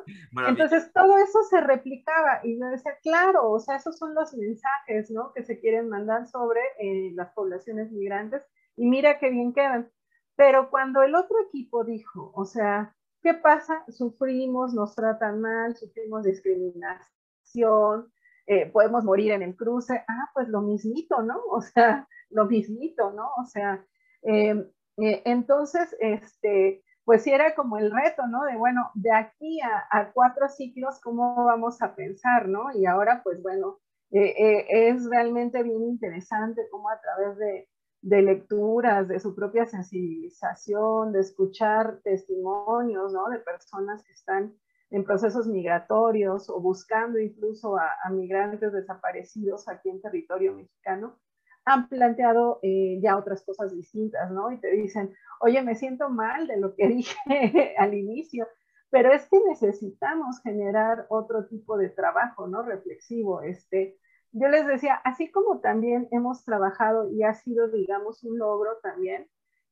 Entonces 0.47 0.91
todo 0.93 1.17
eso 1.17 1.41
se 1.49 1.59
replicaba 1.59 2.41
y 2.43 2.59
yo 2.59 2.67
decía, 2.67 2.93
claro, 3.01 3.49
o 3.49 3.59
sea, 3.59 3.77
esos 3.77 3.97
son 3.97 4.13
los 4.13 4.35
mensajes, 4.35 5.09
¿no? 5.09 5.33
Que 5.33 5.43
se 5.43 5.59
quieren 5.59 5.89
mandar 5.89 6.27
sobre 6.27 6.61
eh, 6.79 7.11
las 7.15 7.31
poblaciones 7.33 7.91
migrantes 7.91 8.43
y 8.75 8.87
mira 8.87 9.17
qué 9.17 9.31
bien 9.31 9.53
quedan. 9.53 9.89
Pero 10.35 10.69
cuando 10.69 11.01
el 11.03 11.15
otro 11.15 11.37
equipo 11.47 11.83
dijo, 11.83 12.31
o 12.35 12.45
sea, 12.45 12.95
¿qué 13.21 13.33
pasa? 13.33 13.83
Sufrimos, 13.87 14.73
nos 14.73 14.95
tratan 14.95 15.41
mal, 15.41 15.75
sufrimos 15.75 16.23
discriminación, 16.23 18.11
eh, 18.45 18.65
podemos 18.71 19.03
morir 19.03 19.31
en 19.31 19.43
el 19.43 19.55
cruce. 19.55 20.03
Ah, 20.07 20.29
pues 20.33 20.49
lo 20.49 20.61
mismito, 20.61 21.21
¿no? 21.21 21.39
O 21.51 21.61
sea, 21.61 22.07
lo 22.29 22.45
mismito, 22.45 23.11
¿no? 23.11 23.29
O 23.37 23.45
sea, 23.45 23.85
em, 24.23 24.67
eh, 24.97 25.21
entonces, 25.25 25.95
este, 25.99 26.83
pues 27.05 27.23
sí 27.23 27.31
era 27.31 27.55
como 27.55 27.77
el 27.77 27.91
reto, 27.91 28.27
¿no? 28.27 28.43
De, 28.45 28.57
bueno, 28.57 28.91
de 28.95 29.11
aquí 29.11 29.59
a, 29.61 30.11
cuatro 30.13 30.49
ciclos, 30.49 30.99
¿cómo 31.01 31.45
vamos 31.45 31.81
a 31.81 31.95
pensar, 31.95 32.47
¿no? 32.47 32.71
Y 32.75 32.85
ahora, 32.85 33.21
pues 33.23 33.41
bueno, 33.41 33.79
eh, 34.11 34.65
es 34.69 35.09
realmente 35.09 35.63
bien 35.63 35.83
interesante 35.83 36.61
cómo 36.71 36.89
a 36.89 36.99
través 37.01 37.37
de, 37.37 37.67
de, 38.03 38.21
lecturas, 38.21 39.07
de 39.07 39.19
su 39.19 39.33
propia 39.33 39.65
sensibilización, 39.65 41.13
de 41.13 41.21
escuchar 41.21 42.01
testimonios, 42.03 43.13
¿no? 43.13 43.29
De 43.29 43.39
personas 43.39 44.03
que 44.03 44.11
están 44.11 44.53
en 44.91 45.03
procesos 45.05 45.47
migratorios 45.47 46.49
o 46.49 46.59
buscando 46.59 47.17
incluso 47.17 47.77
a, 47.77 48.09
migrantes 48.11 48.73
desaparecidos 48.73 49.67
aquí 49.67 49.89
en 49.89 50.01
territorio 50.01 50.53
mexicano, 50.53 51.17
han 51.65 51.87
planteado 51.87 52.59
eh, 52.61 52.99
ya 53.01 53.17
otras 53.17 53.41
cosas 53.43 53.73
distintas, 53.73 54.29
¿no? 54.31 54.51
Y 54.51 54.59
te 54.59 54.69
dicen, 54.71 55.15
oye, 55.39 55.61
me 55.61 55.75
siento 55.75 56.09
mal 56.09 56.45
de 56.45 56.57
lo 56.57 56.75
que 56.75 56.87
dije 56.89 57.73
al 57.77 57.93
inicio, 57.93 58.47
pero 58.89 59.13
es 59.13 59.27
que 59.29 59.39
necesitamos 59.47 60.41
generar 60.41 61.07
otro 61.09 61.47
tipo 61.47 61.77
de 61.77 61.89
trabajo, 61.89 62.47
¿no? 62.47 62.63
Reflexivo. 62.63 63.41
Este, 63.41 63.97
yo 64.33 64.47
les 64.49 64.65
decía, 64.65 64.95
así 64.95 65.31
como 65.31 65.59
también 65.59 66.07
hemos 66.11 66.43
trabajado 66.43 67.09
y 67.11 67.23
ha 67.23 67.35
sido, 67.35 67.67
digamos, 67.69 68.23
un 68.23 68.39
logro 68.39 68.77
también, 68.81 69.29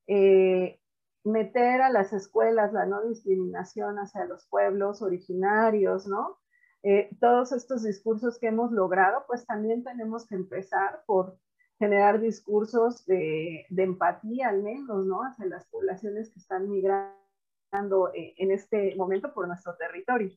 eh, 0.08 0.80
meter 1.24 1.82
a 1.82 1.90
las 1.90 2.14
escuelas 2.14 2.72
la 2.72 2.86
no 2.86 3.04
discriminación 3.08 3.98
hacia 3.98 4.26
los 4.26 4.46
pueblos 4.48 5.02
originarios, 5.02 6.08
¿no? 6.08 6.40
Eh, 6.84 7.10
todos 7.20 7.52
estos 7.52 7.84
discursos 7.84 8.40
que 8.40 8.48
hemos 8.48 8.72
logrado, 8.72 9.24
pues 9.28 9.46
también 9.46 9.84
tenemos 9.84 10.26
que 10.28 10.36
empezar 10.36 11.04
por 11.06 11.38
generar 11.80 12.20
discursos 12.20 13.06
de, 13.06 13.66
empatía 13.76 14.50
al 14.50 14.62
menos, 14.62 15.06
¿no? 15.06 15.24
Hacia 15.24 15.46
las 15.46 15.66
poblaciones 15.66 16.30
que 16.30 16.40
están 16.40 16.70
migrando 16.70 18.14
eh, 18.14 18.36
en 18.38 18.52
este 18.52 18.96
momento 18.96 19.34
por 19.34 19.48
nuestro 19.48 19.76
territorio. 19.76 20.32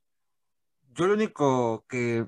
Yo 0.95 1.07
lo 1.07 1.14
único 1.14 1.85
que 1.89 2.27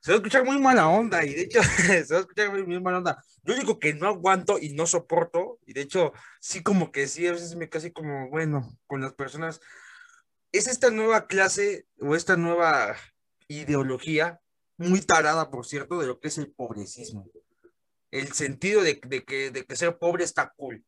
se 0.00 0.12
va 0.12 0.14
a 0.14 0.16
escuchar 0.16 0.44
muy 0.44 0.58
mala 0.58 0.88
onda 0.88 1.24
y 1.24 1.34
de 1.34 1.42
hecho 1.42 1.62
se 1.86 2.06
va 2.12 2.18
a 2.18 2.20
escuchar 2.20 2.50
muy, 2.50 2.80
mala 2.80 2.98
onda. 2.98 3.24
Yo 3.42 3.54
digo 3.54 3.78
que 3.78 3.94
no 3.94 4.06
aguanto 4.06 4.58
y 4.58 4.74
no 4.74 4.86
soporto 4.86 5.58
y 5.66 5.72
de 5.72 5.82
hecho 5.82 6.12
sí 6.40 6.62
como 6.62 6.92
que 6.92 7.06
sí, 7.06 7.26
a 7.26 7.32
veces 7.32 7.54
me 7.56 7.68
casi 7.68 7.90
como, 7.92 8.28
bueno, 8.28 8.76
con 8.86 9.00
las 9.00 9.14
personas, 9.14 9.60
es 10.52 10.66
esta 10.66 10.90
nueva 10.90 11.26
clase 11.26 11.86
o 12.00 12.16
esta 12.16 12.36
nueva 12.36 12.96
ideología, 13.48 14.40
muy 14.76 15.00
tarada 15.00 15.50
por 15.50 15.66
cierto, 15.66 16.00
de 16.00 16.06
lo 16.06 16.20
que 16.20 16.28
es 16.28 16.38
el 16.38 16.50
pobrecismo 16.50 17.30
el 18.10 18.32
sentido 18.32 18.82
de, 18.82 19.00
que, 19.00 19.50
de 19.50 19.64
que 19.64 19.76
ser 19.76 19.98
pobre 19.98 20.24
está 20.24 20.52
cool. 20.56 20.84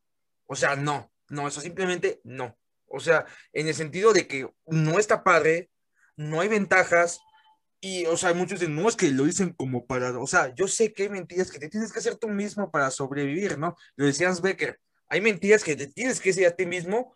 O 0.46 0.56
sea, 0.56 0.76
no, 0.76 1.12
no, 1.28 1.48
eso 1.48 1.60
simplemente 1.60 2.20
no. 2.24 2.56
O 2.86 3.00
sea, 3.00 3.26
en 3.52 3.68
el 3.68 3.74
sentido 3.74 4.12
de 4.12 4.26
que 4.26 4.48
no 4.66 4.98
está 4.98 5.22
padre, 5.24 5.70
no 6.16 6.40
hay 6.40 6.48
ventajas, 6.48 7.20
y, 7.84 8.06
o 8.06 8.16
sea, 8.16 8.32
muchos 8.32 8.60
dicen, 8.60 8.76
no, 8.76 8.88
es 8.88 8.94
que 8.94 9.10
lo 9.10 9.24
dicen 9.24 9.52
como 9.52 9.86
para, 9.86 10.16
o 10.16 10.26
sea, 10.28 10.54
yo 10.54 10.68
sé 10.68 10.92
que 10.92 11.02
hay 11.02 11.08
mentiras 11.08 11.50
que 11.50 11.58
te 11.58 11.68
tienes 11.68 11.92
que 11.92 11.98
hacer 11.98 12.16
tú 12.16 12.28
mismo 12.28 12.70
para 12.70 12.92
sobrevivir, 12.92 13.58
¿no? 13.58 13.76
Lo 13.96 14.06
decías 14.06 14.40
Becker, 14.40 14.78
hay 15.08 15.20
mentiras 15.20 15.64
que 15.64 15.74
te 15.74 15.88
tienes 15.88 16.20
que 16.20 16.30
decir 16.30 16.46
a 16.46 16.52
ti 16.52 16.64
mismo 16.64 17.12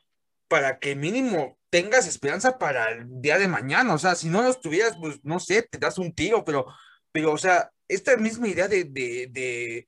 para 0.49 0.81
que 0.81 0.97
mínimo 0.97 1.57
tengas 1.71 2.09
esperanza 2.09 2.59
para 2.59 2.91
el 2.91 3.07
día 3.23 3.39
de 3.39 3.47
mañana, 3.47 3.95
o 3.95 3.99
sea, 3.99 4.17
si 4.17 4.29
no 4.29 4.43
los 4.43 4.61
tuvieras, 4.61 4.97
pues, 5.01 5.21
no 5.23 5.39
sé, 5.39 5.63
te 5.63 5.79
das 5.79 5.99
un 5.99 6.13
tiro, 6.13 6.45
pero, 6.45 6.67
pero, 7.13 7.33
o 7.33 7.39
sea, 7.39 7.71
esta 7.87 8.17
misma 8.17 8.49
idea 8.49 8.67
de, 8.67 8.85
de, 8.85 9.29
de 9.31 9.87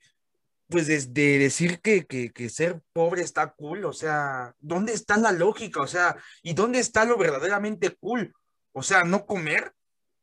pues 0.69 0.87
de, 0.87 1.39
decir 1.39 1.81
que, 1.81 2.05
que, 2.05 2.31
que, 2.31 2.49
ser 2.49 2.81
pobre 2.93 3.21
está 3.21 3.53
cool, 3.53 3.83
o 3.83 3.91
sea, 3.93 4.55
¿dónde 4.59 4.93
está 4.93 5.17
la 5.17 5.33
lógica? 5.33 5.81
O 5.81 5.87
sea, 5.87 6.15
¿y 6.41 6.53
dónde 6.53 6.79
está 6.79 7.03
lo 7.03 7.17
verdaderamente 7.17 7.97
cool? 7.97 8.33
O 8.71 8.83
sea, 8.83 9.03
no 9.03 9.25
comer, 9.25 9.73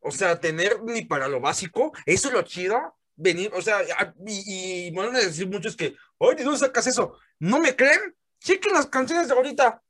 o 0.06 0.10
sea, 0.12 0.40
tener 0.40 0.82
ni 0.82 1.04
para 1.04 1.28
lo 1.28 1.40
básico, 1.40 1.92
eso 2.04 2.28
es 2.28 2.34
lo 2.34 2.42
chido, 2.42 2.96
venir, 3.16 3.50
o 3.54 3.60
sea, 3.60 3.80
y, 4.26 4.90
van 4.92 5.14
a 5.14 5.20
decir 5.20 5.48
muchos 5.48 5.76
que, 5.76 5.96
oye, 6.18 6.36
¿de 6.36 6.44
dónde 6.44 6.60
sacas 6.60 6.86
eso? 6.86 7.18
¿No 7.38 7.58
me 7.58 7.74
creen? 7.74 8.14
Chequen 8.40 8.72
las 8.72 8.86
canciones 8.86 9.28
de 9.28 9.34
ahorita. 9.34 9.82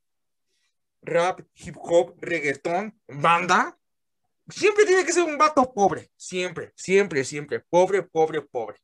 Rap, 1.03 1.41
hip 1.55 1.77
hop, 1.79 2.17
reggaetón, 2.21 2.99
banda, 3.07 3.79
siempre 4.49 4.85
tiene 4.85 5.05
que 5.05 5.13
ser 5.13 5.25
un 5.25 5.37
vato 5.37 5.73
pobre, 5.73 6.11
siempre, 6.17 6.73
siempre, 6.75 7.25
siempre, 7.25 7.61
pobre, 7.61 8.03
pobre, 8.03 8.43
pobre. 8.43 8.79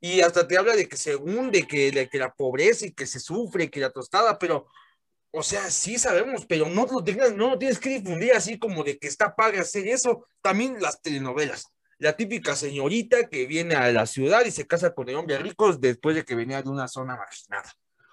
Y 0.00 0.20
hasta 0.20 0.46
te 0.46 0.56
habla 0.56 0.74
de 0.74 0.88
que 0.88 0.96
se 0.96 1.16
hunde, 1.16 1.66
que, 1.66 1.90
de, 1.90 2.08
que 2.08 2.18
la 2.18 2.32
pobreza 2.32 2.86
y 2.86 2.92
que 2.92 3.06
se 3.06 3.20
sufre, 3.20 3.70
que 3.70 3.80
la 3.80 3.90
tostada, 3.90 4.38
pero, 4.38 4.68
o 5.38 5.42
sea, 5.42 5.70
sí 5.70 5.98
sabemos, 5.98 6.46
pero 6.46 6.66
no 6.66 6.86
lo, 6.86 7.04
tengas, 7.04 7.34
no 7.34 7.50
lo 7.50 7.58
tienes 7.58 7.78
que 7.78 7.90
difundir 7.90 8.32
así 8.32 8.58
como 8.58 8.82
de 8.82 8.98
que 8.98 9.06
está 9.06 9.36
paga 9.36 9.60
hacer 9.60 9.86
eso. 9.86 10.26
También 10.40 10.80
las 10.80 11.02
telenovelas. 11.02 11.66
La 11.98 12.16
típica 12.16 12.56
señorita 12.56 13.28
que 13.28 13.44
viene 13.44 13.74
a 13.74 13.92
la 13.92 14.06
ciudad 14.06 14.46
y 14.46 14.50
se 14.50 14.66
casa 14.66 14.94
con 14.94 15.10
el 15.10 15.16
hombre 15.16 15.36
rico 15.38 15.70
después 15.74 16.16
de 16.16 16.24
que 16.24 16.34
venía 16.34 16.62
de 16.62 16.70
una 16.70 16.88
zona 16.88 17.16
marginada. 17.16 17.70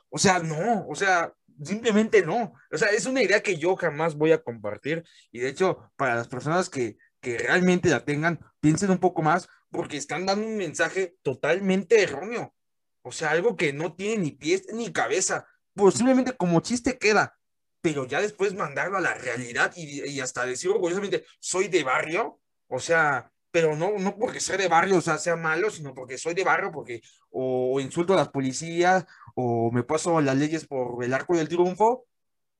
O 0.09 0.17
sea, 0.17 0.39
no, 0.39 0.85
o 0.85 0.95
sea, 0.95 1.31
simplemente 1.63 2.25
no. 2.25 2.55
O 2.69 2.77
sea, 2.77 2.89
es 2.89 3.05
una 3.05 3.23
idea 3.23 3.41
que 3.41 3.55
yo 3.55 3.77
jamás 3.77 4.15
voy 4.15 4.33
a 4.33 4.43
compartir 4.43 5.05
y 5.31 5.39
de 5.39 5.47
hecho, 5.47 5.93
para 5.95 6.15
las 6.15 6.27
personas 6.27 6.69
que, 6.69 6.97
que 7.21 7.37
realmente 7.37 7.87
la 7.87 8.03
tengan, 8.03 8.41
piensen 8.59 8.91
un 8.91 8.99
poco 8.99 9.21
más 9.21 9.47
porque 9.71 9.95
están 9.95 10.25
dando 10.25 10.45
un 10.45 10.57
mensaje 10.57 11.15
totalmente 11.21 12.03
erróneo. 12.03 12.53
O 13.01 13.13
sea, 13.13 13.31
algo 13.31 13.55
que 13.55 13.71
no 13.71 13.95
tiene 13.95 14.23
ni 14.23 14.31
pies 14.31 14.67
ni 14.73 14.91
cabeza. 14.91 15.47
Posiblemente 15.75 16.35
como 16.35 16.61
chiste 16.61 16.97
queda, 16.97 17.37
pero 17.81 18.05
ya 18.05 18.21
después 18.21 18.53
mandarlo 18.53 18.97
a 18.97 19.01
la 19.01 19.13
realidad 19.13 19.73
y, 19.75 20.19
hasta 20.21 20.45
decir 20.45 20.69
orgullosamente, 20.69 21.25
soy 21.39 21.67
de 21.67 21.83
barrio, 21.83 22.39
o 22.67 22.79
sea, 22.79 23.29
pero 23.51 23.75
no, 23.75 23.97
no 23.99 24.17
porque 24.17 24.39
ser 24.39 24.57
de 24.57 24.67
barrio, 24.67 24.97
o 24.97 25.01
sea, 25.01 25.17
sea 25.17 25.35
malo, 25.35 25.69
sino 25.69 25.93
porque 25.93 26.17
soy 26.17 26.33
de 26.33 26.43
barrio, 26.43 26.71
porque 26.71 27.01
o 27.29 27.79
insulto 27.79 28.13
a 28.13 28.17
las 28.17 28.29
policías, 28.29 29.05
o 29.35 29.69
me 29.71 29.83
paso 29.83 30.21
las 30.21 30.37
leyes 30.37 30.65
por 30.65 31.03
el 31.03 31.13
arco 31.13 31.35
del 31.35 31.49
triunfo, 31.49 32.07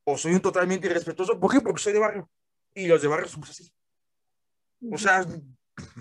o 0.03 0.17
soy 0.17 0.33
un 0.33 0.41
totalmente 0.41 0.87
irrespetuoso. 0.87 1.39
¿Por 1.39 1.51
qué? 1.51 1.61
Porque 1.61 1.81
soy 1.81 1.93
de 1.93 1.99
barrio. 1.99 2.29
Y 2.75 2.87
los 2.87 3.01
de 3.01 3.07
barrio 3.07 3.27
somos 3.27 3.49
así. 3.49 3.71
O 4.91 4.97
sea, 4.97 5.25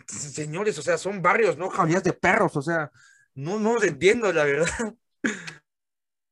señores, 0.06 0.76
o 0.78 0.82
sea, 0.82 0.98
son 0.98 1.22
barrios, 1.22 1.56
no 1.56 1.70
jaurías 1.70 2.02
de 2.02 2.12
perros, 2.12 2.56
o 2.56 2.62
sea, 2.62 2.90
no, 3.34 3.58
no 3.58 3.74
los 3.74 3.84
entiendo, 3.84 4.32
la 4.32 4.44
verdad. 4.44 4.94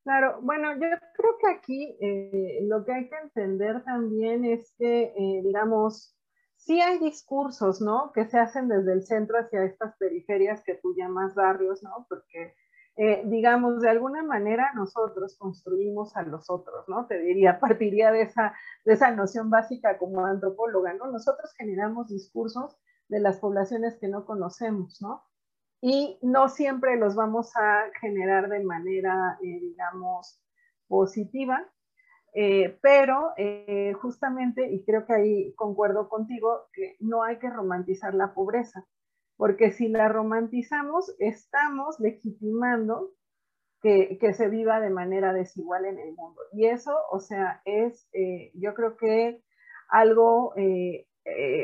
Claro, 0.03 0.39
bueno, 0.41 0.73
yo 0.73 0.87
creo 1.15 1.37
que 1.39 1.47
aquí 1.47 1.97
eh, 2.01 2.59
lo 2.63 2.83
que 2.83 2.91
hay 2.91 3.07
que 3.09 3.15
entender 3.17 3.83
también 3.83 4.45
es 4.45 4.73
que, 4.79 5.13
eh, 5.15 5.41
digamos, 5.43 6.15
sí 6.55 6.81
hay 6.81 6.97
discursos, 6.97 7.81
¿no? 7.81 8.11
Que 8.11 8.25
se 8.25 8.39
hacen 8.39 8.67
desde 8.67 8.93
el 8.93 9.03
centro 9.03 9.37
hacia 9.37 9.63
estas 9.63 9.95
periferias 9.97 10.63
que 10.63 10.75
tú 10.75 10.95
llamas 10.97 11.35
barrios, 11.35 11.83
¿no? 11.83 12.07
Porque, 12.09 12.55
eh, 12.97 13.21
digamos, 13.25 13.79
de 13.81 13.89
alguna 13.89 14.23
manera 14.23 14.71
nosotros 14.75 15.37
construimos 15.37 16.15
a 16.17 16.23
los 16.23 16.49
otros, 16.49 16.85
¿no? 16.89 17.05
Te 17.05 17.19
diría, 17.19 17.59
partiría 17.79 18.11
de 18.11 18.23
esa, 18.23 18.55
de 18.85 18.93
esa 18.93 19.11
noción 19.11 19.51
básica 19.51 19.99
como 19.99 20.25
antropóloga, 20.25 20.93
¿no? 20.95 21.11
Nosotros 21.11 21.53
generamos 21.57 22.07
discursos 22.09 22.75
de 23.07 23.19
las 23.19 23.37
poblaciones 23.39 23.97
que 23.99 24.07
no 24.07 24.25
conocemos, 24.25 24.99
¿no? 24.99 25.23
Y 25.81 26.19
no 26.21 26.47
siempre 26.47 26.95
los 26.97 27.15
vamos 27.15 27.55
a 27.55 27.85
generar 27.99 28.49
de 28.49 28.63
manera, 28.63 29.39
eh, 29.41 29.59
digamos, 29.59 30.39
positiva, 30.87 31.67
eh, 32.35 32.77
pero 32.81 33.31
eh, 33.35 33.93
justamente, 33.99 34.71
y 34.71 34.85
creo 34.85 35.05
que 35.07 35.13
ahí 35.13 35.53
concuerdo 35.55 36.07
contigo, 36.07 36.67
que 36.71 36.97
no 36.99 37.23
hay 37.23 37.39
que 37.39 37.49
romantizar 37.49 38.13
la 38.13 38.35
pobreza, 38.35 38.85
porque 39.37 39.71
si 39.71 39.87
la 39.87 40.07
romantizamos, 40.07 41.15
estamos 41.17 41.99
legitimando 41.99 43.09
que, 43.81 44.19
que 44.19 44.33
se 44.35 44.49
viva 44.49 44.79
de 44.79 44.91
manera 44.91 45.33
desigual 45.33 45.85
en 45.85 45.97
el 45.97 46.13
mundo. 46.13 46.39
Y 46.53 46.67
eso, 46.67 46.95
o 47.09 47.19
sea, 47.19 47.59
es, 47.65 48.07
yo 48.53 48.75
creo 48.75 48.97
que 48.97 49.41
algo 49.89 50.53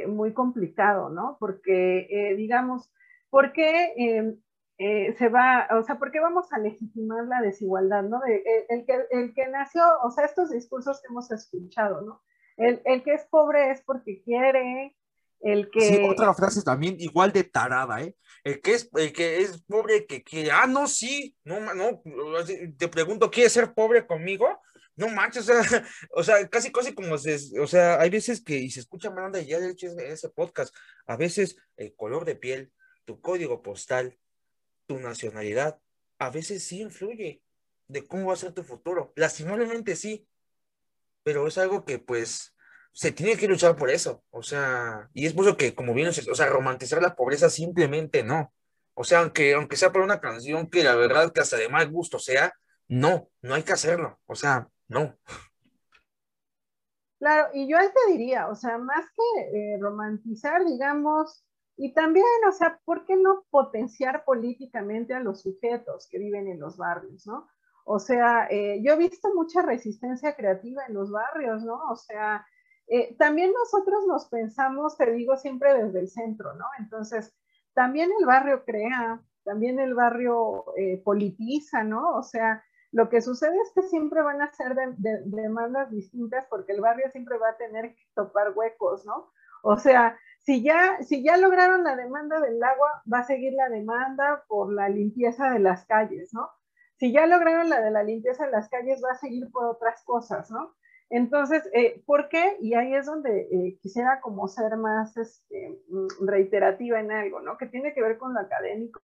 muy 0.08 0.34
complicado, 0.34 1.10
¿no? 1.10 1.38
Porque, 1.40 2.34
digamos, 2.36 2.92
¿por 3.30 3.54
qué 3.54 3.94
em, 3.98 4.40
eh, 4.78 5.16
se 5.18 5.30
va, 5.30 5.68
o 5.72 5.84
sea, 5.84 5.98
por 5.98 6.12
qué 6.12 6.20
vamos 6.20 6.52
a 6.52 6.60
legitimar 6.60 7.26
la 7.26 7.42
desigualdad, 7.42 8.04
¿no? 8.04 8.22
el, 8.26 8.86
que, 8.86 9.06
el 9.12 9.34
que 9.34 9.48
nació, 9.48 9.84
o 10.04 10.12
sea, 10.12 10.26
estos 10.26 10.52
discursos 10.52 11.02
que 11.02 11.08
hemos 11.08 11.32
escuchado, 11.32 12.02
¿no? 12.02 12.22
El, 12.58 12.82
el 12.86 13.04
que 13.04 13.14
es 13.14 13.26
pobre 13.26 13.72
es 13.72 13.82
porque 13.82 14.22
quiere, 14.22 14.96
el 15.42 15.70
que... 15.70 16.08
Otra 16.10 16.34
frase 16.34 16.62
también 16.64 16.96
igual 17.00 17.32
de 17.32 17.44
tarada, 17.44 18.02
¿eh? 18.02 18.16
El 18.44 18.62
que 18.62 18.74
es, 18.74 18.90
el 18.96 19.14
que 19.14 19.40
es 19.42 19.62
pobre 19.64 20.06
que 20.06 20.24
quiere, 20.24 20.52
ah, 20.52 20.68
no, 20.68 20.88
sí, 20.88 21.36
no, 21.44 21.60
no, 21.74 22.02
te 22.78 22.88
pregunto, 22.88 23.30
¿quieres 23.32 23.54
ser 23.54 23.74
pobre 23.74 24.06
conmigo? 24.06 24.48
no 24.98 25.10
manches, 25.10 25.48
o 25.50 25.64
sea, 25.64 25.86
o 26.12 26.24
sea, 26.24 26.50
casi, 26.50 26.72
casi 26.72 26.94
como 26.94 27.18
se, 27.18 27.38
o 27.60 27.68
sea, 27.68 28.02
hay 28.02 28.10
veces 28.10 28.42
que, 28.42 28.58
y 28.58 28.70
se 28.70 28.82
escucha 28.82 29.12
mal 29.12 29.26
onda, 29.26 29.40
ya 29.40 29.60
de 29.60 29.72
hecho 29.72 29.88
ese 29.88 30.30
podcast, 30.30 30.76
a 31.06 31.16
veces 31.16 31.56
el 31.78 31.96
color 31.96 32.26
de 32.26 32.36
piel, 32.36 32.72
tu 33.08 33.22
código 33.22 33.64
postal, 33.64 34.20
tu 34.86 35.00
nacionalidad, 35.00 35.80
a 36.20 36.30
veces 36.30 36.64
sí 36.64 36.82
influye 36.82 37.42
de 37.88 38.06
cómo 38.06 38.28
va 38.28 38.34
a 38.34 38.38
ser 38.38 38.52
tu 38.52 38.64
futuro. 38.64 39.14
Lastimablemente 39.16 39.96
sí. 39.96 40.28
pero 41.24 41.48
es 41.48 41.58
algo 41.58 41.86
que 41.86 42.00
pues 42.00 42.54
se 42.92 43.12
tiene 43.12 43.38
que 43.38 43.48
luchar 43.48 43.76
por 43.76 43.90
eso, 43.92 44.24
o 44.32 44.42
sea, 44.44 45.10
y 45.14 45.28
es 45.28 45.34
por 45.34 45.46
eso 45.46 45.56
que, 45.58 45.76
como 45.76 45.94
bien, 45.94 46.08
o 46.10 46.12
sea, 46.12 46.48
romantizar 46.48 47.02
la 47.02 47.16
pobreza 47.16 47.50
simplemente 47.50 48.24
no. 48.24 48.54
O 48.96 49.04
sea, 49.04 49.20
aunque, 49.20 49.54
aunque 49.54 49.78
sea 49.78 49.92
por 49.92 50.02
una 50.02 50.20
canción 50.20 50.70
que 50.70 50.84
la 50.84 50.96
verdad 50.96 51.32
que 51.32 51.42
hasta 51.42 51.58
de 51.58 51.70
mal 51.70 51.90
gusto 51.92 52.20
sea, 52.20 52.54
no, 52.88 53.30
no 53.42 53.54
hay 53.54 53.64
que 53.64 53.74
hacerlo, 53.74 54.20
o 54.26 54.36
sea, 54.36 54.68
no. 54.88 55.16
Claro, 57.20 57.50
y 57.54 57.70
yo 57.70 57.78
te 57.78 58.12
diría, 58.12 58.48
o 58.48 58.56
sea, 58.56 58.78
más 58.78 59.06
que 59.16 59.42
eh, 59.76 59.78
romantizar, 59.80 60.66
digamos, 60.66 61.44
y 61.78 61.94
también, 61.94 62.26
o 62.50 62.52
sea, 62.52 62.80
¿por 62.84 63.06
qué 63.06 63.16
no 63.16 63.46
potenciar 63.52 64.26
políticamente 64.26 65.14
a 65.14 65.20
los 65.20 65.44
sujetos 65.44 66.08
que 66.10 66.18
viven 66.18 66.48
en 66.48 66.60
los 66.60 66.76
barrios, 66.76 67.28
no? 67.28 67.48
O 67.86 68.00
sea, 68.00 68.48
eh, 68.50 68.82
yo 68.84 68.94
he 68.94 68.98
visto 68.98 69.34
mucha 69.36 69.62
resistencia 69.62 70.36
creativa 70.36 70.84
en 70.88 70.96
los 70.96 71.12
barrios, 71.12 71.64
¿no? 71.64 71.80
O 71.90 71.96
sea, 71.96 72.46
eh, 72.88 73.16
también 73.18 73.54
nosotros 73.54 74.08
nos 74.08 74.28
pensamos, 74.28 74.98
te 74.98 75.12
digo, 75.12 75.38
siempre 75.38 75.84
desde 75.84 76.00
el 76.00 76.10
centro, 76.10 76.56
¿no? 76.56 76.66
Entonces, 76.80 77.34
también 77.74 78.10
el 78.20 78.26
barrio 78.26 78.66
crea, 78.66 79.22
también 79.44 79.80
el 79.80 79.94
barrio 79.94 80.66
eh, 80.78 81.02
politiza, 81.06 81.84
¿no? 81.84 82.18
O 82.18 82.24
sea, 82.24 82.64
lo 82.92 83.08
que 83.08 83.22
sucede 83.22 83.56
es 83.56 83.72
que 83.76 83.84
siempre 83.84 84.24
van 84.24 84.42
a 84.42 84.52
ser 84.52 84.76
demandas 84.98 85.92
distintas 85.92 86.46
porque 86.50 86.72
el 86.72 86.82
barrio 86.82 87.12
siempre 87.12 87.38
va 87.38 87.50
a 87.50 87.58
tener 87.58 87.94
que 87.94 88.02
topar 88.16 88.54
huecos, 88.56 89.06
¿no? 89.06 89.32
O 89.62 89.78
sea, 89.78 90.18
si 90.48 90.64
ya, 90.64 91.04
si 91.04 91.24
ya 91.24 91.36
lograron 91.36 91.84
la 91.84 91.98
demanda 91.98 92.40
del 92.40 92.64
agua, 92.64 93.04
va 93.14 93.20
a 93.20 93.24
seguir 93.26 93.52
la 93.52 93.68
demanda 93.68 94.46
por 94.48 94.72
la 94.72 94.88
limpieza 94.88 95.52
de 95.52 95.60
las 95.60 95.86
calles, 95.86 96.34
¿no? 96.34 96.50
Si 96.96 97.12
ya 97.12 97.28
lograron 97.28 97.70
la 97.70 97.82
de 97.82 97.92
la 97.92 98.02
limpieza 98.02 98.46
de 98.46 98.54
las 98.54 98.70
calles, 98.70 99.02
va 99.04 99.12
a 99.12 99.18
seguir 99.18 99.52
por 99.52 99.66
otras 99.66 100.02
cosas, 100.06 100.50
¿no? 100.50 100.74
Entonces, 101.10 101.70
eh, 101.74 102.02
¿por 102.06 102.30
qué? 102.30 102.56
Y 102.62 102.76
ahí 102.76 102.96
es 102.96 103.08
donde 103.08 103.42
eh, 103.52 103.78
quisiera 103.82 104.22
como 104.22 104.48
ser 104.48 104.78
más 104.78 105.18
este, 105.18 105.82
mm, 105.90 106.26
reiterativa 106.26 106.98
en 107.02 107.12
algo, 107.12 107.42
¿no? 107.42 107.58
Que 107.58 107.66
tiene 107.66 107.94
que 107.94 108.02
ver 108.02 108.18
con 108.18 108.34
lo 108.34 108.40
académico 108.40 109.02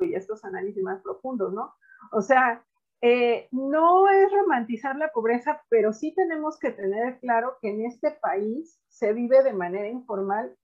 y 0.00 0.14
estos 0.14 0.44
análisis 0.44 0.82
más 0.82 1.00
profundos, 1.00 1.50
¿no? 1.54 1.76
O 2.12 2.20
sea, 2.20 2.62
eh, 3.00 3.48
no 3.52 4.08
es 4.08 4.32
romantizar 4.32 4.96
la 4.96 5.12
pobreza, 5.12 5.62
pero 5.68 5.92
sí 5.92 6.14
tenemos 6.14 6.58
que 6.58 6.70
tener 6.70 7.18
claro 7.20 7.56
que 7.60 7.70
en 7.70 7.84
este 7.86 8.10
país 8.10 8.80
se 8.88 9.12
vive 9.12 9.42
de 9.42 9.52
manera 9.52 9.88
informal. 9.88 10.56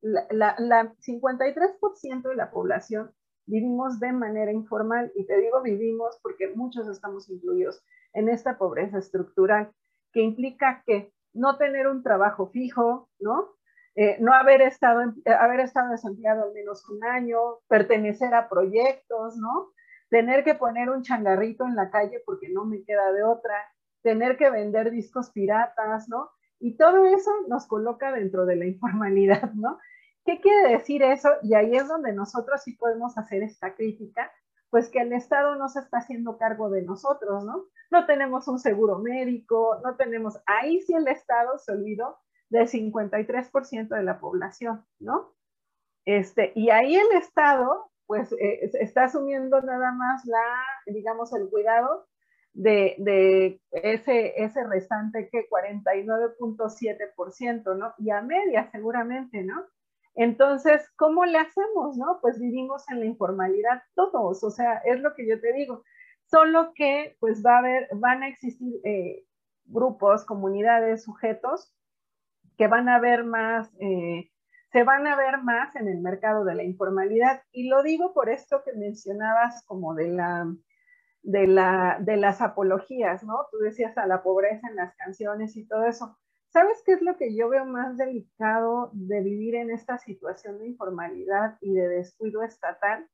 la 0.00 0.94
53% 1.00 2.22
de 2.22 2.36
la 2.36 2.50
población 2.50 3.12
vivimos 3.46 3.98
de 4.00 4.12
manera 4.12 4.52
informal 4.52 5.12
y 5.14 5.26
te 5.26 5.38
digo 5.40 5.62
vivimos 5.62 6.18
porque 6.22 6.52
muchos 6.54 6.88
estamos 6.88 7.28
incluidos 7.28 7.82
en 8.14 8.28
esta 8.28 8.56
pobreza 8.56 8.98
estructural 8.98 9.72
que 10.12 10.20
implica 10.20 10.82
que 10.86 11.12
no 11.34 11.56
tener 11.56 11.88
un 11.88 12.02
trabajo 12.02 12.50
fijo, 12.50 13.08
¿no? 13.18 13.54
Eh, 13.94 14.16
no 14.20 14.32
haber 14.32 14.62
estado, 14.62 15.02
eh, 15.24 15.30
haber 15.30 15.60
estado 15.60 15.90
desempleado 15.90 16.44
al 16.44 16.52
menos 16.52 16.88
un 16.88 17.04
año, 17.04 17.38
pertenecer 17.68 18.34
a 18.34 18.48
proyectos, 18.48 19.36
¿no? 19.36 19.70
Tener 20.12 20.44
que 20.44 20.54
poner 20.54 20.90
un 20.90 21.00
changarrito 21.00 21.64
en 21.64 21.74
la 21.74 21.90
calle 21.90 22.22
porque 22.26 22.50
no 22.50 22.66
me 22.66 22.84
queda 22.84 23.10
de 23.12 23.22
otra, 23.22 23.54
tener 24.02 24.36
que 24.36 24.50
vender 24.50 24.90
discos 24.90 25.30
piratas, 25.30 26.06
¿no? 26.10 26.28
Y 26.60 26.76
todo 26.76 27.06
eso 27.06 27.30
nos 27.48 27.66
coloca 27.66 28.12
dentro 28.12 28.44
de 28.44 28.56
la 28.56 28.66
informalidad, 28.66 29.54
¿no? 29.54 29.78
¿Qué 30.26 30.38
quiere 30.38 30.68
decir 30.68 31.02
eso? 31.02 31.30
Y 31.42 31.54
ahí 31.54 31.74
es 31.74 31.88
donde 31.88 32.12
nosotros 32.12 32.60
sí 32.62 32.74
podemos 32.74 33.16
hacer 33.16 33.42
esta 33.42 33.74
crítica, 33.74 34.30
pues 34.68 34.90
que 34.90 35.00
el 35.00 35.14
Estado 35.14 35.56
no 35.56 35.70
se 35.70 35.80
está 35.80 35.96
haciendo 35.96 36.36
cargo 36.36 36.68
de 36.68 36.82
nosotros, 36.82 37.42
¿no? 37.46 37.64
No 37.90 38.04
tenemos 38.04 38.48
un 38.48 38.58
seguro 38.58 38.98
médico, 38.98 39.80
no 39.82 39.96
tenemos, 39.96 40.42
ahí 40.44 40.82
sí 40.82 40.92
el 40.92 41.08
Estado 41.08 41.56
se 41.56 41.72
olvidó 41.72 42.18
del 42.50 42.68
53% 42.68 43.88
de 43.88 44.02
la 44.02 44.20
población, 44.20 44.84
¿no? 44.98 45.34
Este, 46.04 46.52
y 46.54 46.68
ahí 46.68 46.96
el 46.96 47.12
Estado, 47.16 47.91
pues, 48.06 48.32
eh, 48.32 48.70
está 48.80 49.04
asumiendo 49.04 49.60
nada 49.62 49.92
más 49.92 50.24
la, 50.24 50.42
digamos, 50.86 51.32
el 51.32 51.48
cuidado 51.48 52.08
de, 52.52 52.96
de 52.98 53.60
ese, 53.70 54.42
ese 54.42 54.64
restante 54.64 55.28
que 55.30 55.48
49.7%, 55.48 57.76
¿no? 57.76 57.94
Y 57.98 58.10
a 58.10 58.20
media 58.22 58.68
seguramente, 58.70 59.42
¿no? 59.42 59.64
Entonces, 60.14 60.86
¿cómo 60.96 61.24
le 61.24 61.38
hacemos, 61.38 61.96
no? 61.96 62.18
Pues 62.20 62.38
vivimos 62.38 62.84
en 62.90 63.00
la 63.00 63.06
informalidad 63.06 63.82
todos, 63.94 64.44
o 64.44 64.50
sea, 64.50 64.74
es 64.84 65.00
lo 65.00 65.14
que 65.14 65.26
yo 65.26 65.40
te 65.40 65.54
digo. 65.54 65.82
Solo 66.26 66.72
que, 66.74 67.16
pues 67.20 67.42
va 67.44 67.56
a 67.56 67.60
haber, 67.60 67.88
van 67.94 68.22
a 68.22 68.28
existir 68.28 68.80
eh, 68.84 69.24
grupos, 69.64 70.24
comunidades, 70.24 71.04
sujetos 71.04 71.72
que 72.58 72.68
van 72.68 72.88
a 72.88 73.00
ver 73.00 73.24
más, 73.24 73.70
eh, 73.80 74.30
se 74.72 74.84
van 74.84 75.06
a 75.06 75.16
ver 75.16 75.42
más 75.42 75.76
en 75.76 75.86
el 75.86 76.00
mercado 76.00 76.44
de 76.44 76.54
la 76.54 76.62
informalidad. 76.62 77.42
Y 77.52 77.68
lo 77.68 77.82
digo 77.82 78.14
por 78.14 78.30
esto 78.30 78.62
que 78.64 78.72
mencionabas 78.72 79.62
como 79.66 79.94
de 79.94 80.08
la, 80.08 80.50
de 81.22 81.46
la, 81.46 81.98
de 82.00 82.16
las 82.16 82.40
apologías, 82.40 83.22
¿no? 83.22 83.46
Tú 83.50 83.58
decías 83.58 83.96
a 83.98 84.06
la 84.06 84.22
pobreza 84.22 84.68
en 84.68 84.76
las 84.76 84.94
canciones 84.96 85.56
y 85.56 85.66
todo 85.66 85.84
eso. 85.84 86.18
¿Sabes 86.48 86.82
qué 86.84 86.92
es 86.92 87.02
lo 87.02 87.16
que 87.18 87.36
yo 87.36 87.50
veo 87.50 87.66
más 87.66 87.98
delicado 87.98 88.90
de 88.94 89.20
vivir 89.20 89.56
en 89.56 89.70
esta 89.70 89.98
situación 89.98 90.58
de 90.58 90.68
informalidad 90.68 91.58
y 91.60 91.74
de 91.74 91.88
descuido 91.88 92.42
estatal? 92.42 93.06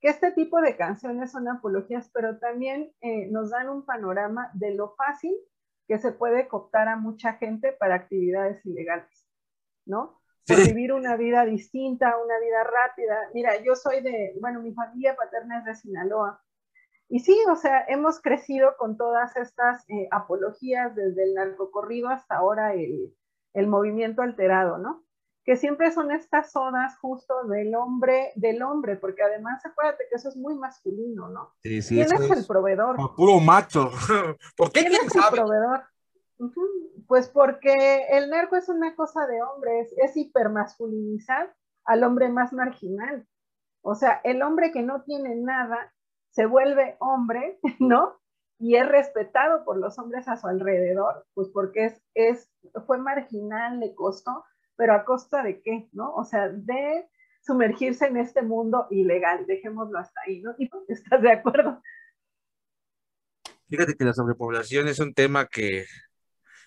Que 0.00 0.08
este 0.08 0.32
tipo 0.32 0.60
de 0.60 0.76
canciones 0.76 1.30
son 1.30 1.48
apologías, 1.48 2.10
pero 2.12 2.38
también 2.38 2.92
eh, 3.00 3.28
nos 3.30 3.50
dan 3.50 3.68
un 3.68 3.86
panorama 3.86 4.50
de 4.54 4.74
lo 4.74 4.94
fácil 4.96 5.34
que 5.86 5.98
se 5.98 6.12
puede 6.12 6.48
cooptar 6.48 6.88
a 6.88 6.96
mucha 6.96 7.34
gente 7.34 7.72
para 7.72 7.94
actividades 7.94 8.64
ilegales, 8.66 9.26
¿no? 9.86 10.20
Por 10.46 10.58
vivir 10.66 10.92
una 10.92 11.16
vida 11.16 11.44
distinta, 11.44 12.16
una 12.22 12.38
vida 12.38 12.64
rápida. 12.64 13.30
Mira, 13.32 13.62
yo 13.62 13.74
soy 13.74 14.02
de, 14.02 14.34
bueno, 14.40 14.60
mi 14.60 14.72
familia 14.72 15.16
paterna 15.16 15.58
es 15.58 15.64
de 15.64 15.74
Sinaloa, 15.74 16.44
y 17.08 17.20
sí, 17.20 17.38
o 17.50 17.56
sea, 17.56 17.84
hemos 17.88 18.20
crecido 18.20 18.76
con 18.78 18.96
todas 18.96 19.36
estas 19.36 19.88
eh, 19.88 20.08
apologías 20.10 20.94
desde 20.94 21.24
el 21.24 21.34
narcocorrido 21.34 22.08
hasta 22.08 22.36
ahora 22.36 22.74
el, 22.74 23.14
el, 23.52 23.66
movimiento 23.66 24.22
alterado, 24.22 24.78
¿no? 24.78 25.04
Que 25.44 25.56
siempre 25.56 25.92
son 25.92 26.10
estas 26.10 26.50
zonas 26.50 26.98
justo 26.98 27.44
del 27.44 27.74
hombre, 27.74 28.32
del 28.36 28.62
hombre, 28.62 28.96
porque 28.96 29.22
además 29.22 29.64
acuérdate 29.66 30.04
que 30.08 30.16
eso 30.16 30.30
es 30.30 30.36
muy 30.36 30.56
masculino, 30.56 31.28
¿no? 31.28 31.54
Sí, 31.62 31.82
sí, 31.82 31.96
¿Quién 31.96 32.22
es, 32.22 32.30
el 32.30 32.46
proveedor? 32.46 32.96
Puro 33.14 33.38
macho. 33.40 33.90
¿Por 34.56 34.72
qué 34.72 34.80
¿Quién 34.80 34.94
es 34.94 35.14
el 35.14 35.22
proveedor? 35.30 35.84
Pues 37.06 37.28
porque 37.28 38.06
el 38.10 38.30
narco 38.30 38.56
es 38.56 38.68
una 38.68 38.94
cosa 38.96 39.26
de 39.26 39.42
hombres, 39.42 39.94
es 39.96 40.16
hipermasculinizar 40.16 41.54
al 41.84 42.04
hombre 42.04 42.28
más 42.28 42.52
marginal. 42.52 43.26
O 43.82 43.94
sea, 43.94 44.20
el 44.24 44.42
hombre 44.42 44.72
que 44.72 44.82
no 44.82 45.02
tiene 45.02 45.36
nada 45.36 45.92
se 46.30 46.46
vuelve 46.46 46.96
hombre, 47.00 47.58
¿no? 47.78 48.18
Y 48.58 48.76
es 48.76 48.88
respetado 48.88 49.64
por 49.64 49.78
los 49.78 49.98
hombres 49.98 50.28
a 50.28 50.36
su 50.36 50.46
alrededor, 50.46 51.26
pues 51.34 51.48
porque 51.52 51.86
es, 51.86 52.02
es, 52.14 52.52
fue 52.86 52.98
marginal, 52.98 53.80
le 53.80 53.94
costó, 53.94 54.44
pero 54.76 54.94
a 54.94 55.04
costa 55.04 55.42
de 55.42 55.60
qué, 55.60 55.88
¿no? 55.92 56.14
O 56.14 56.24
sea, 56.24 56.48
de 56.48 57.08
sumergirse 57.42 58.06
en 58.06 58.16
este 58.16 58.42
mundo 58.42 58.86
ilegal, 58.90 59.44
dejémoslo 59.46 59.98
hasta 59.98 60.20
ahí, 60.26 60.40
¿no? 60.40 60.54
¿Y 60.58 60.70
estás 60.88 61.20
de 61.20 61.32
acuerdo? 61.32 61.82
Fíjate 63.68 63.94
que 63.94 64.04
la 64.04 64.12
sobrepoblación 64.12 64.88
es 64.88 65.00
un 65.00 65.14
tema 65.14 65.46
que 65.46 65.84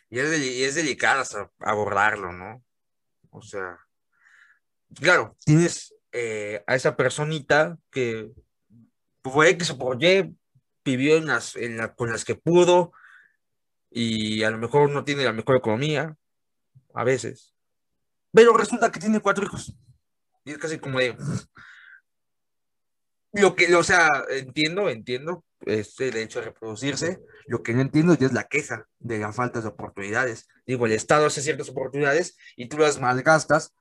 y 0.10 0.20
es, 0.20 0.30
es 0.32 0.76
delicado 0.76 1.24
abordarlo, 1.60 2.32
¿no? 2.32 2.64
O 3.30 3.42
sea, 3.42 3.78
claro, 5.00 5.36
tienes 5.44 5.94
eh, 6.12 6.64
a 6.66 6.76
esa 6.76 6.96
personita 6.96 7.78
que 7.92 8.32
fue 9.24 9.58
que 9.58 9.66
se 9.66 9.76
Y, 9.76 10.34
vivió 10.84 11.18
en 11.18 11.28
las, 11.28 11.56
en 11.56 11.78
la, 11.78 11.94
con 11.94 12.12
las 12.12 12.24
que 12.24 12.36
pudo 12.36 12.94
y 13.92 14.44
a 14.44 14.52
lo 14.52 14.58
mejor 14.58 14.90
no 14.90 15.04
tiene 15.04 15.24
la 15.24 15.34
mejor 15.34 15.58
economía, 15.58 16.16
a 16.94 17.04
veces. 17.04 17.54
Pero 18.32 18.56
resulta 18.56 18.92
que 18.92 19.00
tiene 19.00 19.20
cuatro 19.20 19.46
hijos. 19.46 19.76
Y 20.46 20.52
es 20.52 20.58
casi 20.58 20.80
como 20.80 21.00
de... 21.00 21.18
Lo 23.34 23.56
que, 23.56 23.74
o 23.76 23.84
sea, 23.84 24.10
entiendo, 24.30 24.90
entiendo 24.90 25.44
este 25.66 26.06
derecho 26.06 26.40
a 26.40 26.44
reproducirse. 26.44 27.20
Lo 27.48 27.64
que 27.64 27.74
no 27.74 27.82
entiendo 27.82 28.14
ya 28.16 28.28
es 28.28 28.34
la 28.34 28.46
queja 28.46 28.88
de 29.00 29.20
la 29.20 29.34
falta 29.34 29.62
de 29.62 29.68
oportunidades. 29.68 30.48
Digo, 30.66 30.86
el 30.86 30.92
Estado 30.92 31.26
hace 31.26 31.42
ciertas 31.42 31.70
oportunidades 31.70 32.38
y 32.56 32.68
tú 32.68 32.78
las 32.78 33.00
malgastas, 33.00 33.74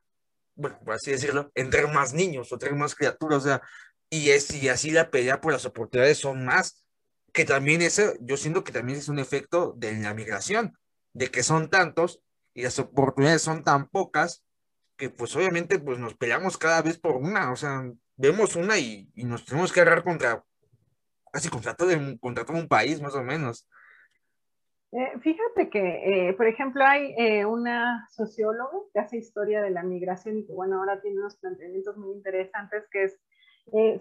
bueno, 0.54 0.78
por 0.84 0.94
así 0.94 1.10
decirlo, 1.10 1.50
en 1.54 1.70
tener 1.70 1.92
más 1.92 2.14
niños 2.14 2.52
o 2.52 2.58
tener 2.58 2.74
más 2.74 2.94
criaturas. 2.94 3.38
O 3.38 3.46
sea, 3.46 3.62
y, 4.10 4.30
es, 4.30 4.50
y 4.54 4.68
así 4.68 4.90
la 4.90 5.10
pelea 5.10 5.40
por 5.40 5.52
las 5.52 5.66
oportunidades 5.66 6.18
son 6.18 6.44
más, 6.44 6.84
que 7.32 7.44
también 7.44 7.82
eso, 7.82 8.14
yo 8.20 8.36
siento 8.36 8.64
que 8.64 8.72
también 8.72 8.98
es 8.98 9.08
un 9.08 9.18
efecto 9.18 9.74
de 9.76 9.92
la 9.98 10.14
migración, 10.14 10.78
de 11.12 11.30
que 11.30 11.42
son 11.42 11.68
tantos 11.68 12.22
y 12.54 12.62
las 12.62 12.78
oportunidades 12.78 13.42
son 13.42 13.62
tan 13.62 13.88
pocas 13.88 14.42
que 14.96 15.10
pues 15.10 15.36
obviamente 15.36 15.78
pues 15.78 15.98
nos 15.98 16.14
peleamos 16.14 16.56
cada 16.56 16.80
vez 16.80 16.98
por 16.98 17.16
una, 17.16 17.52
o 17.52 17.56
sea, 17.56 17.84
vemos 18.16 18.56
una 18.56 18.78
y, 18.78 19.10
y 19.14 19.24
nos 19.24 19.44
tenemos 19.44 19.72
que 19.72 19.82
agarrar 19.82 20.04
contra, 20.04 20.42
casi 21.36 21.50
contra 21.50 21.74
todo, 21.74 21.90
contra 22.18 22.46
todo 22.46 22.56
un 22.56 22.66
país 22.66 22.98
más 23.02 23.14
o 23.14 23.22
menos. 23.22 23.68
Eh, 24.90 25.18
fíjate 25.20 25.68
que, 25.68 26.28
eh, 26.28 26.32
por 26.32 26.46
ejemplo, 26.46 26.82
hay 26.82 27.14
eh, 27.18 27.44
una 27.44 28.08
socióloga 28.10 28.78
que 28.94 29.00
hace 29.00 29.18
historia 29.18 29.60
de 29.60 29.68
la 29.68 29.82
migración 29.82 30.38
y 30.38 30.46
que, 30.46 30.54
bueno, 30.54 30.78
ahora 30.78 30.98
tiene 31.02 31.18
unos 31.18 31.36
planteamientos 31.36 31.98
muy 31.98 32.14
interesantes, 32.14 32.84
que 32.90 33.04
es 33.04 33.20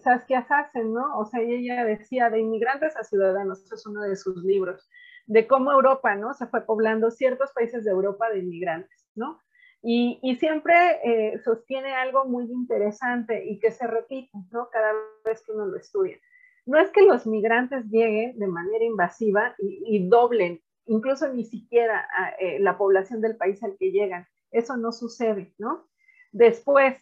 Saskia 0.02 0.48
Sassen, 0.48 0.94
¿no? 0.94 1.18
O 1.20 1.26
sea, 1.26 1.42
ella 1.42 1.84
decía 1.84 2.30
de 2.30 2.40
inmigrantes 2.40 2.96
a 2.96 3.04
ciudadanos, 3.04 3.70
es 3.70 3.86
uno 3.86 4.04
de 4.04 4.16
sus 4.16 4.42
libros, 4.46 4.88
de 5.26 5.46
cómo 5.46 5.74
Europa, 5.74 6.16
¿no? 6.16 6.34
Se 6.36 6.48
fue 6.48 6.62
poblando 6.62 7.12
ciertos 7.12 7.52
países 7.52 7.84
de 7.84 7.92
Europa 7.92 8.30
de 8.30 8.40
inmigrantes, 8.40 9.10
¿no? 9.16 9.42
Y, 9.82 10.20
y 10.22 10.36
siempre 10.36 10.74
sostiene 11.44 11.96
algo 11.96 12.26
muy 12.26 12.46
interesante 12.46 13.44
y 13.46 13.60
que 13.60 13.72
se 13.72 13.88
repite, 13.88 14.30
¿no? 14.52 14.70
Cada 14.70 14.94
vez 15.26 15.44
que 15.44 15.52
uno 15.52 15.66
lo 15.66 15.78
estudia. 15.78 16.18
No 16.66 16.80
es 16.80 16.90
que 16.90 17.04
los 17.04 17.28
migrantes 17.28 17.86
lleguen 17.86 18.40
de 18.40 18.48
manera 18.48 18.84
invasiva 18.84 19.56
y, 19.60 20.08
doblen 20.10 20.62
incluso 20.88 21.32
ni 21.32 21.44
siquiera 21.44 22.08
eh, 22.40 22.60
la 22.60 22.78
población 22.78 23.22
del 23.22 23.38
país 23.38 23.64
al 23.64 23.78
que 23.78 23.92
llegan. 23.92 24.28
Eso 24.52 24.78
no 24.78 24.92
sucede, 24.92 25.54
¿no? 25.58 25.88
Después, 26.32 26.96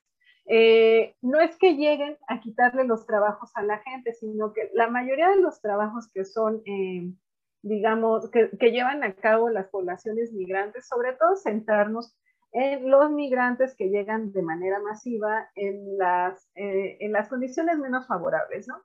eh, 0.45 1.15
no 1.21 1.39
es 1.39 1.57
que 1.57 1.75
lleguen 1.75 2.17
a 2.27 2.41
quitarle 2.41 2.85
los 2.85 3.05
trabajos 3.05 3.51
a 3.55 3.63
la 3.63 3.79
gente, 3.79 4.13
sino 4.13 4.53
que 4.53 4.69
la 4.73 4.89
mayoría 4.89 5.29
de 5.29 5.41
los 5.41 5.61
trabajos 5.61 6.11
que 6.13 6.25
son, 6.25 6.61
eh, 6.65 7.13
digamos, 7.61 8.29
que, 8.31 8.49
llevan 8.71 9.03
a 9.03 9.13
cabo 9.13 9.49
las 9.49 9.67
poblaciones 9.69 10.33
migrantes, 10.33 10.87
sobre 10.87 11.13
todo 11.13 11.37
centrarnos 11.37 12.17
en 12.51 12.89
los 12.89 13.09
migrantes 13.11 13.75
que 13.75 13.89
llegan 13.89 14.31
de 14.33 14.41
manera 14.41 14.79
masiva 14.79 15.49
en 15.55 15.97
las, 15.97 16.49
en 16.55 17.11
las 17.11 17.29
condiciones 17.29 17.77
menos 17.79 18.05
favorables, 18.07 18.67
¿no? 18.67 18.83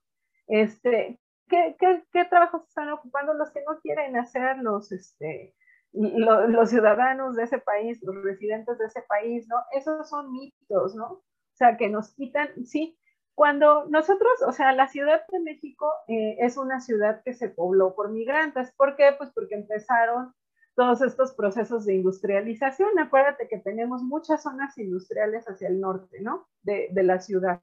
Este, 0.48 1.20
¿qué, 1.48 1.76
qué, 1.78 2.24
trabajos 2.24 2.66
están 2.66 2.90
ocupando 2.90 3.34
los 3.34 3.50
que 3.50 3.62
no 3.66 3.78
quieren 3.80 4.16
hacer 4.16 4.58
los, 4.58 4.90
este, 4.92 5.54
los 5.92 6.70
ciudadanos 6.70 7.36
de 7.36 7.44
ese 7.44 7.58
país, 7.58 7.98
los 8.02 8.22
residentes 8.22 8.78
de 8.78 8.86
ese 8.86 9.02
país, 9.02 9.46
¿no? 9.48 9.56
Esos 9.72 10.08
son 10.08 10.32
mitos, 10.32 10.94
¿no? 10.94 11.06
O 11.12 11.24
sea, 11.54 11.76
que 11.76 11.88
nos 11.88 12.14
quitan, 12.14 12.64
sí. 12.64 12.98
Cuando 13.34 13.86
nosotros, 13.88 14.32
o 14.46 14.52
sea, 14.52 14.72
la 14.72 14.88
Ciudad 14.88 15.22
de 15.30 15.40
México 15.40 15.92
eh, 16.08 16.36
es 16.40 16.56
una 16.56 16.80
ciudad 16.80 17.22
que 17.24 17.34
se 17.34 17.48
pobló 17.48 17.94
por 17.94 18.10
migrantes. 18.10 18.72
¿Por 18.76 18.96
qué? 18.96 19.14
Pues 19.16 19.30
porque 19.32 19.54
empezaron 19.54 20.34
todos 20.74 21.02
estos 21.02 21.34
procesos 21.34 21.84
de 21.84 21.94
industrialización. 21.94 22.98
Acuérdate 22.98 23.48
que 23.48 23.58
tenemos 23.58 24.02
muchas 24.02 24.42
zonas 24.42 24.76
industriales 24.78 25.44
hacia 25.46 25.68
el 25.68 25.80
norte, 25.80 26.20
¿no? 26.20 26.48
De, 26.62 26.88
de 26.90 27.02
la 27.04 27.20
ciudad. 27.20 27.60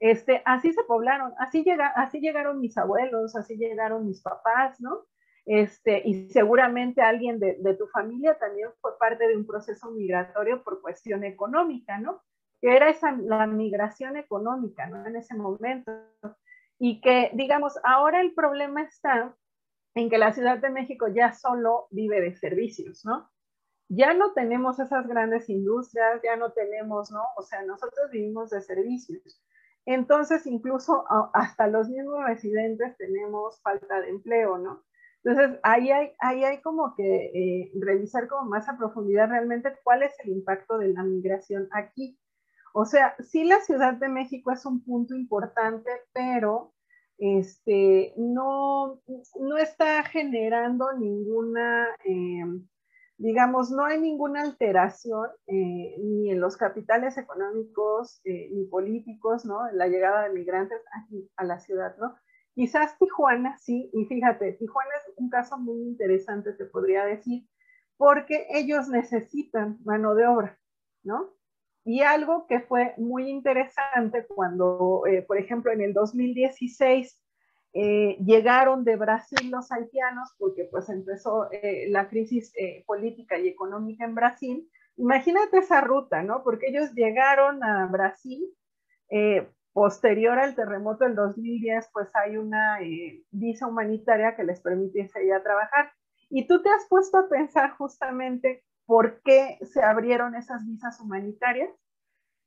Este, 0.00 0.42
así 0.46 0.72
se 0.72 0.82
poblaron, 0.84 1.34
así, 1.38 1.62
llega, 1.62 1.88
así 1.88 2.20
llegaron 2.20 2.58
mis 2.58 2.76
abuelos, 2.78 3.36
así 3.36 3.56
llegaron 3.56 4.06
mis 4.06 4.22
papás, 4.22 4.80
¿no? 4.80 5.06
Este, 5.44 6.02
y 6.06 6.30
seguramente 6.30 7.02
alguien 7.02 7.38
de, 7.38 7.58
de, 7.60 7.74
tu 7.74 7.86
familia 7.88 8.38
también 8.38 8.70
fue 8.80 8.96
parte 8.98 9.28
de 9.28 9.36
un 9.36 9.46
proceso 9.46 9.90
migratorio 9.90 10.62
por 10.62 10.80
cuestión 10.80 11.22
económica, 11.24 11.98
¿no? 11.98 12.22
Que 12.62 12.74
era 12.74 12.88
esa, 12.88 13.12
la 13.12 13.46
migración 13.46 14.16
económica, 14.16 14.86
¿no? 14.86 15.06
En 15.06 15.16
ese 15.16 15.34
momento. 15.34 15.92
Y 16.78 17.02
que, 17.02 17.30
digamos, 17.34 17.78
ahora 17.84 18.22
el 18.22 18.32
problema 18.32 18.82
está 18.82 19.36
en 19.94 20.08
que 20.08 20.18
la 20.18 20.32
Ciudad 20.32 20.58
de 20.58 20.70
México 20.70 21.08
ya 21.08 21.32
solo 21.32 21.88
vive 21.90 22.22
de 22.22 22.34
servicios, 22.36 23.04
¿no? 23.04 23.30
Ya 23.88 24.14
no 24.14 24.32
tenemos 24.32 24.78
esas 24.78 25.06
grandes 25.06 25.50
industrias, 25.50 26.22
ya 26.22 26.36
no 26.36 26.52
tenemos, 26.52 27.10
¿no? 27.10 27.22
O 27.36 27.42
sea, 27.42 27.62
nosotros 27.62 28.10
vivimos 28.10 28.48
de 28.50 28.62
servicios. 28.62 29.42
Entonces, 29.86 30.46
incluso 30.46 31.04
hasta 31.34 31.66
los 31.66 31.88
mismos 31.88 32.24
residentes 32.24 32.96
tenemos 32.98 33.60
falta 33.62 34.00
de 34.00 34.10
empleo, 34.10 34.58
¿no? 34.58 34.84
Entonces, 35.22 35.58
ahí 35.62 35.90
hay, 35.90 36.12
ahí 36.18 36.44
hay 36.44 36.62
como 36.62 36.94
que 36.94 37.26
eh, 37.34 37.72
revisar 37.80 38.28
como 38.28 38.48
más 38.48 38.68
a 38.68 38.78
profundidad 38.78 39.28
realmente 39.28 39.76
cuál 39.82 40.02
es 40.02 40.14
el 40.24 40.30
impacto 40.30 40.78
de 40.78 40.88
la 40.88 41.02
migración 41.02 41.68
aquí. 41.72 42.18
O 42.72 42.84
sea, 42.84 43.16
sí 43.18 43.44
la 43.44 43.60
Ciudad 43.60 43.94
de 43.94 44.08
México 44.08 44.52
es 44.52 44.64
un 44.64 44.82
punto 44.84 45.14
importante, 45.14 45.90
pero 46.12 46.72
este, 47.18 48.14
no, 48.16 49.00
no 49.40 49.56
está 49.58 50.02
generando 50.04 50.92
ninguna... 50.98 51.88
Eh, 52.04 52.44
digamos, 53.20 53.70
no 53.70 53.84
hay 53.84 54.00
ninguna 54.00 54.40
alteración 54.40 55.28
eh, 55.46 55.94
ni 55.98 56.30
en 56.30 56.40
los 56.40 56.56
capitales 56.56 57.18
económicos 57.18 58.22
eh, 58.24 58.48
ni 58.50 58.64
políticos, 58.64 59.44
¿no? 59.44 59.68
En 59.68 59.76
la 59.76 59.88
llegada 59.88 60.22
de 60.22 60.30
migrantes 60.30 60.80
a 61.36 61.44
la 61.44 61.60
ciudad, 61.60 61.94
¿no? 61.98 62.16
Quizás 62.54 62.98
Tijuana 62.98 63.58
sí, 63.58 63.90
y 63.92 64.06
fíjate, 64.06 64.54
Tijuana 64.54 64.90
es 64.96 65.12
un 65.16 65.28
caso 65.28 65.58
muy 65.58 65.82
interesante, 65.82 66.54
te 66.54 66.64
podría 66.64 67.04
decir, 67.04 67.46
porque 67.98 68.46
ellos 68.54 68.88
necesitan 68.88 69.78
mano 69.84 70.14
de 70.14 70.26
obra, 70.26 70.58
¿no? 71.02 71.34
Y 71.84 72.00
algo 72.00 72.46
que 72.46 72.60
fue 72.60 72.94
muy 72.96 73.28
interesante 73.28 74.26
cuando, 74.26 75.02
eh, 75.06 75.20
por 75.20 75.36
ejemplo, 75.36 75.70
en 75.72 75.82
el 75.82 75.92
2016 75.92 77.22
eh, 77.72 78.16
llegaron 78.24 78.84
de 78.84 78.96
Brasil 78.96 79.48
los 79.50 79.70
haitianos 79.70 80.34
porque 80.38 80.64
pues 80.64 80.88
empezó 80.88 81.50
eh, 81.52 81.88
la 81.88 82.08
crisis 82.08 82.52
eh, 82.56 82.82
política 82.84 83.38
y 83.38 83.48
económica 83.48 84.04
en 84.04 84.14
Brasil. 84.14 84.68
Imagínate 84.96 85.58
esa 85.58 85.80
ruta, 85.80 86.22
¿no? 86.22 86.42
Porque 86.42 86.68
ellos 86.68 86.92
llegaron 86.94 87.62
a 87.62 87.86
Brasil, 87.86 88.44
posterior 89.72 90.38
al 90.38 90.54
terremoto 90.54 91.04
del 91.04 91.14
2010, 91.14 91.90
pues 91.92 92.14
hay 92.14 92.36
una 92.36 92.78
visa 93.30 93.66
humanitaria 93.66 94.36
que 94.36 94.44
les 94.44 94.60
permite 94.60 95.08
ir 95.24 95.32
a 95.32 95.42
trabajar. 95.42 95.92
Y 96.28 96.46
tú 96.46 96.62
te 96.62 96.68
has 96.68 96.86
puesto 96.88 97.18
a 97.18 97.28
pensar 97.28 97.70
justamente 97.76 98.62
por 98.84 99.22
qué 99.22 99.58
se 99.62 99.82
abrieron 99.82 100.34
esas 100.34 100.66
visas 100.66 101.00
humanitarias. 101.00 101.70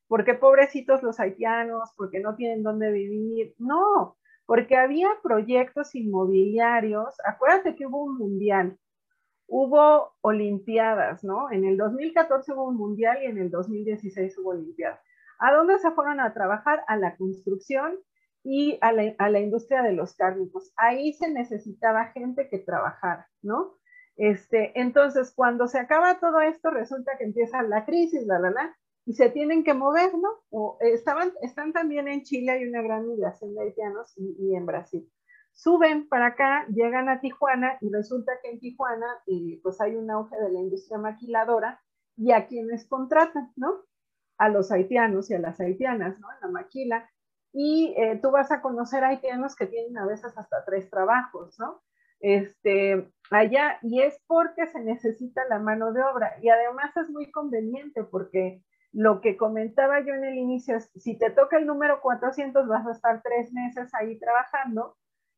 Porque 0.07 0.35
pobrecitos 0.35 1.01
los 1.01 1.19
haitianos, 1.19 1.91
porque 1.97 2.19
no 2.19 2.35
tienen 2.35 2.61
dónde 2.61 2.91
vivir. 2.91 3.55
No, 3.57 4.17
porque 4.45 4.77
había 4.77 5.09
proyectos 5.21 5.95
inmobiliarios. 5.95 7.15
Acuérdate 7.25 7.75
que 7.75 7.85
hubo 7.85 8.03
un 8.03 8.17
mundial, 8.17 8.77
hubo 9.47 10.13
olimpiadas, 10.21 11.23
¿no? 11.23 11.51
En 11.51 11.65
el 11.65 11.77
2014 11.77 12.53
hubo 12.53 12.67
un 12.67 12.77
mundial 12.77 13.19
y 13.23 13.27
en 13.27 13.37
el 13.37 13.49
2016 13.49 14.37
hubo 14.39 14.51
olimpiadas. 14.51 14.99
¿A 15.39 15.51
dónde 15.53 15.79
se 15.79 15.91
fueron 15.91 16.19
a 16.19 16.33
trabajar? 16.33 16.83
A 16.87 16.97
la 16.97 17.15
construcción 17.17 17.97
y 18.43 18.77
a 18.81 18.91
la, 18.91 19.39
industria 19.39 19.81
de 19.81 19.93
los 19.93 20.15
cárnicos. 20.15 20.73
Ahí 20.75 21.13
se 21.13 21.29
necesitaba 21.31 22.05
gente 22.07 22.49
que 22.49 22.59
trabajara, 22.59 23.29
¿no? 23.41 23.77
Este, 24.15 24.79
entonces, 24.79 25.33
cuando 25.33 25.67
se 25.67 25.79
acaba 25.79 26.19
todo 26.19 26.41
esto, 26.41 26.69
resulta 26.69 27.17
que 27.17 27.23
empieza 27.23 27.63
la 27.63 27.85
crisis, 27.85 28.25
la, 28.27 28.39
la, 28.39 28.75
y 29.05 29.13
se 29.13 29.29
tienen 29.29 29.63
que 29.63 29.73
mover, 29.73 30.11
¿no? 30.17 30.77
Estaban, 30.79 31.33
están 31.41 31.73
también 31.73 32.07
en 32.07 32.23
Chile, 32.23 32.51
hay 32.51 32.67
una 32.67 32.81
gran 32.81 33.07
migración 33.07 33.53
de 33.53 33.63
haitianos 33.63 34.13
y, 34.17 34.55
en 34.55 34.65
Brasil. 34.65 35.09
Suben 35.51 36.07
para 36.07 36.27
acá, 36.27 36.65
llegan 36.69 37.09
a 37.09 37.19
Tijuana 37.19 37.77
y 37.81 37.91
resulta 37.91 38.31
que 38.41 38.49
en 38.49 38.59
Tijuana 38.59 39.07
eh, 39.27 39.59
pues 39.61 39.79
hay 39.81 39.95
un 39.95 40.09
auge 40.09 40.35
de 40.37 40.51
la 40.51 40.59
industria 40.59 40.97
maquiladora 40.97 41.81
y 42.15 42.31
a 42.31 42.47
quienes 42.47 42.87
contratan, 42.87 43.51
¿no? 43.55 43.83
A 44.37 44.49
los 44.49 44.71
haitianos 44.71 45.29
y 45.29 45.35
a 45.35 45.39
las 45.39 45.59
haitianas, 45.59 46.19
¿no? 46.19 46.27
En 46.31 46.37
la 46.41 46.47
maquila. 46.47 47.09
Y 47.51 47.93
eh, 47.97 48.19
tú 48.21 48.31
vas 48.31 48.51
a 48.51 48.61
conocer 48.61 49.03
haitianos 49.03 49.55
que 49.55 49.67
tienen 49.67 49.97
a 49.97 50.07
veces 50.07 50.35
hasta 50.35 50.63
tres 50.65 50.89
trabajos, 50.89 51.59
¿no? 51.59 51.83
Este, 52.19 53.11
allá, 53.29 53.77
y 53.81 54.01
es 54.01 54.17
porque 54.27 54.65
se 54.67 54.79
necesita 54.79 55.43
la 55.49 55.59
mano 55.59 55.91
de 55.91 56.01
obra. 56.01 56.37
Y 56.41 56.49
además 56.49 56.95
es 56.97 57.09
muy 57.09 57.29
conveniente 57.29 58.03
porque 58.05 58.63
lo 58.93 59.21
que 59.21 59.37
comentaba 59.37 59.99
yo 60.01 60.13
en 60.13 60.23
el 60.23 60.37
inicio 60.37 60.77
es, 60.77 60.91
si 60.95 61.17
te 61.17 61.31
toca 61.31 61.57
el 61.57 61.65
número 61.65 61.99
400, 62.01 62.67
vas 62.67 62.85
a 62.85 62.91
estar 62.91 63.21
tres 63.23 63.51
meses 63.51 63.91
ahí 63.95 64.17
trabajando 64.19 64.95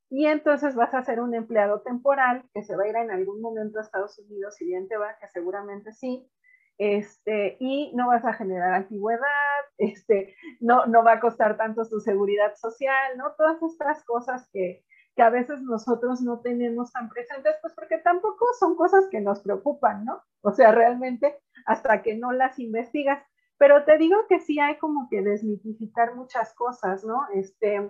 y 0.10 0.28
entonces 0.28 0.76
vas 0.76 0.94
a 0.94 1.04
ser 1.04 1.20
un 1.20 1.34
empleado 1.34 1.82
temporal 1.82 2.44
que 2.54 2.64
se 2.64 2.76
va 2.76 2.84
a 2.84 2.88
ir 2.88 2.96
en 2.96 3.12
algún 3.12 3.42
momento 3.42 3.80
a 3.80 3.82
Estados 3.82 4.20
Unidos, 4.20 4.56
si 4.56 4.66
bien 4.66 4.88
te 4.88 4.98
va, 4.98 5.18
que 5.20 5.28
seguramente 5.30 5.94
sí, 5.94 6.30
este, 6.78 7.56
y 7.60 7.94
no 7.96 8.08
vas 8.08 8.26
a 8.26 8.34
generar 8.34 8.74
antigüedad, 8.74 9.22
este, 9.78 10.36
no, 10.60 10.86
no 10.86 11.04
va 11.04 11.14
a 11.14 11.20
costar 11.20 11.58
tanto 11.58 11.88
tu 11.88 12.00
seguridad 12.02 12.54
social, 12.56 13.18
¿no? 13.18 13.34
Todas 13.38 13.62
estas 13.64 14.04
cosas 14.04 14.50
que, 14.52 14.84
que 15.16 15.22
a 15.22 15.30
veces 15.30 15.62
nosotros 15.62 16.22
no 16.22 16.42
tenemos 16.42 16.92
tan 16.92 17.10
presentes, 17.10 17.56
pues 17.62 17.74
porque 17.74 17.98
tampoco 18.00 18.46
son 18.60 18.76
cosas 18.76 19.06
que 19.10 19.22
nos 19.22 19.40
preocupan, 19.40 20.04
¿no? 20.04 20.22
O 20.42 20.52
sea, 20.52 20.72
realmente 20.72 21.40
hasta 21.66 22.02
que 22.02 22.16
no 22.16 22.32
las 22.32 22.60
investigas. 22.60 23.24
Pero 23.58 23.86
te 23.86 23.98
digo 23.98 24.18
que 24.28 24.40
sí 24.40 24.60
hay 24.60 24.78
como 24.78 25.08
que 25.10 25.22
desmitificar 25.22 26.16
muchas 26.16 26.54
cosas, 26.54 27.06
¿no? 27.06 27.26
Este, 27.34 27.90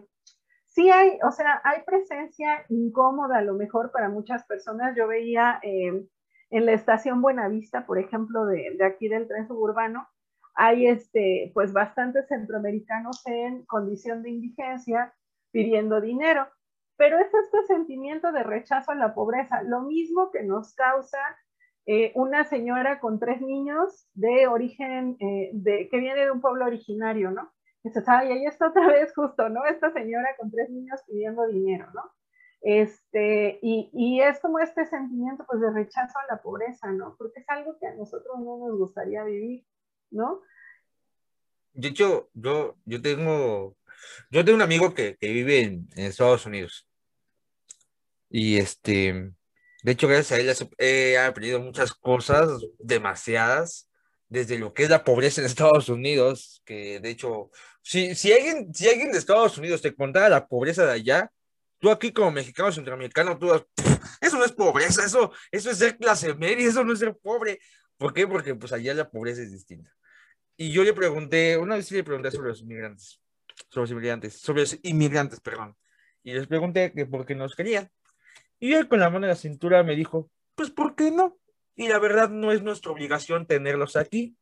sí 0.66 0.90
hay, 0.90 1.18
o 1.24 1.32
sea, 1.32 1.62
hay 1.64 1.82
presencia 1.84 2.66
incómoda 2.70 3.38
a 3.38 3.42
lo 3.42 3.56
mejor 3.56 3.92
para 3.92 4.10
muchas 4.10 4.46
personas. 4.46 4.96
Yo 4.96 5.08
veía 5.08 5.60
eh, 5.64 6.06
en 6.52 6.66
la 6.66 6.74
estación 6.74 7.22
Buenavista, 7.22 7.86
por 7.86 7.98
ejemplo, 7.98 8.46
de, 8.46 8.78
aquí 8.86 9.08
del 9.08 9.28
tren 9.28 9.48
suburbano, 9.48 10.08
hay 10.54 10.88
este, 10.88 11.52
pues 11.54 11.74
bastantes 11.74 12.28
centroamericanos 12.28 13.26
en 13.26 13.66
condición 13.66 14.24
de 14.24 14.30
indigencia 14.30 15.14
pidiendo 15.52 16.00
dinero. 16.00 16.48
pero 16.98 17.20
es 17.20 17.28
este 17.34 17.64
sentimiento 17.68 18.32
de 18.32 18.44
rechazo 18.44 18.92
a 18.92 18.96
la 18.96 19.14
pobreza, 19.14 19.64
lo 19.64 19.82
mismo 19.82 20.32
que 20.32 20.44
nos 20.44 20.74
causa 20.76 21.20
eh, 21.88 22.12
una 22.16 22.46
señora 22.46 23.00
con 23.00 23.20
tres 23.20 23.42
niños 23.42 24.08
de 24.14 24.48
origen, 24.48 25.18
eh, 25.20 25.52
de, 25.54 25.88
que 25.90 26.00
viene 26.00 26.26
de 26.26 26.32
un 26.32 26.42
pueblo 26.42 26.66
originario, 26.66 27.32
¿no? 27.32 27.52
Dices, 27.84 28.04
ay, 28.08 28.32
ahí 28.32 28.46
está 28.46 28.70
otra 28.70 28.88
vez 28.88 29.14
justo, 29.14 29.50
¿no? 29.50 29.66
Esta 29.66 29.92
señora 29.94 30.36
con 30.40 30.50
tres 30.50 30.70
niños 30.70 31.02
pidiendo 31.08 31.46
dinero, 31.48 31.88
¿no? 31.94 32.02
Este, 32.62 33.60
y, 33.62 33.92
y, 33.94 34.22
es 34.22 34.40
como 34.40 34.58
este 34.58 34.88
sentimiento 34.88 35.46
pues 35.48 35.62
de 35.62 35.72
rechazo 35.72 36.18
a 36.18 36.34
la 36.34 36.42
pobreza, 36.42 36.92
¿no? 36.92 37.16
Porque 37.16 37.42
es 37.42 37.46
algo 37.50 37.78
que 37.78 37.86
a 37.86 37.94
nosotros 37.94 38.40
no 38.40 38.58
nos 38.58 38.80
gustaría 38.80 39.24
vivir, 39.24 39.64
¿no? 40.10 40.42
De 41.74 41.90
hecho, 41.90 42.30
yo, 42.34 42.76
yo 42.86 43.02
tengo, 43.04 43.78
yo 44.32 44.44
tengo 44.44 44.56
un 44.56 44.64
amigo 44.64 44.96
que, 44.96 45.16
que 45.18 45.32
vive 45.32 45.62
en, 45.62 45.88
en, 45.96 46.06
Estados 46.06 46.48
Unidos. 46.48 46.88
Y 48.30 48.58
este, 48.58 49.32
de 49.86 49.92
hecho, 49.92 50.08
gracias 50.08 50.32
a 50.32 50.42
él 50.42 50.70
he 50.80 51.16
aprendido 51.20 51.60
muchas 51.60 51.94
cosas, 51.94 52.50
demasiadas, 52.80 53.88
desde 54.28 54.58
lo 54.58 54.74
que 54.74 54.82
es 54.82 54.90
la 54.90 55.04
pobreza 55.04 55.42
en 55.42 55.46
Estados 55.46 55.90
Unidos, 55.90 56.64
que 56.66 57.00
de 57.00 57.12
hecho, 57.12 57.52
si, 57.84 58.16
si, 58.16 58.34
alguien, 58.34 58.74
si 58.74 58.90
alguien 58.90 59.12
de 59.12 59.20
Estados 59.20 59.60
Unidos 59.60 59.84
te 59.84 59.94
contara 59.94 60.28
la 60.28 60.48
pobreza 60.48 60.88
de 60.88 60.92
allá, 60.94 61.32
tú 61.78 61.92
aquí 61.92 62.12
como 62.12 62.32
mexicano, 62.32 62.72
centroamericano, 62.72 63.38
tú 63.38 63.54
eso 64.22 64.38
no 64.40 64.46
es 64.46 64.54
pobreza, 64.54 65.06
eso, 65.06 65.32
eso 65.52 65.70
es 65.70 65.78
ser 65.78 65.98
clase 65.98 66.34
media, 66.34 66.68
eso 66.68 66.84
no 66.84 66.92
es 66.92 66.98
ser 66.98 67.16
pobre. 67.16 67.60
¿Por 67.96 68.12
qué? 68.12 68.28
Porque 68.28 68.56
pues 68.56 68.74
allá 68.74 68.92
la 68.96 69.08
pobreza 69.08 69.44
es 69.44 69.52
distinta. 69.52 69.94
Y 70.58 70.72
yo 70.72 70.84
le 70.84 70.94
pregunté, 70.94 71.60
una 71.60 71.76
vez 71.76 71.92
le 71.92 72.04
pregunté 72.04 72.32
sobre 72.32 72.50
los 72.50 72.62
inmigrantes, 72.62 73.22
sobre 73.70 73.84
los 73.84 73.92
inmigrantes, 73.92 74.34
sobre 74.40 74.62
los 74.62 74.80
inmigrantes, 74.82 75.40
perdón. 75.42 75.78
Y 76.24 76.34
les 76.34 76.48
pregunté 76.48 76.92
que 76.92 77.06
por 77.06 77.24
qué 77.24 77.36
nos 77.36 77.56
querían. 77.56 77.92
Y 78.66 78.74
él 78.74 78.88
con 78.88 79.00
la 79.00 79.12
mano 79.12 79.28
en 79.28 79.30
la 79.30 79.36
cintura 79.36 79.84
me 79.84 79.96
dijo, 79.96 80.32
pues 80.56 80.72
¿por 80.72 80.96
qué 80.96 81.12
no? 81.12 81.38
Y 81.76 81.88
la 81.88 82.00
verdad 82.00 82.30
no 82.30 82.52
es 82.52 82.64
nuestra 82.64 82.92
obligación 82.92 83.46
tenerlos 83.46 83.96
aquí. 83.96 84.36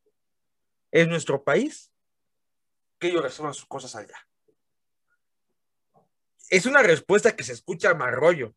Es 0.90 1.06
nuestro 1.08 1.44
país. 1.44 1.92
Que 2.98 3.08
ellos 3.08 3.22
resuelvan 3.22 3.52
sus 3.52 3.66
cosas 3.66 3.94
allá. 3.94 4.16
Es 6.48 6.64
una 6.64 6.82
respuesta 6.82 7.36
que 7.36 7.44
se 7.44 7.52
escucha 7.52 7.92
más 7.92 8.14
rollo, 8.14 8.54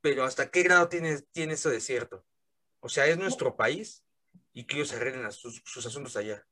pero 0.00 0.22
¿hasta 0.22 0.48
qué 0.48 0.62
grado 0.62 0.88
tiene, 0.88 1.22
tiene 1.32 1.54
eso 1.54 1.70
de 1.70 1.80
cierto? 1.80 2.24
O 2.78 2.88
sea, 2.88 3.08
es 3.08 3.18
nuestro 3.18 3.56
país 3.56 4.04
y 4.52 4.62
que 4.62 4.76
ellos 4.76 4.92
arreglen 4.92 5.32
sus, 5.32 5.60
sus 5.64 5.84
asuntos 5.84 6.16
allá. 6.16 6.46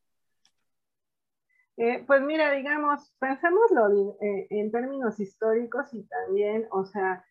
Eh, 1.77 2.03
pues 2.09 2.23
mira, 2.23 2.51
digamos, 2.51 3.15
pensémoslo 3.21 4.19
eh, 4.21 4.49
en 4.51 4.73
términos 4.73 5.21
históricos 5.21 5.95
y 5.95 6.03
también, 6.03 6.67
o 6.73 6.85
sea, 6.85 7.25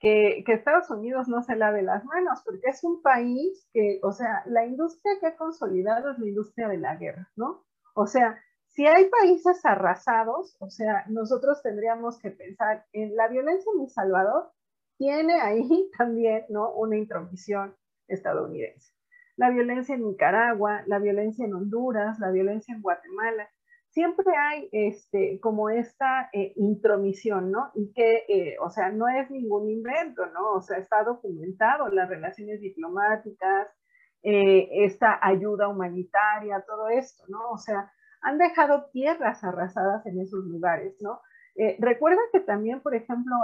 que, 0.00 0.42
Estados 0.46 0.90
Unidos 0.90 1.28
no 1.28 1.42
se 1.42 1.56
lave 1.56 1.82
las 1.82 2.04
manos, 2.04 2.40
porque 2.44 2.68
es 2.70 2.82
un 2.82 3.02
país 3.02 3.68
que, 3.72 4.00
o 4.02 4.12
sea, 4.12 4.42
la 4.46 4.64
industria 4.64 5.12
que 5.20 5.26
ha 5.26 5.36
consolidado 5.36 6.10
es 6.10 6.18
la 6.18 6.26
industria 6.26 6.68
de 6.68 6.78
la 6.78 6.96
guerra, 6.96 7.30
¿no? 7.36 7.64
O 7.94 8.06
sea, 8.06 8.40
si 8.68 8.86
hay 8.86 9.10
países 9.10 9.64
arrasados, 9.64 10.56
o 10.58 10.70
sea, 10.70 11.04
nosotros 11.08 11.62
tendríamos 11.62 12.18
que 12.18 12.30
pensar 12.30 12.86
en 12.92 13.14
la 13.14 13.28
violencia 13.28 13.70
en 13.74 13.82
El 13.82 13.90
Salvador, 13.90 14.50
tiene 14.96 15.40
ahí 15.40 15.90
también, 15.98 16.46
¿no? 16.48 16.72
Una 16.72 16.96
intromisión 16.96 17.76
estadounidense. 18.08 18.94
La 19.36 19.50
violencia 19.50 19.94
en 19.94 20.04
Nicaragua, 20.04 20.82
la 20.86 20.98
violencia 20.98 21.44
en 21.44 21.54
Honduras, 21.54 22.18
la 22.18 22.30
violencia 22.30 22.74
en 22.74 22.82
Guatemala 22.82 23.48
siempre 23.90 24.32
hay 24.36 24.68
este, 24.72 25.40
como 25.40 25.68
esta 25.68 26.30
eh, 26.32 26.52
intromisión, 26.56 27.50
¿no? 27.50 27.70
Y 27.74 27.92
que, 27.92 28.24
eh, 28.28 28.56
o 28.60 28.70
sea, 28.70 28.90
no 28.90 29.08
es 29.08 29.30
ningún 29.30 29.68
invento, 29.68 30.26
¿no? 30.26 30.52
O 30.52 30.60
sea, 30.62 30.78
está 30.78 31.02
documentado 31.02 31.88
las 31.88 32.08
relaciones 32.08 32.60
diplomáticas, 32.60 33.68
eh, 34.22 34.68
esta 34.84 35.18
ayuda 35.22 35.68
humanitaria, 35.68 36.64
todo 36.66 36.88
esto, 36.88 37.24
¿no? 37.28 37.50
O 37.50 37.58
sea, 37.58 37.90
han 38.22 38.38
dejado 38.38 38.90
tierras 38.92 39.42
arrasadas 39.42 40.06
en 40.06 40.20
esos 40.20 40.44
lugares, 40.44 40.96
¿no? 41.00 41.20
recuerda 41.78 42.22
que 42.32 42.40
también, 42.40 42.80
por 42.80 42.94
ejemplo, 42.94 43.34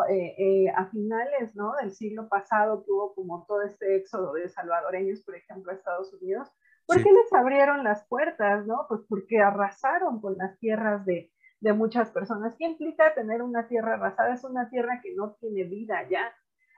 a 0.75 0.87
finales 0.87 1.55
¿no? 1.55 1.75
del 1.83 1.93
siglo 1.93 2.29
pasado 2.31 2.83
tuvo 2.87 3.15
como 3.15 3.45
todo 3.47 3.63
este 3.63 3.97
éxodo 3.97 4.33
de 4.35 4.49
salvadoreños, 4.49 5.23
por 5.23 5.35
ejemplo, 5.35 5.71
a 5.71 5.75
Estados 5.75 6.15
Unidos, 6.15 6.49
¿Por 6.87 7.03
qué 7.03 7.11
les 7.13 7.33
abrieron 7.33 7.83
las 7.85 8.07
puertas, 8.07 8.67
no? 8.67 8.87
Pues 8.89 9.01
porque 9.09 9.41
arrasaron 9.41 10.21
con 10.21 10.37
las 10.39 10.59
tierras 10.59 11.05
de, 11.05 11.33
de 11.61 11.73
muchas 11.73 12.11
personas. 12.11 12.55
¿Qué 12.57 12.65
implica 12.65 13.15
tener 13.15 13.43
una 13.43 13.67
tierra 13.67 13.95
arrasada? 13.95 14.35
Es 14.35 14.45
una 14.45 14.69
tierra 14.71 15.01
que 15.03 15.15
no 15.15 15.35
tiene 15.41 15.65
vida 15.65 16.09
ya. 16.09 16.33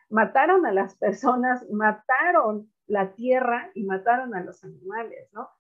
Mataron 0.09 0.65
a 0.65 0.73
las 0.73 0.97
personas, 0.97 1.69
mataron 1.71 2.73
la 2.87 3.13
tierra 3.15 3.71
y 3.75 3.85
mataron 3.85 4.35
a 4.35 4.43
los 4.43 4.65
animales, 4.65 5.29
¿no? 5.33 5.51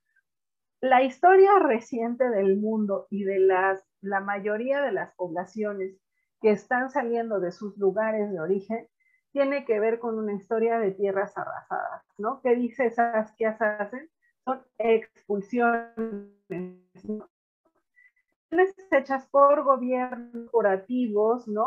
La 0.80 1.02
historia 1.02 1.58
reciente 1.58 2.30
del 2.30 2.56
mundo 2.56 3.06
y 3.10 3.24
de 3.24 3.40
las, 3.40 3.84
la 4.00 4.20
mayoría 4.20 4.80
de 4.80 4.92
las 4.92 5.12
poblaciones 5.14 6.00
que 6.40 6.50
están 6.52 6.88
saliendo 6.88 7.40
de 7.40 7.50
sus 7.50 7.76
lugares 7.76 8.30
de 8.30 8.40
origen 8.40 8.88
tiene 9.32 9.64
que 9.64 9.80
ver 9.80 9.98
con 9.98 10.16
una 10.16 10.32
historia 10.34 10.78
de 10.78 10.92
tierras 10.92 11.36
arrasadas, 11.36 12.04
¿no? 12.16 12.40
¿Qué 12.42 12.54
dice 12.54 12.90
Saskia 12.90 13.56
hacen? 13.58 14.08
Son 14.48 14.62
expulsiones 14.78 16.32
hechas 18.90 19.26
por 19.26 19.62
gobiernos 19.62 20.32
corporativos, 20.50 21.46
¿no? 21.48 21.66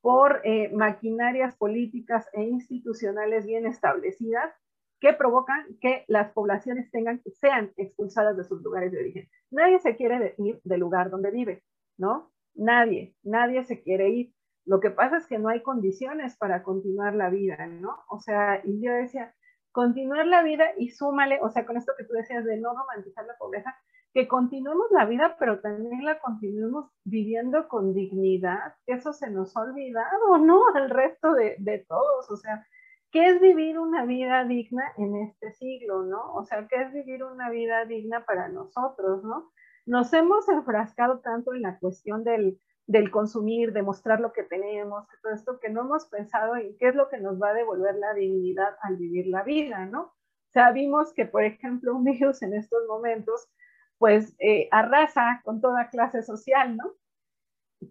Por 0.00 0.40
eh, 0.44 0.70
maquinarias 0.72 1.56
políticas 1.56 2.26
e 2.32 2.42
institucionales 2.42 3.44
bien 3.44 3.66
establecidas 3.66 4.50
que 4.98 5.12
provocan 5.12 5.76
que 5.80 6.04
las 6.08 6.32
poblaciones 6.32 6.90
tengan, 6.90 7.20
sean 7.38 7.72
expulsadas 7.76 8.36
de 8.38 8.44
sus 8.44 8.62
lugares 8.62 8.92
de 8.92 9.00
origen. 9.00 9.28
Nadie 9.50 9.78
se 9.80 9.96
quiere 9.96 10.34
ir 10.38 10.60
del 10.64 10.80
lugar 10.80 11.10
donde 11.10 11.30
vive, 11.30 11.62
¿no? 11.98 12.32
Nadie, 12.54 13.14
nadie 13.22 13.62
se 13.64 13.82
quiere 13.82 14.08
ir. 14.08 14.34
Lo 14.64 14.80
que 14.80 14.90
pasa 14.90 15.18
es 15.18 15.26
que 15.26 15.38
no 15.38 15.50
hay 15.50 15.62
condiciones 15.62 16.36
para 16.36 16.62
continuar 16.62 17.14
la 17.14 17.28
vida, 17.28 17.66
¿no? 17.66 17.98
O 18.08 18.20
sea, 18.20 18.62
y 18.64 18.82
yo 18.82 18.92
decía, 18.92 19.34
continuar 19.72 20.26
la 20.26 20.42
vida 20.42 20.66
y 20.78 20.90
súmale, 20.90 21.38
o 21.42 21.50
sea, 21.50 21.66
con 21.66 21.76
esto 21.76 21.92
que 21.96 22.04
tú 22.04 22.14
decías 22.14 22.44
de 22.44 22.58
no 22.58 22.74
romantizar 22.74 23.24
la 23.26 23.36
pobreza, 23.38 23.74
que 24.12 24.26
continuemos 24.26 24.86
la 24.90 25.04
vida, 25.04 25.36
pero 25.38 25.60
también 25.60 26.04
la 26.04 26.18
continuemos 26.18 26.90
viviendo 27.04 27.68
con 27.68 27.94
dignidad, 27.94 28.74
que 28.84 28.94
eso 28.94 29.12
se 29.12 29.30
nos 29.30 29.56
ha 29.56 29.60
olvidado, 29.60 30.38
¿no? 30.38 30.62
Al 30.74 30.90
resto 30.90 31.32
de, 31.34 31.56
de 31.58 31.78
todos, 31.88 32.30
o 32.30 32.36
sea, 32.36 32.66
¿qué 33.12 33.26
es 33.26 33.40
vivir 33.40 33.78
una 33.78 34.04
vida 34.04 34.44
digna 34.44 34.92
en 34.96 35.16
este 35.16 35.52
siglo, 35.52 36.02
¿no? 36.02 36.34
O 36.34 36.44
sea, 36.44 36.66
¿qué 36.68 36.82
es 36.82 36.92
vivir 36.92 37.22
una 37.22 37.50
vida 37.50 37.84
digna 37.84 38.24
para 38.24 38.48
nosotros, 38.48 39.22
¿no? 39.22 39.52
Nos 39.86 40.12
hemos 40.12 40.48
enfrascado 40.48 41.20
tanto 41.20 41.54
en 41.54 41.62
la 41.62 41.78
cuestión 41.78 42.24
del, 42.24 42.60
del 42.90 43.12
consumir, 43.12 43.72
de 43.72 43.82
mostrar 43.82 44.20
lo 44.20 44.32
que 44.32 44.42
tenemos, 44.42 45.06
todo 45.22 45.32
esto 45.32 45.60
que 45.60 45.68
no 45.70 45.82
hemos 45.82 46.06
pensado 46.06 46.56
en 46.56 46.76
qué 46.76 46.88
es 46.88 46.96
lo 46.96 47.08
que 47.08 47.18
nos 47.18 47.40
va 47.40 47.50
a 47.50 47.54
devolver 47.54 47.94
la 47.94 48.14
dignidad 48.14 48.76
al 48.82 48.96
vivir 48.96 49.28
la 49.28 49.44
vida, 49.44 49.86
¿no? 49.86 50.02
O 50.02 50.52
sea, 50.52 50.72
vimos 50.72 51.14
que, 51.14 51.24
por 51.24 51.44
ejemplo, 51.44 51.94
un 51.94 52.02
virus 52.02 52.42
en 52.42 52.52
estos 52.52 52.80
momentos, 52.88 53.48
pues 53.96 54.34
eh, 54.40 54.68
arrasa 54.72 55.40
con 55.44 55.60
toda 55.60 55.88
clase 55.88 56.22
social, 56.22 56.76
¿no? 56.76 56.94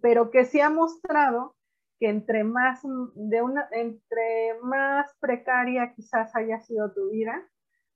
Pero 0.01 0.31
que 0.31 0.43
se 0.43 0.61
ha 0.61 0.69
mostrado 0.69 1.55
que 1.97 2.09
entre 2.09 2.43
más, 2.43 2.81
de 3.15 3.41
una, 3.41 3.69
entre 3.71 4.59
más 4.61 5.15
precaria 5.21 5.93
quizás 5.93 6.35
haya 6.35 6.59
sido 6.59 6.91
tu 6.91 7.09
vida, 7.09 7.47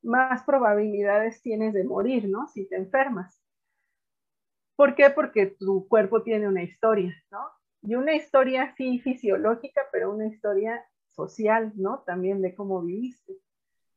más 0.01 0.43
probabilidades 0.43 1.41
tienes 1.41 1.73
de 1.73 1.83
morir, 1.83 2.29
¿no? 2.29 2.47
Si 2.47 2.65
te 2.69 2.77
enfermas. 2.77 3.42
¿Por 4.75 4.95
qué? 4.95 5.09
Porque 5.09 5.47
tu 5.47 5.87
cuerpo 5.87 6.23
tiene 6.23 6.47
una 6.47 6.63
historia, 6.63 7.13
¿no? 7.31 7.39
Y 7.81 7.95
una 7.95 8.15
historia, 8.15 8.73
sí, 8.75 8.99
fisiológica, 8.99 9.81
pero 9.91 10.13
una 10.13 10.27
historia 10.27 10.83
social, 11.11 11.73
¿no? 11.75 11.99
También 12.05 12.41
de 12.41 12.55
cómo 12.55 12.81
viviste. 12.81 13.33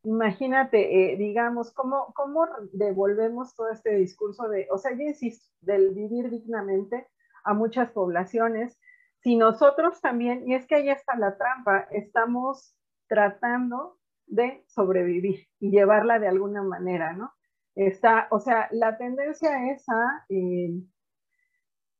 Imagínate, 0.02 1.12
eh, 1.12 1.16
digamos, 1.16 1.72
¿cómo, 1.72 2.12
¿cómo 2.14 2.46
devolvemos 2.72 3.54
todo 3.54 3.70
este 3.70 3.96
discurso 3.96 4.48
de, 4.48 4.68
o 4.70 4.78
sea, 4.78 4.92
yo 4.92 5.02
insisto, 5.02 5.46
del 5.60 5.90
vivir 5.94 6.30
dignamente 6.30 7.08
a 7.44 7.54
muchas 7.54 7.90
poblaciones, 7.90 8.78
si 9.20 9.36
nosotros 9.36 10.00
también, 10.00 10.48
y 10.48 10.54
es 10.54 10.66
que 10.66 10.76
ahí 10.76 10.90
está 10.90 11.16
la 11.16 11.36
trampa, 11.36 11.88
estamos 11.90 12.76
tratando 13.08 13.98
de 14.26 14.64
sobrevivir 14.68 15.48
y 15.58 15.70
llevarla 15.70 16.18
de 16.18 16.28
alguna 16.28 16.62
manera, 16.62 17.12
¿no? 17.12 17.32
Está, 17.76 18.28
o 18.30 18.40
sea, 18.40 18.68
la 18.72 18.98
tendencia 18.98 19.70
es 19.72 19.88
a, 19.88 20.24
eh, 20.30 20.70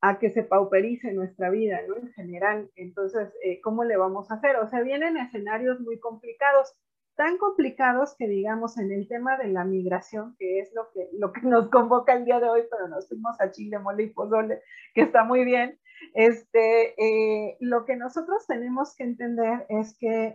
a 0.01 0.19
que 0.19 0.31
se 0.31 0.43
pauperice 0.43 1.13
nuestra 1.13 1.51
vida, 1.51 1.81
¿no? 1.89 1.97
En 1.97 2.13
general. 2.15 2.71
Entonces, 2.77 3.29
eh, 3.45 3.61
¿cómo 3.61 3.85
le 3.85 3.97
vamos 3.97 4.31
a 4.31 4.35
hacer? 4.37 4.57
O 4.57 4.69
sea, 4.69 4.81
vienen 4.83 5.17
escenarios 5.19 5.81
muy 5.81 5.99
complicados. 6.01 6.73
tan 7.17 7.39
complicados 7.39 8.15
que 8.19 8.29
digamos 8.29 8.79
en 8.79 8.93
el 8.93 9.09
tema 9.09 9.39
de 9.39 9.49
la 9.49 9.65
migración, 9.65 10.37
que 10.39 10.61
es 10.61 10.71
lo 10.75 10.91
que, 10.93 11.09
lo 11.19 11.33
que 11.33 11.41
nos 11.43 11.71
convoca 11.71 12.13
el 12.15 12.27
día 12.27 12.41
de 12.41 12.49
hoy, 12.49 12.63
pero 12.71 12.89
nos 12.89 13.09
fuimos 13.09 13.41
a 13.41 13.51
Chile, 13.53 13.79
mole 13.79 14.05
y 14.05 14.11
pozole, 14.11 14.61
que 14.95 15.03
está 15.03 15.25
muy 15.25 15.45
bien, 15.45 15.79
este, 16.15 16.95
eh, 17.03 17.57
lo 17.61 17.87
que 17.87 17.97
nosotros 17.97 18.47
tenemos 18.47 18.95
que 18.97 19.05
entender 19.05 19.67
es 19.71 19.97
que 19.99 20.35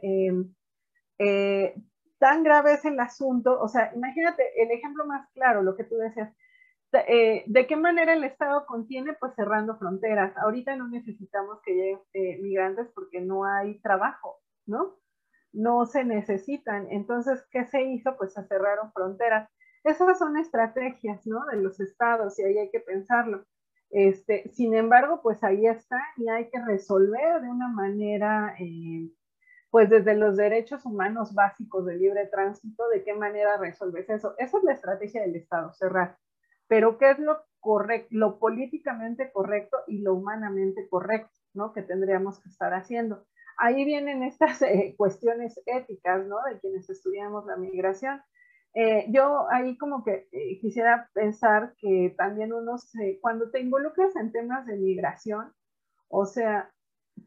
tan 2.21 2.43
grave 2.43 2.73
es 2.73 2.85
el 2.85 2.99
asunto, 2.99 3.59
o 3.59 3.67
sea, 3.67 3.91
imagínate 3.95 4.43
el 4.61 4.69
ejemplo 4.69 5.07
más 5.07 5.27
claro, 5.33 5.63
lo 5.63 5.75
que 5.75 5.85
tú 5.85 5.95
decías, 5.97 6.31
eh, 6.93 7.43
¿de 7.47 7.65
qué 7.65 7.75
manera 7.75 8.13
el 8.13 8.23
Estado 8.23 8.67
contiene? 8.67 9.13
Pues 9.19 9.33
cerrando 9.33 9.75
fronteras. 9.77 10.37
Ahorita 10.37 10.75
no 10.75 10.87
necesitamos 10.87 11.59
que 11.63 11.73
lleguen 11.73 12.43
migrantes 12.43 12.89
porque 12.93 13.21
no 13.21 13.45
hay 13.45 13.79
trabajo, 13.79 14.39
¿no? 14.67 14.99
No 15.51 15.87
se 15.87 16.03
necesitan. 16.03 16.87
Entonces, 16.91 17.43
¿qué 17.49 17.65
se 17.65 17.81
hizo? 17.85 18.15
Pues 18.17 18.33
se 18.33 18.43
cerraron 18.43 18.91
fronteras. 18.93 19.49
Esas 19.83 20.19
son 20.19 20.37
estrategias, 20.37 21.25
¿no? 21.25 21.45
De 21.47 21.57
los 21.57 21.79
estados 21.79 22.37
y 22.37 22.43
ahí 22.43 22.57
hay 22.59 22.69
que 22.69 22.81
pensarlo. 22.81 23.45
Este, 23.89 24.47
sin 24.53 24.75
embargo, 24.75 25.21
pues 25.23 25.43
ahí 25.43 25.65
está 25.65 25.97
y 26.17 26.29
hay 26.29 26.49
que 26.51 26.63
resolver 26.63 27.41
de 27.41 27.49
una 27.49 27.67
manera, 27.69 28.53
eh, 28.59 29.09
pues 29.71 29.89
desde 29.89 30.15
los 30.15 30.37
derechos 30.37 30.85
humanos 30.85 31.33
básicos 31.33 31.85
de 31.85 31.95
libre 31.95 32.27
tránsito, 32.27 32.87
de 32.89 33.03
qué 33.03 33.13
manera 33.13 33.57
resolves 33.57 34.09
eso. 34.09 34.35
Esa 34.37 34.57
es 34.57 34.63
la 34.63 34.73
estrategia 34.73 35.21
del 35.21 35.35
Estado, 35.35 35.73
cerrar. 35.73 36.17
Pero 36.67 36.97
¿qué 36.97 37.11
es 37.11 37.19
lo 37.19 37.43
correcto, 37.59 38.09
lo 38.11 38.37
políticamente 38.37 39.31
correcto 39.31 39.77
y 39.87 40.01
lo 40.01 40.13
humanamente 40.13 40.87
correcto, 40.89 41.31
¿no? 41.53 41.73
Que 41.73 41.81
tendríamos 41.81 42.39
que 42.39 42.49
estar 42.49 42.73
haciendo. 42.73 43.25
Ahí 43.57 43.85
vienen 43.85 44.23
estas 44.23 44.61
eh, 44.61 44.93
cuestiones 44.97 45.59
éticas, 45.65 46.27
¿no? 46.27 46.37
De 46.43 46.59
quienes 46.59 46.89
estudiamos 46.89 47.45
la 47.45 47.55
migración 47.55 48.21
eh, 48.73 49.05
yo 49.09 49.47
ahí 49.51 49.77
como 49.77 50.03
que 50.03 50.29
eh, 50.31 50.59
quisiera 50.59 51.09
pensar 51.13 51.73
que 51.77 52.15
también 52.17 52.53
uno 52.53 52.77
se, 52.77 53.19
cuando 53.19 53.51
te 53.51 53.59
involucras 53.59 54.15
en 54.15 54.31
temas 54.31 54.65
de 54.65 54.77
migración, 54.77 55.53
o 56.07 56.25
sea, 56.25 56.71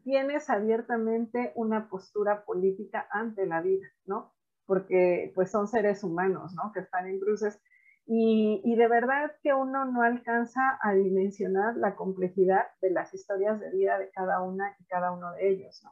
tienes 0.03 0.49
abiertamente 0.49 1.51
una 1.55 1.89
postura 1.89 2.45
política 2.45 3.07
ante 3.11 3.45
la 3.45 3.61
vida, 3.61 3.87
¿no? 4.05 4.33
Porque 4.65 5.31
pues 5.35 5.51
son 5.51 5.67
seres 5.67 6.03
humanos, 6.03 6.53
¿no? 6.53 6.71
Que 6.73 6.81
están 6.81 7.07
en 7.07 7.19
cruces. 7.19 7.59
Y, 8.07 8.61
y 8.63 8.75
de 8.75 8.87
verdad 8.87 9.31
que 9.41 9.53
uno 9.53 9.85
no 9.85 10.03
alcanza 10.03 10.77
a 10.81 10.93
dimensionar 10.93 11.75
la 11.77 11.95
complejidad 11.95 12.65
de 12.81 12.91
las 12.91 13.13
historias 13.13 13.59
de 13.59 13.71
vida 13.71 13.97
de 13.97 14.11
cada 14.11 14.41
una 14.41 14.75
y 14.79 14.85
cada 14.85 15.11
uno 15.11 15.31
de 15.33 15.49
ellos, 15.49 15.81
¿no? 15.83 15.91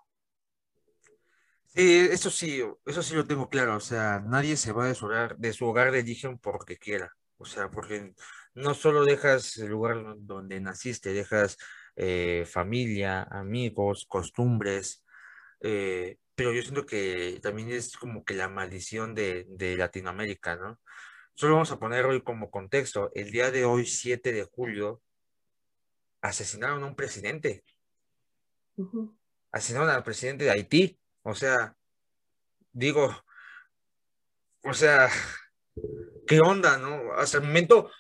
Sí, 1.75 2.07
eso 2.11 2.29
sí, 2.29 2.61
eso 2.85 3.01
sí 3.01 3.15
lo 3.15 3.25
tengo 3.25 3.49
claro, 3.49 3.75
o 3.75 3.79
sea, 3.79 4.19
nadie 4.19 4.57
se 4.57 4.71
va 4.71 4.85
de 4.87 4.93
su 4.93 5.07
de, 5.39 5.53
su 5.53 5.65
hogar 5.65 5.91
de 5.91 6.01
origen 6.01 6.37
porque 6.37 6.77
quiera, 6.77 7.11
o 7.37 7.45
sea, 7.45 7.71
porque 7.71 8.13
no 8.53 8.75
solo 8.75 9.05
dejas 9.05 9.57
el 9.57 9.69
lugar 9.69 9.97
donde 10.19 10.59
naciste, 10.59 11.13
dejas 11.13 11.57
eh, 11.95 12.45
familia, 12.49 13.23
amigos, 13.23 14.05
costumbres, 14.07 15.03
eh, 15.61 16.17
pero 16.35 16.51
yo 16.51 16.61
siento 16.61 16.85
que 16.85 17.39
también 17.41 17.71
es 17.71 17.95
como 17.95 18.25
que 18.25 18.33
la 18.33 18.49
maldición 18.49 19.13
de, 19.13 19.45
de 19.49 19.77
Latinoamérica, 19.77 20.55
¿no? 20.55 20.79
Solo 21.35 21.53
vamos 21.53 21.71
a 21.71 21.79
poner 21.79 22.05
hoy 22.05 22.21
como 22.21 22.51
contexto, 22.51 23.11
el 23.15 23.31
día 23.31 23.49
de 23.51 23.65
hoy, 23.65 23.85
7 23.85 24.31
de 24.31 24.43
julio, 24.43 25.01
asesinaron 26.21 26.83
a 26.83 26.87
un 26.87 26.95
presidente, 26.95 27.63
asesinaron 29.51 29.89
al 29.89 30.03
presidente 30.03 30.45
de 30.45 30.51
Haití. 30.51 30.99
O 31.23 31.35
sea, 31.35 31.75
digo, 32.71 33.15
o 34.63 34.73
sea, 34.73 35.09
¿qué 36.27 36.39
onda, 36.39 36.77
no? 36.77 37.13
Hasta 37.13 37.37
el 37.37 37.43
momento, 37.43 37.91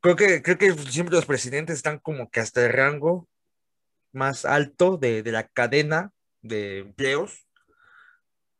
creo 0.00 0.16
que, 0.16 0.42
creo 0.42 0.58
que 0.58 0.72
siempre 0.90 1.14
los 1.14 1.26
presidentes 1.26 1.76
están 1.76 1.98
como 1.98 2.30
que 2.30 2.40
hasta 2.40 2.64
el 2.64 2.72
rango 2.72 3.28
más 4.12 4.44
alto 4.44 4.96
de, 4.96 5.22
la 5.24 5.46
cadena 5.48 6.12
de 6.42 6.78
empleos, 6.78 7.46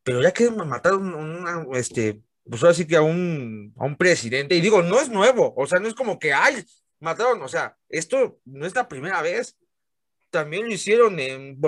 pero 0.03 0.23
ya 0.23 0.33
que 0.33 0.51
mataron 0.51 1.15
una, 1.15 1.67
este, 1.79 2.23
pues 2.49 2.63
ahora 2.63 2.75
sí 2.75 2.87
que 2.87 2.97
a 2.97 3.03
un, 3.03 3.75
a 3.79 3.85
un 3.85 3.97
presidente, 3.97 4.55
y 4.55 4.61
digo, 4.61 4.83
no 4.83 5.01
es 5.01 5.09
nuevo, 5.09 5.55
o 5.57 5.67
sea, 5.67 5.79
no 5.79 5.89
es 5.89 5.95
como 5.95 6.19
que, 6.19 6.33
ay, 6.33 6.65
mataron, 7.01 7.43
o 7.43 7.49
sea, 7.49 7.77
esto 7.89 8.41
no 8.45 8.67
es 8.67 8.75
la 8.75 8.89
primera 8.89 9.23
vez, 9.23 9.57
también 10.31 10.67
lo 10.67 10.73
hicieron 10.73 11.19
en, 11.19 11.59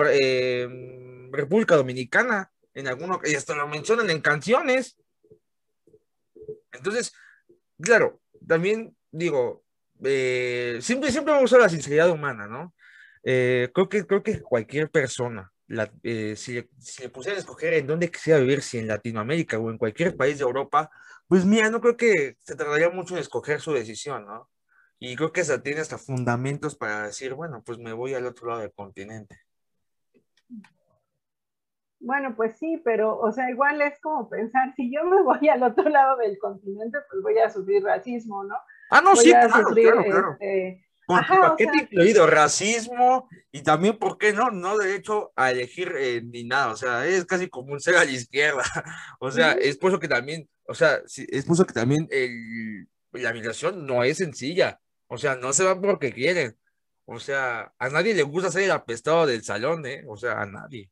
República 1.32 1.76
Dominicana, 1.76 2.50
en 2.74 2.88
alguno, 2.88 3.20
y 3.24 3.34
hasta 3.36 3.54
lo 3.54 3.68
mencionan 3.68 4.10
en 4.10 4.20
canciones. 4.20 4.98
Entonces, 6.72 7.12
claro, 7.80 8.20
también 8.46 8.96
digo, 9.10 9.64
eh, 10.02 10.78
siempre, 10.80 11.10
siempre 11.10 11.34
vamos 11.34 11.52
a 11.52 11.58
la 11.58 11.68
sinceridad 11.68 12.10
humana, 12.10 12.46
¿no? 12.46 12.74
Eh, 13.22 13.70
creo, 13.74 13.88
que, 13.88 14.06
creo 14.06 14.22
que 14.22 14.40
cualquier 14.40 14.90
persona, 14.90 15.52
eh, 16.02 16.34
si, 16.36 16.68
si, 16.78 17.02
le 17.02 17.08
pusiera 17.10 17.36
a 17.36 17.40
escoger 17.40 17.74
en 17.74 17.86
dónde 17.86 18.10
quisiera 18.10 18.40
vivir, 18.40 18.62
si 18.62 18.78
en 18.78 18.88
Latinoamérica 18.88 19.58
o 19.58 19.70
en 19.70 19.78
cualquier 19.78 20.16
país 20.16 20.38
de 20.38 20.44
Europa, 20.44 20.90
pues 21.28 21.44
mira, 21.44 21.70
no 21.70 21.80
creo 21.80 21.96
que 21.96 22.36
se 22.40 22.56
tardaría 22.56 22.90
mucho 22.90 23.14
en 23.14 23.20
escoger 23.20 23.60
su 23.60 23.72
decisión, 23.72 24.26
¿no? 24.26 24.48
Y 24.98 25.16
creo 25.16 25.32
que 25.32 25.40
esa 25.40 25.62
tiene 25.62 25.80
hasta 25.80 25.96
fundamentos 25.96 26.76
para 26.76 27.06
decir, 27.06 27.34
bueno, 27.34 27.62
pues 27.64 27.78
me 27.78 27.92
voy 27.92 28.14
al 28.14 28.26
otro 28.26 28.48
lado 28.48 28.60
del 28.60 28.72
continente. 28.72 29.38
Bueno, 32.00 32.34
pues 32.34 32.58
sí, 32.58 32.80
pero, 32.84 33.18
o 33.18 33.30
sea, 33.30 33.50
igual 33.50 33.80
es 33.82 34.00
como 34.00 34.28
pensar, 34.28 34.74
si 34.74 34.92
yo 34.92 35.04
me 35.04 35.22
voy 35.22 35.48
al 35.48 35.62
otro 35.62 35.88
lado 35.88 36.16
del 36.16 36.38
continente, 36.38 36.98
pues 37.10 37.22
voy 37.22 37.38
a 37.38 37.50
sufrir 37.50 37.82
racismo, 37.82 38.42
¿no? 38.44 38.56
Ah, 38.90 39.00
no, 39.00 39.16
sí, 39.16 39.30
claro, 39.30 39.64
claro, 39.74 40.04
claro. 40.04 40.36
Este, 40.40 40.84
Con 41.06 41.24
tu 41.24 41.40
paquete 41.40 41.78
incluido 41.82 42.26
racismo 42.26 43.28
y 43.52 43.62
también, 43.62 43.98
¿por 43.98 44.18
qué 44.18 44.32
no? 44.32 44.50
No 44.50 44.78
derecho 44.78 45.32
a 45.36 45.50
elegir 45.50 45.92
eh, 45.96 46.22
ni 46.22 46.44
nada, 46.44 46.72
o 46.72 46.76
sea, 46.76 47.06
es 47.06 47.24
casi 47.24 47.48
como 47.48 47.72
un 47.72 47.80
ser 47.80 47.96
a 47.96 48.04
la 48.04 48.10
izquierda. 48.10 48.62
O 49.20 49.30
sea, 49.30 49.52
es 49.52 49.76
por 49.76 49.90
eso 49.90 50.00
que 50.00 50.08
también, 50.08 50.48
o 50.66 50.74
sea, 50.74 51.00
es 51.06 51.44
por 51.44 51.54
eso 51.54 51.66
que 51.66 51.74
también 51.74 52.08
el, 52.10 52.88
la 53.12 53.32
migración 53.32 53.86
no 53.86 54.04
es 54.04 54.18
sencilla. 54.18 54.80
O 55.08 55.18
sea, 55.18 55.36
no 55.36 55.52
se 55.52 55.64
van 55.64 55.80
porque 55.80 56.12
quieren. 56.12 56.56
O 57.04 57.18
sea, 57.18 57.72
a 57.78 57.88
nadie 57.88 58.14
le 58.14 58.22
gusta 58.22 58.52
ser 58.52 58.62
el 58.64 58.70
apestado 58.70 59.26
del 59.26 59.42
salón, 59.42 59.84
¿eh? 59.86 60.04
O 60.06 60.16
sea, 60.16 60.40
a 60.40 60.46
nadie. 60.46 60.90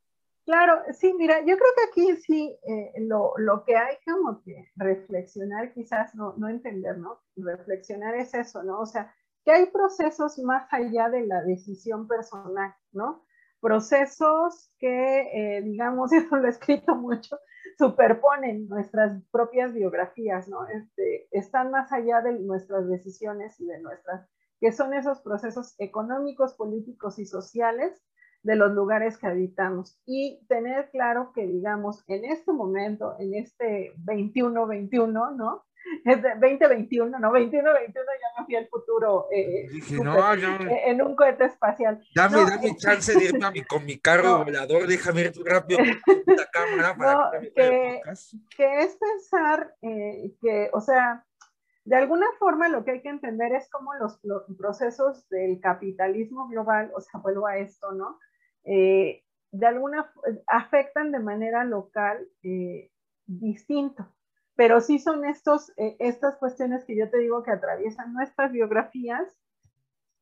Claro, 0.49 0.81
sí, 0.93 1.13
mira, 1.13 1.41
yo 1.41 1.55
creo 1.57 1.71
que 1.75 1.83
aquí 1.91 2.21
sí 2.23 2.59
eh, 2.63 2.93
lo, 3.01 3.33
lo, 3.37 3.63
que 3.65 3.77
hay 3.77 3.97
como 4.03 4.41
que 4.41 4.71
reflexionar, 4.77 5.71
quizás 5.73 6.15
no, 6.15 6.33
no 6.37 6.49
entender, 6.49 6.97
¿no? 6.97 7.21
Reflexionar 7.35 8.15
es 8.15 8.33
eso, 8.33 8.63
¿no? 8.63 8.79
O 8.79 8.87
sea, 8.87 9.13
que 9.45 9.51
hay 9.51 9.67
procesos 9.67 10.39
más 10.39 10.67
allá 10.73 11.07
de 11.09 11.27
la 11.27 11.43
decisión 11.43 12.07
personal, 12.07 12.73
¿no? 12.91 13.27
Procesos 13.61 14.73
que, 14.79 15.57
eh, 15.57 15.61
digamos, 15.61 16.11
eso 16.13 16.35
lo 16.35 16.47
he 16.47 16.49
escrito 16.49 16.95
mucho, 16.95 17.37
superponen 17.77 18.67
nuestras 18.69 19.21
propias 19.31 19.71
biografías, 19.71 20.47
¿no? 20.47 20.67
Este, 20.67 21.27
están 21.29 21.69
más 21.69 21.91
allá 21.91 22.21
de 22.21 22.39
nuestras 22.39 22.89
decisiones 22.89 23.59
y 23.59 23.67
de 23.67 23.79
nuestras, 23.81 24.27
que 24.59 24.71
son 24.71 24.95
esos 24.95 25.21
procesos 25.21 25.75
económicos, 25.77 26.55
políticos 26.55 27.19
y 27.19 27.27
sociales 27.27 28.03
de 28.43 28.55
los 28.55 28.71
lugares 28.71 29.17
que 29.17 29.27
habitamos. 29.27 29.99
Y 30.05 30.45
tener 30.47 30.89
claro 30.91 31.31
que, 31.33 31.45
digamos, 31.45 32.03
en 32.07 32.25
este 32.25 32.51
momento, 32.51 33.15
en 33.19 33.35
este 33.35 33.93
21-21, 34.05 35.35
¿no? 35.35 35.65
Es 36.05 36.21
de 36.21 36.29
2021, 36.29 37.19
no, 37.19 37.31
21-21 37.31 37.53
ya 37.61 38.39
me 38.39 38.45
fui 38.45 38.55
al 38.55 38.67
futuro 38.67 39.27
eh, 39.31 39.65
eh, 39.65 40.81
en 40.85 41.01
un 41.01 41.15
cohete 41.15 41.45
espacial. 41.45 42.01
Dame, 42.15 42.37
dame 42.45 42.75
chance 42.77 43.13
de 43.13 43.25
irme 43.25 43.45
a 43.45 43.51
mi, 43.51 43.63
con 43.63 43.85
mi 43.85 43.99
carro 43.99 44.43
volador, 44.45 44.87
déjame 44.87 45.21
ir 45.21 45.33
rápido 45.45 45.79
la 46.27 46.45
cámara 46.51 46.95
para 46.95 47.39
que, 47.41 48.01
que, 48.55 48.79
es 48.79 48.97
pensar 48.97 49.73
eh, 49.81 50.35
que, 50.41 50.69
o 50.73 50.81
sea, 50.81 51.25
de 51.85 51.95
alguna 51.95 52.27
forma 52.37 52.69
lo 52.69 52.83
que 52.83 52.91
hay 52.91 53.01
que 53.01 53.09
entender 53.09 53.53
es 53.53 53.69
cómo 53.71 53.93
los, 53.95 54.19
los 54.23 54.43
procesos 54.57 55.27
del 55.29 55.59
capitalismo 55.59 56.47
global, 56.47 56.91
o 56.95 57.01
sea, 57.01 57.19
vuelvo 57.19 57.47
a 57.47 57.57
esto, 57.57 57.91
¿no? 57.93 58.19
De 58.69 59.65
alguna 59.65 60.11
afectan 60.47 61.11
de 61.11 61.19
manera 61.19 61.63
local 61.63 62.27
distinto 63.25 64.07
pero 64.59 64.81
sí 64.81 64.99
son 64.99 65.23
estos, 65.23 65.71
eh, 65.77 65.95
estas 65.99 66.35
cuestiones 66.35 66.83
que 66.83 66.93
yo 66.93 67.09
te 67.09 67.17
digo 67.17 67.43
que 67.43 67.51
atraviesan 67.51 68.11
nuestras 68.11 68.51
biografías, 68.51 69.33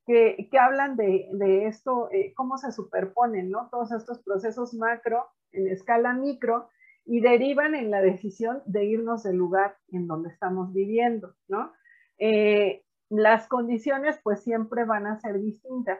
que, 0.05 0.47
que 0.51 0.59
hablan 0.59 0.95
de, 0.95 1.27
de 1.33 1.65
esto, 1.65 2.11
eh, 2.11 2.35
cómo 2.35 2.59
se 2.59 2.71
superponen, 2.71 3.49
¿no? 3.49 3.67
Todos 3.71 3.91
estos 3.91 4.19
procesos 4.19 4.75
macro 4.75 5.25
en 5.53 5.67
escala 5.69 6.13
micro 6.13 6.69
y 7.03 7.19
derivan 7.19 7.73
en 7.73 7.89
la 7.89 7.99
decisión 7.99 8.61
de 8.67 8.85
irnos 8.85 9.23
del 9.23 9.37
lugar 9.37 9.75
en 9.91 10.05
donde 10.05 10.29
estamos 10.29 10.71
viviendo, 10.71 11.33
¿no? 11.47 11.73
Eh, 12.19 12.85
las 13.09 13.47
condiciones 13.47 14.19
pues 14.21 14.43
siempre 14.43 14.85
van 14.85 15.07
a 15.07 15.19
ser 15.19 15.41
distintas. 15.41 15.97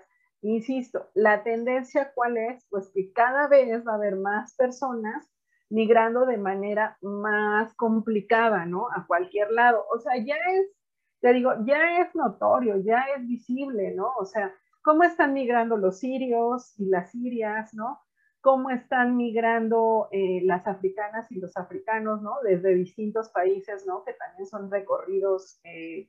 Insisto, 0.48 1.10
la 1.14 1.44
tendencia 1.44 2.14
cuál 2.16 2.38
es, 2.38 2.66
pues 2.70 2.90
que 2.94 3.12
cada 3.12 3.50
vez 3.50 3.86
va 3.86 3.92
a 3.92 3.96
haber 3.96 4.16
más 4.16 4.56
personas 4.56 5.30
migrando 5.70 6.26
de 6.26 6.38
manera 6.38 6.98
más 7.02 7.74
complicada, 7.74 8.66
¿no? 8.66 8.88
A 8.96 9.06
cualquier 9.06 9.52
lado. 9.52 9.84
O 9.94 10.00
sea, 10.00 10.16
ya 10.24 10.36
es, 10.36 10.72
te 11.20 11.34
digo, 11.34 11.52
ya 11.66 12.00
es 12.00 12.16
notorio, 12.16 12.78
ya 12.78 13.08
es 13.18 13.28
visible, 13.28 13.94
¿no? 13.94 14.14
O 14.18 14.24
sea, 14.24 14.54
cómo 14.84 15.04
están 15.04 15.34
migrando 15.34 15.76
los 15.76 16.00
sirios 16.00 16.80
y 16.80 16.86
las 16.86 17.12
sirias, 17.12 17.74
¿no? 17.74 18.00
Cómo 18.40 18.70
están 18.70 19.18
migrando 19.18 20.08
eh, 20.14 20.40
las 20.46 20.66
africanas 20.66 21.30
y 21.30 21.42
los 21.42 21.58
africanos, 21.58 22.22
¿no? 22.22 22.36
Desde 22.42 22.74
distintos 22.74 23.28
países, 23.32 23.86
¿no? 23.86 24.06
Que 24.06 24.14
también 24.14 24.48
son 24.48 24.72
recorridos, 24.72 25.60
eh, 25.66 26.08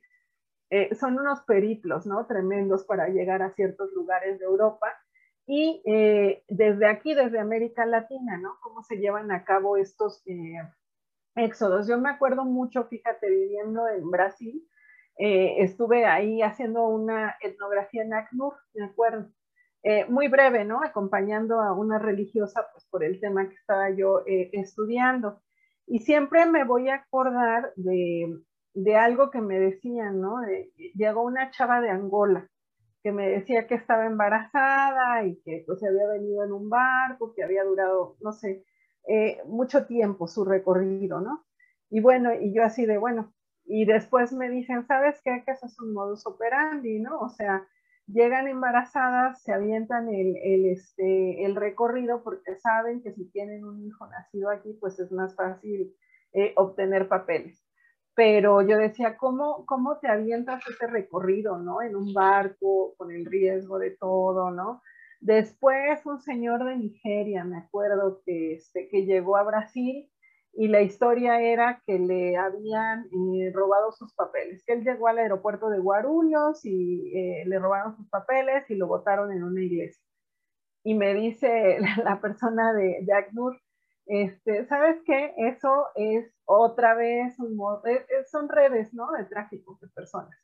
eh, 0.69 0.93
son 0.95 1.19
unos 1.19 1.41
periplos, 1.41 2.05
¿no? 2.05 2.25
Tremendos 2.27 2.83
para 2.85 3.07
llegar 3.09 3.41
a 3.41 3.53
ciertos 3.53 3.91
lugares 3.93 4.39
de 4.39 4.45
Europa 4.45 4.87
y 5.51 5.81
eh, 5.83 6.43
desde 6.47 6.85
aquí, 6.85 7.15
desde 7.15 7.39
América 7.39 7.83
Latina, 7.83 8.37
¿no? 8.37 8.59
Cómo 8.61 8.83
se 8.83 8.97
llevan 8.97 9.31
a 9.31 9.43
cabo 9.45 9.77
estos 9.77 10.21
eh, 10.27 10.61
éxodos. 11.35 11.87
Yo 11.87 11.97
me 11.97 12.11
acuerdo 12.11 12.45
mucho, 12.45 12.83
fíjate, 12.85 13.27
viviendo 13.27 13.87
en 13.87 14.11
Brasil, 14.11 14.63
eh, 15.17 15.55
estuve 15.63 16.05
ahí 16.05 16.43
haciendo 16.43 16.83
una 16.87 17.35
etnografía 17.41 18.03
en 18.03 18.13
ACNUR, 18.13 18.53
me 18.75 18.85
acuerdo. 18.85 19.31
muy 20.09 20.27
breve, 20.27 20.65
¿no? 20.65 20.83
Acompañando 20.83 21.59
a 21.61 21.73
una 21.73 21.97
religiosa, 21.97 22.67
pues 22.71 22.85
por 22.85 23.03
el 23.03 23.19
tema 23.19 23.49
que 23.49 23.55
estaba 23.55 23.89
yo 23.89 24.21
estudiando. 24.27 25.41
Y 25.87 25.99
siempre 25.99 26.45
me 26.45 26.63
voy 26.63 26.89
a 26.89 26.95
acordar 26.97 27.73
de, 27.75 28.39
de 28.83 28.95
algo 28.95 29.29
que 29.29 29.41
me 29.41 29.59
decían, 29.59 30.21
¿no? 30.21 30.37
llegó 30.95 31.23
una 31.23 31.51
chava 31.51 31.81
de 31.81 31.89
Angola 31.89 32.49
que 33.03 33.11
me 33.11 33.27
decía 33.27 33.67
que 33.67 33.75
estaba 33.75 34.05
embarazada 34.05 35.25
y 35.25 35.41
que 35.41 35.63
pues 35.65 35.83
había 35.83 36.07
venido 36.07 36.43
en 36.43 36.51
un 36.51 36.69
barco, 36.69 37.33
que 37.33 37.43
había 37.43 37.63
durado, 37.63 38.17
no 38.21 38.31
sé, 38.33 38.65
eh, 39.07 39.41
mucho 39.45 39.85
tiempo 39.85 40.27
su 40.27 40.45
recorrido, 40.45 41.21
¿no? 41.21 41.45
Y 41.89 42.01
bueno, 42.01 42.33
y 42.33 42.53
yo 42.53 42.63
así 42.63 42.85
de, 42.85 42.97
bueno, 42.97 43.33
y 43.65 43.85
después 43.85 44.33
me 44.33 44.49
dicen, 44.49 44.85
¿sabes 44.85 45.21
qué? 45.23 45.43
Que 45.45 45.51
eso 45.51 45.65
es 45.65 45.79
un 45.79 45.93
modus 45.93 46.25
operandi, 46.25 46.99
¿no? 46.99 47.19
O 47.19 47.29
sea, 47.29 47.65
llegan 48.07 48.47
embarazadas, 48.47 49.41
se 49.43 49.53
avientan 49.53 50.09
el, 50.09 50.35
el, 50.37 50.65
este, 50.67 51.45
el 51.45 51.55
recorrido 51.55 52.23
porque 52.23 52.55
saben 52.57 53.01
que 53.01 53.13
si 53.13 53.29
tienen 53.31 53.63
un 53.65 53.85
hijo 53.85 54.07
nacido 54.07 54.49
aquí, 54.49 54.73
pues 54.79 54.99
es 54.99 55.11
más 55.11 55.35
fácil 55.35 55.93
eh, 56.33 56.53
obtener 56.57 57.07
papeles 57.07 57.68
pero 58.19 58.61
yo 58.63 58.77
decía, 58.77 59.15
¿cómo, 59.15 59.65
¿cómo 59.65 59.97
te 59.99 60.09
avientas 60.09 60.61
ese 60.67 60.87
recorrido, 60.87 61.57
¿no? 61.57 61.81
En 61.81 61.95
un 61.95 62.13
barco, 62.13 62.93
con 62.97 63.13
el 63.13 63.25
riesgo 63.25 63.79
de 63.79 63.91
todo, 63.91 64.51
¿no? 64.51 64.81
Después 65.21 66.05
un 66.05 66.19
señor 66.19 66.65
de 66.65 66.75
Nigeria, 66.75 67.45
me 67.45 67.59
acuerdo, 67.59 68.21
que, 68.25 68.55
este, 68.55 68.89
que 68.89 69.05
llegó 69.05 69.37
a 69.37 69.43
Brasil 69.43 70.11
y 70.51 70.67
la 70.67 70.81
historia 70.81 71.39
era 71.39 71.81
que 71.87 71.97
le 71.97 72.35
habían 72.35 73.05
eh, 73.05 73.53
robado 73.53 73.93
sus 73.93 74.13
papeles, 74.15 74.65
que 74.65 74.73
él 74.73 74.83
llegó 74.83 75.07
al 75.07 75.19
aeropuerto 75.19 75.69
de 75.69 75.79
Guarulhos 75.79 76.65
y 76.65 77.13
eh, 77.15 77.45
le 77.45 77.57
robaron 77.57 77.95
sus 77.95 78.09
papeles 78.09 78.69
y 78.69 78.75
lo 78.75 78.87
botaron 78.87 79.31
en 79.31 79.45
una 79.45 79.61
iglesia. 79.61 80.03
Y 80.83 80.93
me 80.93 81.13
dice 81.13 81.77
la 82.03 82.19
persona 82.19 82.73
de, 82.73 82.97
de 83.01 83.13
ACNUR, 83.13 83.57
este, 84.07 84.65
¿sabes 84.65 84.97
qué? 85.05 85.33
Eso 85.37 85.85
es 85.95 86.25
otra 86.49 86.95
vez 86.95 87.37
un 87.37 87.59
eh, 87.85 88.05
eh, 88.09 88.23
son 88.25 88.49
redes, 88.49 88.91
¿no? 88.91 89.11
De 89.11 89.25
tráfico 89.25 89.77
de 89.81 89.87
personas. 89.89 90.35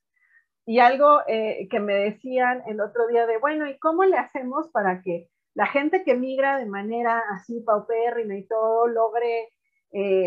Y 0.63 0.79
algo 0.79 1.21
eh, 1.27 1.67
que 1.69 1.79
me 1.79 1.95
decían 1.95 2.61
el 2.67 2.79
otro 2.79 3.07
día 3.07 3.25
de, 3.25 3.39
bueno, 3.39 3.67
¿y 3.67 3.79
cómo 3.79 4.03
le 4.03 4.17
hacemos 4.17 4.69
para 4.69 5.01
que 5.01 5.29
la 5.55 5.65
gente 5.65 6.03
que 6.03 6.13
migra 6.13 6.57
de 6.57 6.67
manera 6.67 7.23
así 7.31 7.59
paupérrima 7.61 8.35
y 8.35 8.47
todo 8.47 8.87
logre 8.87 9.49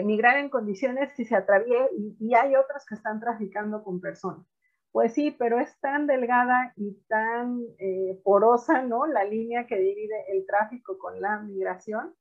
migrar 0.05 0.39
en 0.39 0.49
condiciones 0.49 1.12
si 1.14 1.26
se 1.26 1.37
atraviesa 1.37 1.91
y, 1.95 2.16
y, 2.20 2.35
hay 2.35 2.57
otros 2.57 2.87
que 2.87 2.95
están 2.95 3.20
traficando 3.20 3.85
con 3.85 4.01
personas? 4.01 4.47
Pues 4.93 5.12
sí, 5.12 5.31
pero 5.31 5.61
es 5.61 5.79
tan 5.81 6.07
delgada 6.07 6.72
y 6.76 6.95
tan 7.07 7.61
porosa, 8.24 8.83
¿no? 8.83 9.07
La 9.07 9.24
línea 9.24 9.66
que 9.66 9.76
divide 9.76 10.24
el 10.33 10.47
tráfico 10.47 10.97
con 10.99 11.20
la 11.20 11.41
migración, 11.41 12.14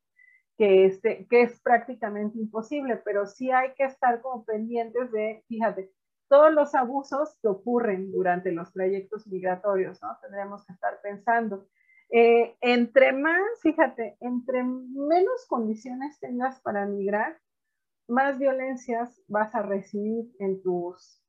que, 0.58 0.86
este, 0.86 1.28
que 1.30 1.44
es 1.44 1.60
prácticamente 1.62 2.40
imposible, 2.40 2.98
pero 2.98 3.26
sí 3.28 3.52
hay 3.52 3.74
que 3.76 3.84
estar 3.84 4.22
como 4.22 4.44
pendientes 4.44 5.12
de, 5.12 5.44
fíjate, 5.48 5.92
todos 6.28 6.54
los 6.54 6.76
abusos 6.76 7.38
que 7.42 7.48
ocurren 7.48 8.12
durante 8.12 8.52
los 8.52 8.74
trayectos 8.74 9.28
migratorios, 9.28 10.02
¿no? 10.02 10.18
Tendríamos 10.22 10.66
que 10.66 10.74
estar 10.74 11.00
pensando. 11.02 11.68
Eh, 12.10 12.56
entre 12.62 13.14
más, 13.14 13.42
fíjate, 13.62 14.18
entre 14.20 14.64
menos 14.64 15.46
condiciones 15.48 16.20
tengas 16.20 16.60
para 16.62 16.86
migrar, 16.86 17.38
más 18.08 18.38
violencias 18.40 19.22
vas 19.28 19.54
a 19.54 19.62
recibir 19.62 20.32
en 20.40 20.62
tus, 20.62 21.22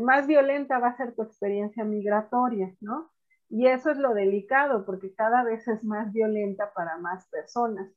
más 0.00 0.26
violenta 0.26 0.78
va 0.78 0.88
a 0.88 0.96
ser 0.96 1.14
tu 1.14 1.22
experiencia 1.22 1.84
migratoria, 1.84 2.74
¿no? 2.80 3.10
Y 3.48 3.66
eso 3.66 3.90
es 3.90 3.96
lo 3.96 4.12
delicado, 4.12 4.84
porque 4.84 5.14
cada 5.14 5.42
vez 5.42 5.66
es 5.68 5.82
más 5.82 6.12
violenta 6.12 6.72
para 6.74 6.98
más 6.98 7.26
personas. 7.28 7.90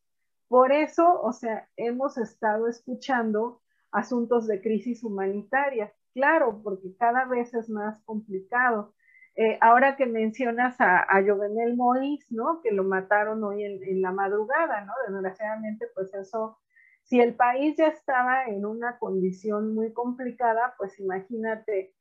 Por 0.51 0.73
eso, 0.73 1.21
o 1.21 1.31
sea, 1.31 1.69
hemos 1.77 2.17
estado 2.17 2.67
escuchando 2.67 3.61
asuntos 3.89 4.47
de 4.47 4.61
crisis 4.61 5.01
humanitaria, 5.01 5.93
claro, 6.13 6.59
porque 6.61 6.93
cada 6.99 7.23
vez 7.23 7.53
es 7.53 7.69
más 7.69 8.01
complicado. 8.03 8.93
Eh, 9.37 9.57
ahora 9.61 9.95
que 9.95 10.05
mencionas 10.05 10.75
a, 10.79 11.07
Jovenel 11.25 11.77
Moïse, 11.77 12.25
¿no? 12.31 12.59
Que 12.61 12.71
lo 12.73 12.83
mataron 12.83 13.41
hoy 13.45 13.63
en, 13.63 14.01
la 14.01 14.11
madrugada, 14.11 14.83
¿no? 14.83 14.91
Desgraciadamente, 15.07 15.87
pues 15.95 16.13
eso, 16.15 16.59
si 17.03 17.21
el 17.21 17.33
país 17.33 17.77
ya 17.77 17.87
estaba 17.87 18.43
en 18.47 18.65
una 18.65 18.99
condición 18.99 19.73
muy 19.73 19.93
complicada, 19.93 20.73
pues 20.77 20.99
imagínate 20.99 21.93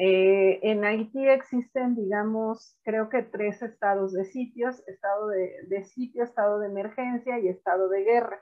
eh, 0.00 0.60
en 0.62 0.84
Haití 0.84 1.28
existen, 1.28 1.96
digamos, 1.96 2.78
creo 2.84 3.08
que 3.08 3.24
tres 3.24 3.60
estados 3.62 4.12
de 4.12 4.26
sitios, 4.26 4.80
estado 4.86 5.26
de, 5.26 5.84
sitio, 5.86 6.22
estado 6.22 6.60
de 6.60 6.68
emergencia 6.68 7.40
y 7.40 7.48
estado 7.48 7.88
de 7.88 8.04
guerra, 8.04 8.40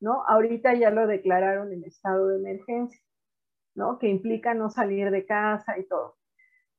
¿no? 0.00 0.24
Ahorita 0.26 0.74
ya 0.74 0.90
lo 0.90 1.06
declararon 1.06 1.72
en 1.72 1.84
estado 1.84 2.26
de 2.26 2.38
emergencia, 2.38 3.00
¿no? 3.76 4.00
Que 4.00 4.08
implica 4.08 4.54
no 4.54 4.68
salir 4.68 5.12
de 5.12 5.24
casa 5.24 5.78
y 5.78 5.84
todo. 5.86 6.16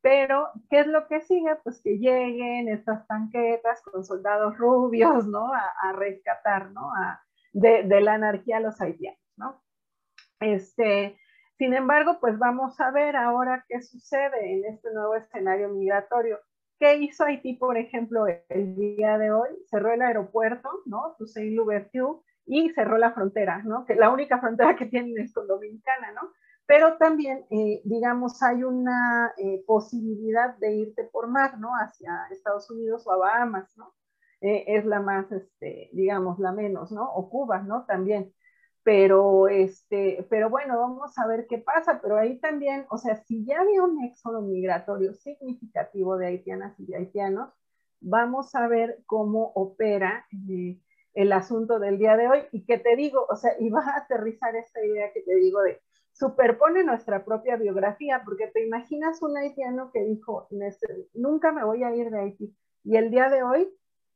Pero, 0.01 0.49
¿qué 0.69 0.82
es 0.82 0.88
lo 0.88 1.07
que 1.07 1.21
sigue? 1.21 1.55
Pues 1.63 1.82
que 1.82 1.97
lleguen 1.97 2.67
estas 2.67 3.07
tanquetas 3.07 3.82
con 3.82 4.03
soldados 4.03 4.57
rubios, 4.57 5.25
¿no? 5.25 5.53
A, 5.53 5.93
rescatar, 5.93 6.71
¿no? 6.71 6.91
de, 7.53 7.84
de, 7.84 8.01
la 8.01 8.15
anarquía 8.15 8.57
a 8.57 8.59
los 8.59 8.82
haitianos, 8.82 9.21
¿no? 9.38 9.63
Este, 10.41 11.17
sin 11.58 11.74
embargo, 11.74 12.18
pues 12.20 12.38
vamos 12.38 12.80
a 12.80 12.91
ver 12.91 13.16
ahora 13.16 13.66
qué 13.68 13.82
sucede 13.82 14.53
en 14.53 14.66
este 14.66 14.93
nuevo 14.93 15.16
escenario 15.16 15.70
migratorio. 15.70 16.39
¿Qué 16.80 16.97
hizo 16.97 17.24
Haití, 17.24 17.53
por 17.53 17.78
ejemplo, 17.78 18.26
el 18.49 18.76
día 18.76 19.18
de 19.18 19.32
hoy? 19.32 19.49
Cerró 19.70 19.91
el 19.91 20.01
aeropuerto, 20.01 20.70
¿no? 20.86 21.16
Toussaint 21.18 21.55
Louverture, 21.55 22.20
y 22.45 22.70
cerró 22.70 22.97
la 22.97 23.12
frontera, 23.12 23.64
¿no? 23.64 23.86
Que 23.86 23.95
la 23.95 24.10
única 24.10 24.39
frontera 24.39 24.76
que 24.76 24.86
tienen 24.86 25.18
es 25.18 25.34
con 25.34 25.47
Dominicana, 25.47 26.12
¿no? 26.14 26.32
Pero 26.68 26.97
también, 26.97 27.45
eh, 27.49 27.82
digamos, 27.86 28.43
hay 28.43 28.64
una 28.64 29.34
eh, 29.38 29.64
posibilidad 29.66 30.55
de 30.58 30.76
irte 30.76 31.05
por 31.05 31.28
mar, 31.28 31.58
¿no? 31.60 31.72
Hacia 31.74 32.28
Estados 32.32 32.70
Unidos 32.70 33.08
o 33.08 33.14
a 33.14 33.18
Bahamas, 33.18 33.76
¿no? 33.78 33.93
Eh, 34.41 34.66
es 34.68 34.86
la 34.86 34.99
más, 34.99 35.32
este, 35.32 35.89
digamos, 35.93 36.39
la 36.39 36.51
menos, 36.51 36.91
¿no? 36.91 37.12
O 37.14 37.30
Cuba, 37.30 37.64
¿no? 37.64 37.86
También 37.86 38.34
pero 38.88 39.49
este, 39.49 40.25
pero 40.29 40.49
bueno, 40.49 40.79
vamos 40.79 41.17
a 41.17 41.27
ver 41.27 41.45
qué 41.49 41.57
pasa, 41.57 41.99
pero 42.01 42.15
ahí 42.15 42.39
también, 42.39 42.85
o 42.89 42.97
sea, 42.97 43.17
si 43.17 43.43
ya 43.43 43.59
había 43.59 43.83
un 43.83 44.01
éxodo 44.05 44.41
migratorio 44.41 45.13
significativo 45.13 46.17
de 46.17 46.27
haitianas 46.27 46.79
y 46.79 46.85
de 46.85 46.95
haitianos, 46.95 47.49
vamos 47.99 48.55
a 48.55 48.65
ver 48.69 48.99
cómo 49.05 49.51
opera 49.55 50.25
eh, 50.49 50.79
el 51.13 51.33
asunto 51.33 51.79
del 51.79 51.97
día 51.97 52.15
de 52.15 52.29
hoy 52.29 52.39
y 52.53 52.65
que 52.65 52.77
te 52.77 52.95
digo, 52.95 53.25
o 53.29 53.35
sea, 53.35 53.51
y 53.59 53.69
va 53.69 53.81
a 53.81 53.97
aterrizar 53.97 54.55
esta 54.55 54.81
idea 54.81 55.11
que 55.11 55.21
te 55.21 55.35
digo 55.35 55.61
de 55.63 55.81
superpone 56.13 56.85
nuestra 56.85 57.25
propia 57.25 57.57
biografía, 57.57 58.21
porque 58.23 58.47
te 58.47 58.65
imaginas 58.65 59.21
un 59.21 59.35
haitiano 59.35 59.91
que 59.91 60.05
dijo, 60.05 60.47
nunca 61.13 61.51
me 61.51 61.65
voy 61.65 61.83
a 61.83 61.93
ir 61.93 62.09
de 62.09 62.19
Haití, 62.21 62.55
y 62.85 62.95
el 62.95 63.11
día 63.11 63.27
de 63.27 63.43
hoy 63.43 63.67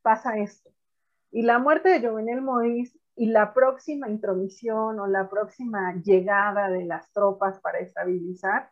pasa 0.01 0.38
esto. 0.38 0.72
Y 1.30 1.41
la 1.41 1.59
muerte 1.59 1.89
de 1.89 2.07
Jovenel 2.07 2.41
Moïse 2.41 3.01
y 3.16 3.28
la 3.28 3.53
próxima 3.53 4.09
intromisión 4.09 4.99
o 4.99 5.07
la 5.07 5.30
próxima 5.30 5.95
llegada 6.03 6.70
de 6.70 6.86
las 6.86 7.12
tropas 7.12 7.59
para 7.59 7.80
estabilizar, 7.80 8.72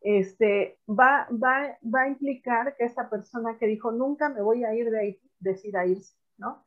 este, 0.00 0.78
va, 0.88 1.28
va, 1.32 1.76
va 1.82 2.02
a 2.02 2.08
implicar 2.08 2.76
que 2.76 2.84
esa 2.84 3.10
persona 3.10 3.58
que 3.58 3.66
dijo 3.66 3.90
nunca 3.90 4.28
me 4.28 4.42
voy 4.42 4.64
a 4.64 4.74
ir 4.74 4.90
de 4.90 5.00
ahí, 5.00 5.20
decida 5.38 5.86
irse, 5.86 6.16
¿no? 6.36 6.66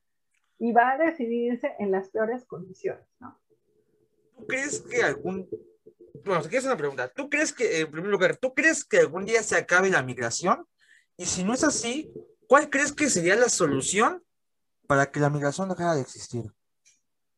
Y 0.57 0.73
va 0.73 0.91
a 0.91 0.97
decidirse 0.97 1.75
en 1.79 1.91
las 1.91 2.09
peores 2.09 2.45
condiciones, 2.45 3.07
¿no? 3.19 3.39
¿Tú 4.37 4.47
crees 4.47 4.81
que 4.81 5.01
algún... 5.03 5.47
Bueno, 6.25 6.41
te 6.43 6.59
una 6.59 6.77
pregunta. 6.77 7.07
¿Tú 7.07 7.29
crees 7.29 7.53
que, 7.53 7.81
en 7.81 7.91
primer 7.91 8.11
lugar, 8.11 8.35
¿tú 8.37 8.53
crees 8.53 8.85
que 8.85 8.99
algún 8.99 9.25
día 9.25 9.41
se 9.41 9.55
acabe 9.55 9.89
la 9.89 10.03
migración? 10.03 10.67
Y 11.17 11.25
si 11.25 11.43
no 11.43 11.53
es 11.53 11.63
así, 11.63 12.11
¿cuál 12.47 12.69
crees 12.69 12.91
que 12.91 13.09
sería 13.09 13.35
la 13.35 13.49
solución 13.49 14.23
para 14.87 15.09
que 15.09 15.19
la 15.19 15.29
migración 15.29 15.69
dejara 15.69 15.95
de 15.95 16.01
existir? 16.01 16.43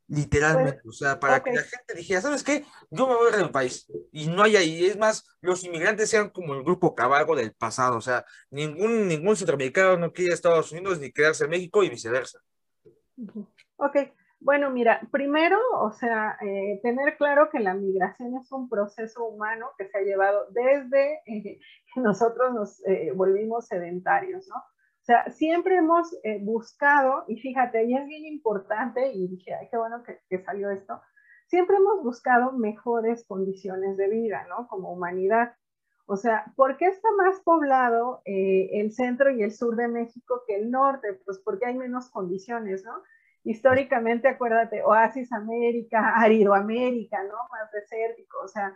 Literalmente, 0.08 0.82
pues, 0.84 1.02
o 1.02 1.06
sea, 1.06 1.20
para 1.20 1.42
que 1.42 1.54
la 1.54 1.64
gente 1.64 1.94
dijera, 1.96 2.22
¿sabes 2.22 2.44
qué? 2.44 2.66
Yo 2.92 3.08
me 3.08 3.16
voy 3.16 3.28
a 3.28 3.30
ir 3.32 3.38
del 3.38 3.52
país 3.52 3.88
y 4.12 4.28
no 4.28 4.44
hay 4.44 4.58
ahí. 4.58 4.86
Es 4.86 4.98
más, 4.98 5.26
los 5.42 5.64
inmigrantes 5.64 6.10
sean 6.10 6.30
como 6.30 6.54
el 6.54 6.64
grupo 6.64 6.94
caballo 6.94 7.36
del 7.36 7.54
pasado, 7.54 7.98
o 7.98 8.02
sea, 8.02 8.26
ningún, 8.52 9.08
ningún 9.08 9.36
centroamericano 9.36 9.98
no 9.98 10.12
quiere 10.12 10.34
Estados 10.34 10.72
Unidos 10.72 11.00
ni 11.00 11.12
quedarse 11.12 11.46
en 11.46 11.52
México 11.52 11.84
y 11.84 11.90
viceversa. 11.90 12.40
Ok, 13.78 13.98
bueno, 14.44 14.70
mira, 14.72 15.00
primero, 15.10 15.58
o 15.80 15.94
sea, 15.94 16.38
eh, 16.42 16.82
tener 16.84 17.16
claro 17.16 17.50
que 17.50 17.62
la 17.62 17.74
migración 17.74 18.36
es 18.36 18.52
un 18.52 18.68
proceso 18.68 19.24
humano 19.24 19.72
que 19.78 19.88
se 19.88 19.98
ha 19.98 20.02
llevado 20.02 20.48
desde 20.50 21.22
eh, 21.26 21.60
que 21.94 22.02
nosotros 22.02 22.54
nos 22.54 22.86
eh, 22.86 23.14
volvimos 23.16 23.68
sedentarios, 23.68 24.46
¿no? 24.50 24.56
O 25.04 25.06
sea, 25.06 25.30
siempre 25.32 25.76
hemos 25.76 26.14
eh, 26.24 26.40
buscado, 26.42 27.26
y 27.28 27.36
fíjate, 27.36 27.84
y 27.84 27.94
es 27.94 28.06
bien 28.06 28.24
importante, 28.26 29.12
y 29.12 29.28
dije, 29.28 29.54
ay, 29.54 29.68
qué 29.70 29.76
bueno 29.76 30.02
que, 30.02 30.40
salió 30.40 30.72
esto, 30.72 31.02
siempre 31.48 31.76
hemos 31.76 32.02
buscado 32.02 32.54
mejores 32.54 33.26
condiciones 33.28 33.98
de 33.98 34.08
vida, 34.08 34.46
¿no? 34.48 34.66
Como 34.70 34.94
humanidad. 34.94 35.56
O 36.06 36.16
sea, 36.16 36.46
¿por 36.56 36.78
qué 36.78 36.86
está 36.88 37.10
más 37.18 37.42
poblado 37.42 38.22
eh, 38.24 38.70
el 38.80 38.94
centro 38.94 39.30
y 39.30 39.44
el 39.44 39.52
sur 39.52 39.76
de 39.76 39.90
México 39.90 40.44
que 40.48 40.56
el 40.56 40.72
norte? 40.72 41.20
Pues 41.26 41.38
porque 41.44 41.66
hay 41.66 41.78
menos 41.78 42.10
condiciones, 42.10 42.86
¿no? 42.86 43.04
Históricamente, 43.44 44.30
acuérdate, 44.30 44.84
Oasis 44.84 45.34
América, 45.34 46.14
Arido 46.16 46.54
América, 46.54 47.22
¿no? 47.24 47.36
Más 47.52 47.70
desértico, 47.74 48.40
o 48.42 48.48
sea, 48.48 48.74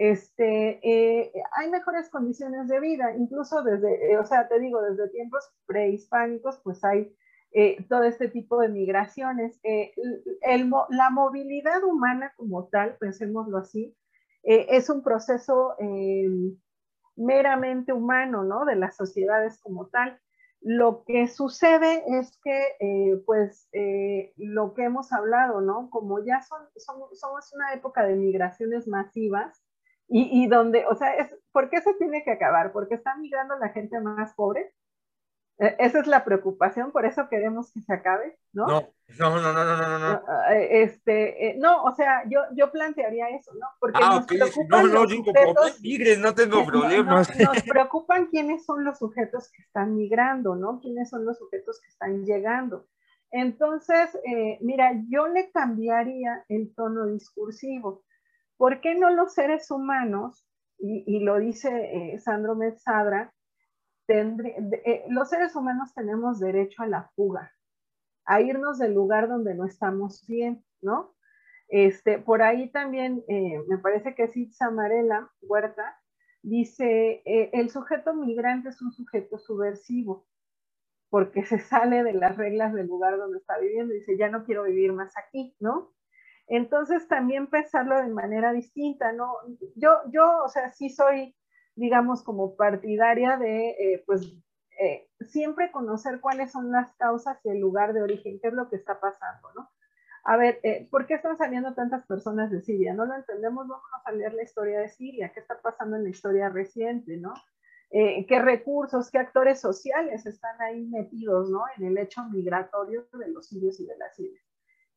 este, 0.00 0.80
eh, 0.82 1.30
hay 1.58 1.70
mejores 1.70 2.08
condiciones 2.08 2.68
de 2.68 2.80
vida, 2.80 3.14
incluso 3.14 3.62
desde, 3.62 4.12
eh, 4.12 4.18
o 4.18 4.24
sea, 4.24 4.48
te 4.48 4.58
digo, 4.58 4.80
desde 4.80 5.10
tiempos 5.10 5.52
prehispánicos, 5.66 6.58
pues 6.64 6.82
hay 6.84 7.14
eh, 7.52 7.84
todo 7.86 8.04
este 8.04 8.28
tipo 8.28 8.58
de 8.58 8.70
migraciones. 8.70 9.60
la 10.88 11.10
movilidad 11.10 11.84
humana 11.84 12.32
como 12.38 12.68
tal, 12.68 12.96
pensémoslo 12.96 13.58
así, 13.58 13.94
es 14.42 14.88
un 14.88 15.02
proceso 15.02 15.76
meramente 17.14 17.92
humano, 17.92 18.42
¿no? 18.42 18.64
De 18.64 18.76
las 18.76 18.96
sociedades 18.96 19.60
como 19.60 19.88
tal. 19.88 20.18
Lo 20.62 21.04
que 21.04 21.28
sucede 21.28 22.04
es 22.18 22.40
que, 22.42 23.20
pues, 23.26 23.68
lo 24.36 24.72
que 24.72 24.84
hemos 24.84 25.12
hablado, 25.12 25.60
¿no? 25.60 25.90
Como 25.90 26.24
ya 26.24 26.40
son, 26.40 26.62
somos 26.76 27.52
una 27.52 27.74
época 27.74 28.06
de 28.06 28.16
migraciones 28.16 28.88
masivas, 28.88 29.62
y, 30.12 30.48
donde, 30.48 30.84
o 30.86 30.96
sea, 30.96 31.14
es, 31.14 31.28
¿por 31.52 31.70
qué 31.70 31.80
se 31.80 31.94
tiene 31.94 32.24
que 32.24 32.32
acabar? 32.32 32.72
¿Porque 32.72 32.96
está 32.96 33.14
migrando 33.16 33.56
la 33.58 33.68
gente 33.68 34.00
más 34.00 34.34
pobre? 34.34 34.74
E, 35.60 35.76
esa 35.78 36.00
es 36.00 36.08
la 36.08 36.24
preocupación, 36.24 36.90
por 36.90 37.06
eso 37.06 37.28
queremos 37.28 37.72
que 37.72 37.80
se 37.80 37.92
acabe, 37.92 38.36
¿no? 38.52 38.66
No, 38.66 38.90
no, 39.18 39.40
no, 39.40 39.52
no, 39.52 39.64
no, 39.64 39.76
no. 39.76 39.98
no. 39.98 40.22
Ah, 40.26 40.56
este, 40.56 41.50
eh, 41.50 41.56
no, 41.58 41.84
o 41.84 41.94
sea, 41.94 42.24
yo, 42.28 42.40
yo 42.56 42.72
plantearía 42.72 43.28
eso, 43.28 43.52
¿no? 43.54 43.68
Porque 43.78 44.00
ah, 44.02 44.16
nos 44.16 44.26
preocupan 44.26 44.86
no, 44.86 44.88
no, 44.88 45.04
los 45.04 45.12
sujetos, 45.12 45.80
migres, 45.80 46.18
no 46.18 46.34
tengo 46.34 46.64
problemas. 46.66 47.30
nos 47.38 47.62
preocupan 47.68 48.26
quiénes 48.26 48.64
son 48.64 48.84
los 48.84 48.98
sujetos 48.98 49.52
que 49.52 49.62
están 49.62 49.94
migrando, 49.94 50.56
¿no? 50.56 50.80
¿Quiénes 50.80 51.08
son 51.08 51.24
los 51.24 51.38
sujetos 51.38 51.80
que 51.80 51.88
están 51.88 52.24
llegando? 52.24 52.88
Entonces, 53.30 54.18
eh, 54.24 54.58
mira, 54.60 54.92
yo 55.08 55.28
le 55.28 55.52
cambiaría 55.52 56.44
el 56.48 56.74
tono 56.74 57.06
discursivo. 57.06 58.02
¿Por 58.60 58.82
qué 58.82 58.94
no 58.94 59.08
los 59.08 59.32
seres 59.32 59.70
humanos, 59.70 60.46
y, 60.78 61.20
lo 61.20 61.38
dice 61.38 61.70
eh, 62.12 62.18
Sandro 62.18 62.54
Metzadra, 62.54 63.32
eh, 64.06 65.06
los 65.08 65.30
seres 65.30 65.56
humanos 65.56 65.94
tenemos 65.94 66.40
derecho 66.40 66.82
a 66.82 66.86
la 66.86 67.10
fuga, 67.16 67.54
a 68.26 68.42
irnos 68.42 68.76
del 68.76 68.92
lugar 68.92 69.30
donde 69.30 69.54
no 69.54 69.64
estamos 69.64 70.26
bien, 70.26 70.62
¿no? 70.82 71.14
Este, 71.68 72.18
por 72.18 72.42
ahí 72.42 72.70
también, 72.70 73.24
eh, 73.28 73.62
me 73.66 73.78
parece 73.78 74.14
que 74.14 74.24
es 74.24 74.36
Itza 74.36 74.70
Marela 74.70 75.32
Huerta, 75.40 75.98
dice, 76.42 77.22
el 77.24 77.70
sujeto 77.70 78.12
migrante 78.12 78.68
es 78.68 78.82
un 78.82 78.92
sujeto 78.92 79.38
subversivo, 79.38 80.26
porque 81.08 81.46
se 81.46 81.60
sale 81.60 82.04
de 82.04 82.12
las 82.12 82.36
reglas 82.36 82.74
del 82.74 82.88
lugar 82.88 83.16
donde 83.16 83.38
está 83.38 83.58
viviendo, 83.58 83.94
dice, 83.94 84.18
ya 84.18 84.28
no 84.28 84.44
quiero 84.44 84.64
vivir 84.64 84.92
más 84.92 85.16
aquí, 85.16 85.56
¿no? 85.60 85.94
Entonces 86.50 87.06
también 87.06 87.46
pensarlo 87.46 87.96
de 87.96 88.08
manera 88.08 88.52
distinta, 88.52 89.12
¿no? 89.12 89.34
Yo, 89.76 89.90
yo, 90.12 90.42
o 90.44 90.48
sea, 90.48 90.72
sí 90.72 90.90
soy, 90.90 91.36
digamos, 91.76 92.24
como 92.24 92.56
partidaria 92.56 93.36
de, 93.36 93.70
eh, 93.70 94.02
pues, 94.04 94.34
eh, 94.80 95.08
siempre 95.20 95.70
conocer 95.70 96.20
cuáles 96.20 96.50
son 96.50 96.72
las 96.72 96.92
causas 96.96 97.38
y 97.44 97.50
el 97.50 97.60
lugar 97.60 97.92
de 97.92 98.02
origen, 98.02 98.40
qué 98.40 98.48
es 98.48 98.54
lo 98.54 98.68
que 98.68 98.74
está 98.74 98.98
pasando, 98.98 99.48
¿no? 99.54 99.70
A 100.24 100.36
ver, 100.36 100.58
eh, 100.64 100.88
¿por 100.90 101.06
qué 101.06 101.14
están 101.14 101.38
saliendo 101.38 101.72
tantas 101.74 102.04
personas 102.06 102.50
de 102.50 102.60
Siria? 102.62 102.94
No 102.94 103.06
lo 103.06 103.14
entendemos, 103.14 103.68
vamos 103.68 104.02
a 104.04 104.10
leer 104.10 104.34
la 104.34 104.42
historia 104.42 104.80
de 104.80 104.88
Siria, 104.88 105.30
qué 105.32 105.38
está 105.38 105.60
pasando 105.62 105.96
en 105.96 106.02
la 106.02 106.10
historia 106.10 106.48
reciente, 106.48 107.16
¿no? 107.16 107.32
qué 107.92 108.40
recursos, 108.40 109.10
qué 109.10 109.18
actores 109.18 109.60
sociales 109.60 110.24
están 110.24 110.60
ahí 110.62 110.86
metidos, 110.86 111.50
¿no? 111.50 111.64
En 111.76 111.86
el 111.86 111.98
hecho 111.98 112.22
migratorio 112.24 113.04
de 113.12 113.28
los 113.28 113.48
sirios 113.48 113.80
y 113.80 113.86
de 113.86 113.96
las 113.98 114.14
sirias. 114.14 114.49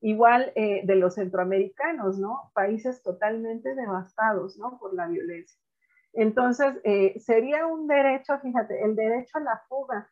Igual 0.06 0.51
eh, 0.56 0.82
de 0.84 0.95
los 0.95 1.16
centroamericanos, 1.16 2.20
¿no? 2.20 2.51
Países 2.54 3.01
totalmente 3.01 3.74
devastados, 3.74 4.58
¿no? 4.58 4.78
Por 4.78 4.93
la 4.93 5.08
violencia. 5.08 5.58
Entonces, 6.12 6.76
eh, 6.84 7.18
sería 7.22 7.66
un 7.68 7.88
derecho, 7.88 8.38
fíjate, 8.39 8.84
el 8.84 8.97
derecho 8.97 9.38
a 9.38 9.41
la 9.41 9.62
fuga. 9.70 10.12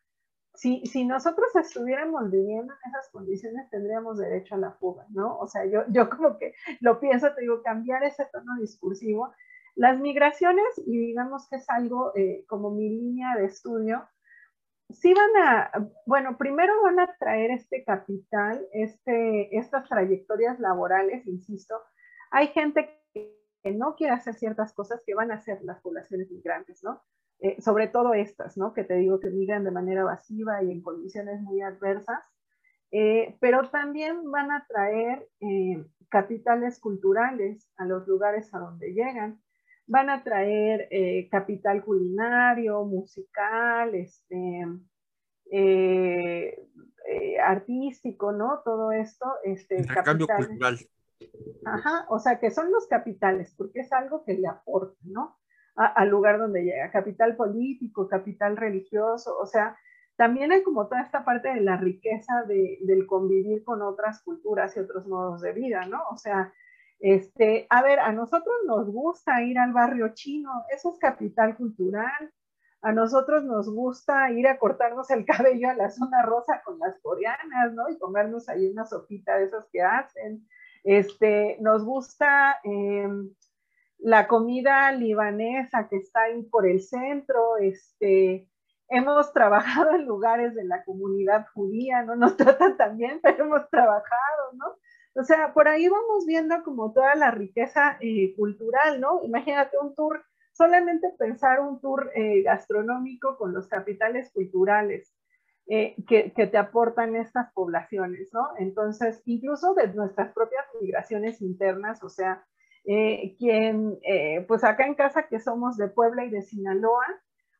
Si, 0.54 0.86
si, 0.86 1.04
nosotros 1.04 1.54
estuviéramos 1.56 2.30
viviendo 2.30 2.72
en 2.72 2.90
esas 2.90 3.10
condiciones, 3.10 3.68
tendríamos 3.68 4.16
derecho 4.16 4.54
a 4.54 4.58
la 4.58 4.72
fuga, 4.72 5.04
¿no? 5.10 5.38
O 5.38 5.46
sea, 5.46 5.66
yo, 5.66 5.84
yo 5.88 6.08
como 6.08 6.38
que 6.38 6.54
lo 6.80 6.98
pienso, 6.98 7.34
te 7.34 7.42
digo, 7.42 7.62
cambiar 7.62 8.02
ese 8.02 8.26
tono 8.32 8.56
discursivo. 8.58 9.34
Las 9.74 10.00
migraciones, 10.00 10.64
y 10.86 10.96
digamos 10.96 11.50
que 11.50 11.56
es 11.56 11.68
algo 11.68 12.16
eh, 12.16 12.46
como 12.48 12.70
mi 12.70 12.88
línea 12.88 13.36
de 13.36 13.44
estudio, 13.44 14.08
sí 14.92 15.14
van 15.14 15.30
a, 15.42 15.90
bueno, 16.06 16.36
primero 16.38 16.82
van 16.82 17.00
a 17.00 17.14
traer 17.18 17.50
este 17.50 17.84
capital, 17.84 18.66
este, 18.72 19.56
estas 19.56 19.88
trayectorias 19.88 20.58
laborales, 20.60 21.26
insisto. 21.26 21.80
Hay 22.30 22.48
gente 22.48 22.88
que 23.12 23.72
no 23.72 23.94
quiere 23.96 24.14
hacer 24.14 24.34
ciertas 24.34 24.72
cosas 24.72 25.02
que 25.06 25.14
van 25.14 25.30
a 25.30 25.36
hacer 25.36 25.62
las 25.62 25.80
poblaciones 25.80 26.30
migrantes, 26.30 26.82
¿no? 26.82 27.02
Eh, 27.40 27.60
sobre 27.60 27.88
todo 27.88 28.14
estas, 28.14 28.56
¿no? 28.56 28.72
Que 28.72 28.84
te 28.84 28.94
digo 28.94 29.18
que 29.18 29.28
migran 29.28 29.64
de 29.64 29.72
manera 29.72 30.04
masiva 30.04 30.62
y 30.62 30.70
en 30.70 30.80
condiciones 30.80 31.40
muy 31.40 31.60
adversas. 31.60 32.20
Eh, 32.92 33.36
pero 33.40 33.68
también 33.68 34.30
van 34.30 34.52
a 34.52 34.64
traer 34.68 35.26
eh, 35.40 35.84
capitales 36.08 36.78
culturales 36.78 37.68
a 37.76 37.84
los 37.84 38.06
lugares 38.06 38.54
a 38.54 38.58
donde 38.58 38.92
llegan 38.92 39.41
van 39.86 40.10
a 40.10 40.22
traer 40.22 40.88
eh, 40.90 41.28
capital 41.30 41.84
culinario, 41.84 42.84
musical, 42.84 43.94
este, 43.94 44.66
eh, 45.50 46.68
eh, 47.08 47.40
artístico, 47.40 48.32
¿no? 48.32 48.60
Todo 48.64 48.92
esto. 48.92 49.26
Este, 49.44 49.84
cambio 50.04 50.26
cultural. 50.26 50.78
Ajá, 51.64 52.06
o 52.08 52.18
sea, 52.18 52.40
que 52.40 52.50
son 52.50 52.72
los 52.72 52.86
capitales, 52.88 53.54
porque 53.56 53.80
es 53.80 53.92
algo 53.92 54.24
que 54.24 54.34
le 54.34 54.48
aporta, 54.48 54.98
¿no? 55.04 55.38
al 55.74 56.10
lugar 56.10 56.38
donde 56.38 56.64
llega. 56.64 56.90
Capital 56.90 57.34
político, 57.34 58.06
capital 58.06 58.58
religioso, 58.58 59.34
o 59.38 59.46
sea, 59.46 59.74
también 60.16 60.52
hay 60.52 60.62
como 60.62 60.86
toda 60.86 61.02
esta 61.02 61.24
parte 61.24 61.48
de 61.48 61.60
la 61.60 61.76
riqueza 61.78 62.42
de, 62.46 62.78
del 62.82 63.06
convivir 63.06 63.64
con 63.64 63.80
otras 63.80 64.22
culturas 64.22 64.76
y 64.76 64.80
otros 64.80 65.06
modos 65.06 65.40
de 65.40 65.52
vida, 65.52 65.86
¿no? 65.86 66.02
O 66.10 66.16
sea, 66.16 66.52
este, 67.02 67.66
a 67.68 67.82
ver, 67.82 67.98
a 67.98 68.12
nosotros 68.12 68.54
nos 68.64 68.88
gusta 68.88 69.42
ir 69.42 69.58
al 69.58 69.72
barrio 69.72 70.14
chino, 70.14 70.64
eso 70.70 70.92
es 70.92 70.98
capital 71.00 71.56
cultural. 71.56 72.32
A 72.80 72.92
nosotros 72.92 73.42
nos 73.42 73.68
gusta 73.68 74.30
ir 74.30 74.46
a 74.46 74.56
cortarnos 74.56 75.10
el 75.10 75.24
cabello 75.26 75.68
a 75.68 75.74
la 75.74 75.90
zona 75.90 76.22
rosa 76.22 76.62
con 76.64 76.78
las 76.78 77.00
coreanas, 77.00 77.74
¿no? 77.74 77.88
Y 77.90 77.98
comernos 77.98 78.48
ahí 78.48 78.68
una 78.68 78.86
sopita 78.86 79.36
de 79.36 79.46
esas 79.46 79.68
que 79.72 79.82
hacen. 79.82 80.46
Este, 80.84 81.56
nos 81.60 81.84
gusta 81.84 82.60
em, 82.62 83.34
la 83.98 84.28
comida 84.28 84.92
libanesa 84.92 85.88
que 85.88 85.96
está 85.96 86.22
ahí 86.22 86.44
por 86.44 86.68
el 86.68 86.80
centro. 86.82 87.56
Este, 87.56 88.48
hemos 88.88 89.32
trabajado 89.32 89.96
en 89.96 90.06
lugares 90.06 90.54
de 90.54 90.64
la 90.64 90.84
comunidad 90.84 91.48
judía, 91.52 92.02
no 92.02 92.14
nos 92.14 92.36
tratan 92.36 92.76
tan 92.76 92.96
bien, 92.96 93.18
pero 93.20 93.44
hemos 93.44 93.68
trabajado, 93.70 94.52
¿no? 94.52 94.76
O 95.14 95.24
sea, 95.24 95.52
por 95.52 95.68
ahí 95.68 95.88
vamos 95.88 96.24
viendo 96.26 96.62
como 96.64 96.92
toda 96.92 97.14
la 97.14 97.30
riqueza 97.30 97.98
eh, 98.00 98.34
cultural, 98.34 99.00
¿no? 99.00 99.22
Imagínate 99.24 99.76
un 99.78 99.94
tour, 99.94 100.24
solamente 100.52 101.08
pensar 101.18 101.60
un 101.60 101.80
tour 101.80 102.10
eh, 102.14 102.42
gastronómico 102.42 103.36
con 103.36 103.52
los 103.52 103.68
capitales 103.68 104.30
culturales 104.32 105.14
eh, 105.68 105.96
que, 106.08 106.30
te 106.30 106.56
aportan 106.56 107.14
estas 107.14 107.52
poblaciones, 107.52 108.30
¿no? 108.32 108.48
Entonces, 108.58 109.20
incluso 109.26 109.74
de 109.74 109.88
nuestras 109.88 110.32
propias 110.32 110.64
migraciones 110.80 111.42
internas, 111.42 112.02
o 112.02 112.08
sea, 112.08 112.44
quien, 112.84 114.00
pues 114.48 114.64
acá 114.64 114.86
en 114.86 114.94
casa 114.94 115.28
que 115.28 115.38
somos 115.38 115.76
de 115.76 115.86
Puebla 115.86 116.24
y 116.24 116.30
de 116.30 116.42
Sinaloa, 116.42 117.04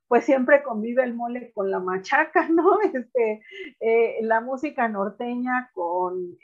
pues 0.09 0.25
siempre 0.25 0.65
convive 0.65 1.05
el 1.05 1.15
mole 1.15 1.53
con 1.53 1.71
la 1.71 1.79
machaca, 1.79 2.49
¿no? 2.51 2.79
Este, 2.93 3.41
la 4.23 4.41
música 4.41 4.89
norteña 4.89 5.71
con 5.75 6.37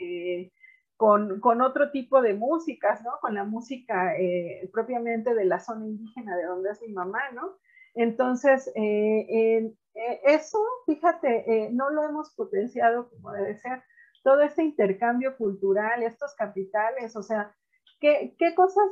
con, 0.99 1.39
con, 1.39 1.63
otro 1.63 1.93
tipo 1.93 2.21
de 2.21 2.35
músicas, 2.35 3.05
¿no? 3.05 3.13
Con 3.21 3.37
la 3.37 3.45
música 3.45 4.17
eh, 4.19 4.69
propiamente 4.73 5.33
de 5.33 5.45
la 5.45 5.61
zona 5.61 5.87
indígena 5.87 6.37
de 6.37 6.45
donde 6.45 6.71
es 6.71 6.83
mi 6.83 6.93
mamá, 6.93 7.21
¿no? 7.33 7.57
Entonces, 7.95 8.69
eh, 8.75 9.73
eh, 9.95 10.21
eso, 10.25 10.59
fíjate, 10.87 11.71
no 11.73 11.91
lo 11.91 12.03
hemos 12.03 12.35
potenciado 12.35 13.09
como 13.11 13.31
debe 13.31 13.57
ser. 13.59 13.85
Todo 14.25 14.43
este 14.43 14.65
intercambio 14.65 15.37
cultural, 15.37 16.03
estos 16.03 16.35
capitales, 16.35 17.15
o 17.15 17.23
sea, 17.23 17.55
¿qué, 18.01 18.35
qué 18.37 18.57
cosas 18.57 18.91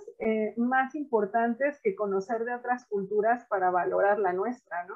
más 0.57 0.95
importantes 0.95 1.81
que 1.83 1.97
conocer 1.97 2.45
de 2.45 2.55
otras 2.55 2.87
culturas 2.87 3.45
para 3.47 3.70
valorar 3.70 4.20
la 4.20 4.33
nuestra, 4.33 4.85
¿no? 4.85 4.95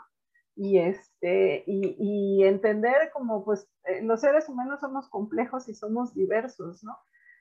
Y, 0.56 0.78
este, 0.78 1.64
y, 1.66 2.42
entender 2.44 3.10
como 3.12 3.44
pues 3.44 3.68
eh, 3.84 4.02
los 4.02 4.20
seres 4.20 4.48
humanos 4.48 4.80
somos 4.80 5.08
complejos 5.08 5.68
y 5.68 5.74
somos 5.74 6.14
diversos, 6.14 6.82
¿no? 6.84 6.96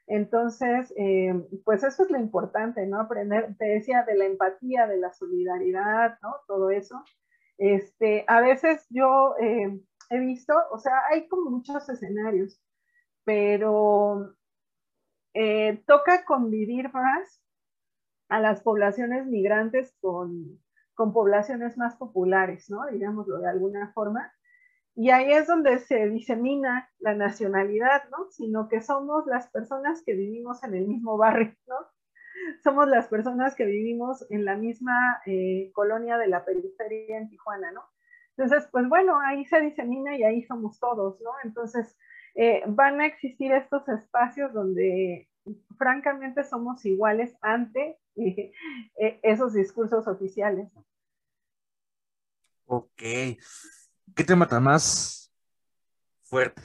Entonces, 0.08 0.94
eh, 0.98 1.34
pues 1.66 1.84
eso 1.84 2.04
es 2.04 2.10
lo 2.10 2.18
importante, 2.18 2.86
¿no? 2.88 3.02
Aprender, 3.02 3.56
te 3.58 3.66
decía, 3.66 4.04
de 4.04 4.16
la 4.16 4.26
empatía, 4.26 4.88
de 4.88 4.98
la 4.98 5.14
solidaridad, 5.14 6.18
¿no? 6.22 6.36
Todo 6.48 6.72
eso. 6.72 7.04
Este, 7.58 8.26
a 8.28 8.42
veces 8.42 8.88
yo 8.90 9.36
eh, 9.40 9.80
he 10.10 10.20
visto, 10.20 10.54
o 10.72 10.78
sea, 10.80 10.94
hay 11.12 11.28
como 11.28 11.52
muchos 11.52 11.88
escenarios, 11.90 12.62
pero 13.24 14.36
toca 15.86 16.26
convivir 16.26 16.92
más 16.92 17.42
a 18.30 18.40
las 18.40 18.62
poblaciones 18.62 19.26
migrantes 19.26 19.96
con, 20.02 20.60
con 21.00 21.14
poblaciones 21.14 21.78
más 21.78 21.96
populares, 21.96 22.70
¿no? 22.70 22.86
Digámoslo 22.92 23.40
de 23.40 23.48
alguna 23.48 23.94
forma. 23.94 24.34
Y 24.96 25.12
ahí 25.12 25.32
es 25.32 25.48
donde 25.48 25.80
se 25.80 26.10
disemina 26.10 26.90
la 27.00 27.16
nacionalidad, 27.16 28.04
¿no? 28.12 28.30
Sino 28.32 28.68
que 28.68 28.82
somos 28.82 29.26
las 29.26 29.48
personas 29.48 30.04
que 30.06 30.14
vivimos 30.14 30.62
en 30.62 30.74
el 30.74 30.86
mismo 30.86 31.16
barrio, 31.18 31.56
¿no? 31.68 31.78
Somos 32.66 32.90
las 32.90 33.08
personas 33.08 33.56
que 33.56 33.64
vivimos 33.64 34.30
en 34.30 34.44
la 34.44 34.58
misma 34.58 35.22
eh, 35.26 35.72
colonia 35.74 36.18
de 36.18 36.28
la 36.28 36.44
periferia 36.44 37.18
en 37.18 37.30
Tijuana, 37.30 37.72
¿no? 37.72 37.84
Entonces, 38.36 38.68
pues 38.70 38.90
bueno, 38.90 39.22
ahí 39.22 39.46
se 39.46 39.62
disemina 39.62 40.18
y 40.18 40.24
ahí 40.24 40.44
somos 40.44 40.82
todos, 40.82 41.22
¿no? 41.22 41.32
Entonces, 41.46 41.98
eh, 42.36 42.62
van 42.68 43.00
a 43.00 43.06
existir 43.06 43.54
estos 43.54 43.88
espacios 43.88 44.52
donde 44.52 45.29
francamente 45.78 46.44
somos 46.44 46.86
iguales 46.86 47.36
ante 47.42 48.00
eh, 48.16 49.20
esos 49.24 49.54
discursos 49.54 50.08
oficiales. 50.08 50.68
Ok. 52.66 53.02
¿Qué 54.16 54.24
tema 54.26 54.48
tan 54.48 54.64
más 54.64 55.32
fuerte? 56.24 56.62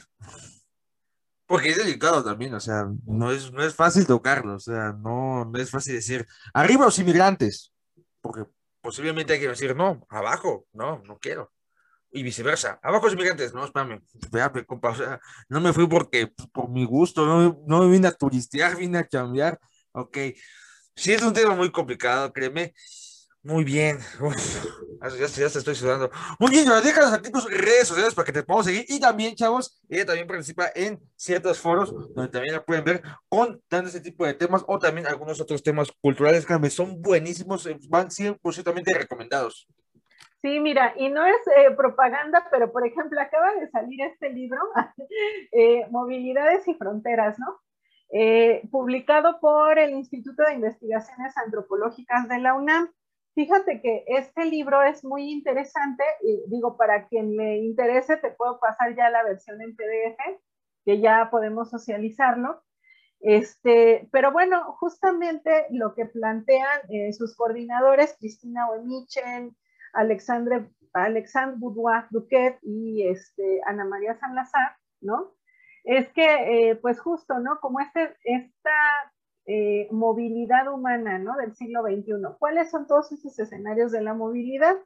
Porque 1.47 1.70
es 1.70 1.77
delicado 1.77 2.24
también, 2.24 2.55
o 2.55 2.61
sea, 2.61 2.90
no 3.06 3.31
es, 3.31 3.52
no 3.52 3.62
es 3.62 3.74
fácil 3.74 4.06
tocarlo, 4.06 4.55
o 4.55 4.59
sea, 4.59 4.93
no, 4.93 5.44
no 5.44 5.59
es 5.59 5.70
fácil 5.70 5.94
decir, 5.94 6.27
arriba 6.55 6.86
los 6.86 6.98
inmigrantes, 6.98 7.73
porque 8.23 8.47
posiblemente 8.81 9.35
hay 9.35 9.40
que 9.40 9.48
decir, 9.48 9.77
no, 9.77 10.06
abajo, 10.09 10.66
no, 10.73 11.02
no 11.05 11.19
quiero. 11.19 11.52
Y 12.16 12.23
viceversa, 12.23 12.78
abajo 12.81 13.07
los 13.07 13.15
inmigrantes, 13.15 13.53
no, 13.53 13.65
espérame, 13.65 14.01
espérame, 14.23 14.65
compa, 14.65 14.91
o 14.91 14.95
sea, 14.95 15.20
no 15.49 15.61
me 15.61 15.73
fui 15.73 15.89
porque, 15.89 16.28
por 16.53 16.70
mi 16.70 16.85
gusto, 16.85 17.27
no, 17.27 17.61
no 17.66 17.81
me 17.81 17.91
vine 17.91 18.07
a 18.07 18.12
turistear, 18.12 18.77
vine 18.78 18.99
a 18.99 19.07
cambiar, 19.07 19.59
ok. 19.93 20.19
Sí 20.95 21.12
es 21.12 21.23
un 21.23 21.32
tema 21.32 21.57
muy 21.57 21.73
complicado, 21.73 22.32
créeme, 22.32 22.73
muy 23.45 23.62
bien. 23.62 23.99
ya, 25.03 25.27
ya, 25.27 25.49
te 25.51 25.59
estoy 25.59 25.74
sudando. 25.74 26.11
Muy 26.39 26.51
bien, 26.51 26.66
déjanos 26.82 27.12
aquí 27.12 27.31
tus 27.31 27.45
redes 27.51 27.89
sociales 27.89 28.15
para 28.15 28.24
que 28.24 28.32
te 28.32 28.43
podamos 28.43 28.65
seguir. 28.65 28.86
Y 28.89 28.99
también, 28.99 29.35
chavos, 29.35 29.82
ella 29.91 30.07
también 30.07 30.27
participa 30.27 30.70
en 30.74 30.99
ciertos 31.15 31.59
foros 31.59 31.93
donde 32.15 32.32
también 32.32 32.55
la 32.55 32.65
pueden 32.65 32.85
ver 32.85 33.03
contando 33.28 33.91
ese 33.91 34.01
tipo 34.01 34.24
de 34.24 34.32
temas 34.32 34.65
o 34.66 34.78
también 34.78 35.07
algunos 35.07 35.39
otros 35.43 35.62
temas 35.62 35.89
culturales 36.01 36.47
que 36.47 36.70
son 36.70 37.03
buenísimos, 37.03 37.66
eh, 37.66 37.77
van 37.91 38.11
100% 38.11 38.95
recomendados. 38.97 39.69
Sí, 40.44 40.60
mira, 40.60 40.92
y 40.98 41.08
no 41.08 41.24
es 41.24 41.38
eh, 41.56 41.70
propaganda, 41.74 42.46
pero 42.50 42.70
por 42.70 42.86
ejemplo, 42.86 43.18
acaba 43.18 43.54
de 43.54 43.66
salir 43.70 44.02
este 44.02 44.28
libro, 44.28 44.60
eh, 45.52 45.86
Movilidades 45.90 46.68
y 46.68 46.74
Fronteras, 46.74 47.38
¿no? 47.38 47.60
publicado 48.70 49.40
por 49.40 49.78
el 49.78 49.92
Instituto 49.92 50.42
de 50.44 50.52
Investigaciones 50.52 51.34
Antropológicas 51.38 52.28
de 52.28 52.38
la 52.38 52.52
UNAM. 52.54 52.92
Fíjate 53.34 53.80
que 53.80 54.04
este 54.06 54.44
libro 54.44 54.82
es 54.82 55.02
muy 55.02 55.32
interesante 55.32 56.04
digo, 56.46 56.76
para 56.76 57.08
quien 57.08 57.36
le 57.36 57.56
interese, 57.56 58.18
te 58.18 58.30
puedo 58.30 58.60
pasar 58.60 58.94
ya 58.94 59.08
la 59.08 59.24
versión 59.24 59.60
en 59.62 59.74
PDF, 59.74 60.38
que 60.84 61.00
ya 61.00 61.28
podemos 61.30 61.70
socializarlo. 61.70 62.62
Este, 63.18 64.06
pero 64.12 64.30
bueno, 64.30 64.74
justamente 64.78 65.66
lo 65.70 65.94
que 65.94 66.04
plantean 66.04 66.80
eh, 66.90 67.14
sus 67.14 67.34
coordinadores, 67.34 68.14
Cristina 68.18 68.68
Oemichen, 68.68 69.56
Alexandre, 69.94 70.68
Alexandre 70.92 71.56
Boudoir 71.58 72.06
Duquet 72.10 72.58
y 72.62 73.06
este, 73.08 73.60
Ana 73.66 73.84
María 73.84 74.14
Sanlazar, 74.14 74.76
¿no? 75.00 75.34
Es 75.84 76.08
que, 76.10 76.70
eh, 76.70 76.76
pues 76.76 77.00
justo, 77.00 77.38
¿no? 77.38 77.60
Como 77.60 77.80
este, 77.80 78.16
esta 78.24 78.70
eh, 79.46 79.88
movilidad 79.90 80.72
humana 80.72 81.18
¿no? 81.18 81.36
del 81.36 81.54
siglo 81.54 81.82
XXI. 81.82 82.36
¿Cuáles 82.38 82.70
son 82.70 82.86
todos 82.86 83.12
esos 83.12 83.38
escenarios 83.38 83.92
de 83.92 84.00
la 84.00 84.14
movilidad? 84.14 84.76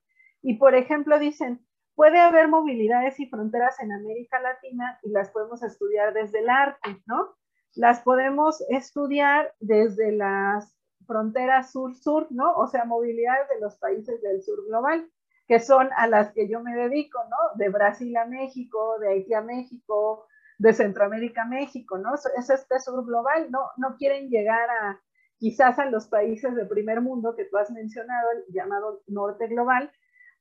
Y 0.43 0.55
por 0.55 0.75
ejemplo, 0.75 1.19
dicen, 1.21 1.65
puede 1.95 2.19
haber 2.19 2.49
movilidades 2.49 3.21
y 3.21 3.27
fronteras 3.27 3.79
en 3.81 3.93
América 3.93 4.41
Latina 4.41 4.99
y 5.03 5.11
las 5.11 5.31
podemos 5.31 5.63
estudiar 5.63 6.13
desde 6.13 6.41
el 6.41 6.49
arte, 6.49 7.03
¿no? 7.07 7.37
Las 7.75 8.01
podemos 8.03 8.65
estudiar 8.69 9.53
desde 9.61 10.11
las 10.11 10.78
fronteras 11.09 11.73
sur-sur, 11.73 12.29
¿no? 12.31 12.55
O 12.55 12.69
sea, 12.69 12.85
movilidades 12.85 13.49
de 13.49 13.61
los 13.61 13.77
países 13.79 14.23
del 14.23 14.43
sur 14.43 14.65
global, 14.67 15.11
que 15.49 15.59
son 15.59 15.89
a 15.97 16.07
las 16.07 16.33
que 16.33 16.49
yo 16.49 16.61
me 16.61 16.77
dedico, 16.77 17.19
¿no? 17.25 17.37
De 17.57 17.71
Brasil 17.71 18.17
a 18.17 18.27
México, 18.27 18.99
de 19.01 19.09
Haití 19.09 19.35
a 19.35 19.41
México, 19.41 20.27
de 20.59 20.75
Centroamérica 20.75 21.43
a 21.43 21.47
México, 21.47 21.99
¿no? 21.99 22.15
Es 22.15 22.51
este 22.51 22.79
sur 22.79 23.05
global, 23.05 23.51
no, 23.51 23.71
no 23.79 23.97
quieren 23.97 24.29
llegar 24.29 24.69
a 24.69 25.01
quizás 25.39 25.79
a 25.79 25.87
los 25.87 26.09
países 26.09 26.55
de 26.55 26.67
primer 26.67 27.01
mundo 27.01 27.35
que 27.35 27.47
tú 27.47 27.57
has 27.57 27.71
mencionado, 27.71 28.29
el 28.33 28.53
llamado 28.53 29.03
norte 29.07 29.47
global, 29.47 29.91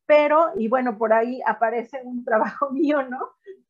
pero, 0.06 0.52
y 0.56 0.68
bueno, 0.68 0.98
por 0.98 1.14
ahí 1.14 1.42
aparece 1.46 2.02
un 2.04 2.26
trabajo 2.26 2.72
mío, 2.72 3.04
¿no? 3.04 3.20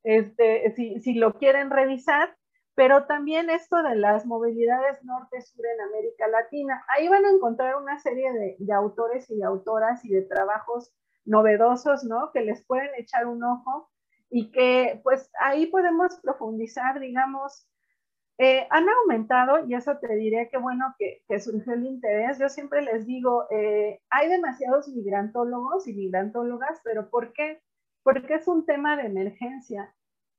Este, 0.03 0.73
si, 0.75 0.99
si 1.01 1.13
lo 1.13 1.33
quieren 1.33 1.69
revisar, 1.69 2.35
pero 2.77 3.07
también 3.07 3.49
esto 3.49 3.81
de 3.81 3.95
las 3.95 4.27
movilidades 4.27 5.03
norte-sur 5.03 5.65
en 5.65 5.81
América 5.81 6.27
Latina. 6.27 6.85
Ahí 6.89 7.07
van 7.07 7.25
a 7.25 7.31
encontrar 7.31 7.75
una 7.75 7.97
serie 7.97 8.31
de, 8.31 8.55
de, 8.59 8.73
autores 8.73 9.27
y 9.31 9.35
de 9.35 9.45
autoras 9.45 10.05
y 10.05 10.09
de 10.09 10.21
trabajos 10.21 10.93
novedosos, 11.25 12.03
¿no? 12.03 12.29
Que 12.31 12.41
les 12.41 12.63
pueden 12.67 12.91
echar 12.99 13.25
un 13.25 13.43
ojo 13.43 13.89
y 14.29 14.51
que 14.51 15.01
pues 15.03 15.31
ahí 15.39 15.65
podemos 15.65 16.19
profundizar, 16.21 16.99
digamos, 16.99 17.67
eh, 18.37 18.67
han 18.69 18.85
aumentado, 18.87 19.65
y 19.65 19.73
eso 19.73 19.97
te 19.97 20.15
diré 20.15 20.47
que 20.51 20.59
bueno 20.59 20.93
que, 20.99 21.23
que 21.27 21.39
surgió 21.39 21.73
el 21.73 21.83
interés. 21.83 22.37
Yo 22.37 22.47
siempre 22.47 22.83
les 22.83 23.07
digo, 23.07 23.47
eh, 23.49 24.01
hay 24.11 24.29
demasiados 24.29 24.87
migrantólogos 24.89 25.87
y 25.87 25.95
migrantólogas, 25.95 26.79
pero 26.83 27.09
¿por 27.09 27.33
qué? 27.33 27.59
Porque 28.03 28.35
es 28.35 28.47
un 28.47 28.67
tema 28.67 28.97
de 28.97 29.07
emergencia. 29.07 29.95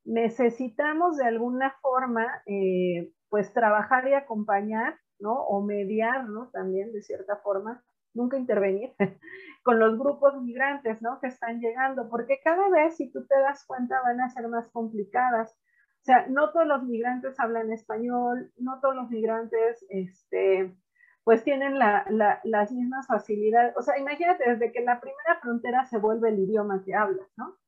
Necesitamos 0.08 1.18
de 1.18 1.26
alguna 1.26 1.76
forma, 1.82 2.42
eh, 2.46 3.12
pues, 3.28 3.52
trabajar 3.52 4.08
y 4.08 4.14
acompañar, 4.14 4.98
¿no? 5.18 5.34
O 5.34 5.62
mediar, 5.62 6.26
¿no? 6.28 6.48
También, 6.50 6.92
de 6.92 7.02
cierta 7.02 7.36
forma, 7.36 7.84
nunca 8.14 8.38
intervenir 8.38 8.94
con 9.62 9.78
los 9.78 9.98
grupos 9.98 10.40
migrantes, 10.42 11.02
¿no? 11.02 11.20
Que 11.20 11.26
están 11.26 11.60
llegando, 11.60 12.08
porque 12.08 12.40
cada 12.42 12.70
vez, 12.70 12.96
si 12.96 13.12
tú 13.12 13.26
te 13.26 13.38
das 13.38 13.66
cuenta, 13.66 14.00
van 14.00 14.22
a 14.22 14.30
ser 14.30 14.48
más 14.48 14.66
complicadas. 14.70 15.52
O 16.00 16.04
sea, 16.04 16.26
no 16.28 16.52
todos 16.52 16.66
los 16.66 16.84
migrantes 16.84 17.38
hablan 17.38 17.70
español, 17.70 18.50
no 18.56 18.80
todos 18.80 18.96
los 18.96 19.10
migrantes, 19.10 19.84
este, 19.90 20.74
pues 21.22 21.44
tienen 21.44 21.78
la, 21.78 22.06
las 22.44 22.72
mismas 22.72 23.06
facilidades. 23.06 23.76
O 23.76 23.82
sea, 23.82 23.98
imagínate, 23.98 24.48
desde 24.48 24.72
que 24.72 24.80
la 24.80 25.00
primera 25.02 25.38
frontera 25.42 25.84
se 25.84 25.98
vuelve 25.98 26.30
el 26.30 26.38
idioma 26.38 26.82
que 26.82 26.94
hablas, 26.94 27.28
¿no? 27.36 27.58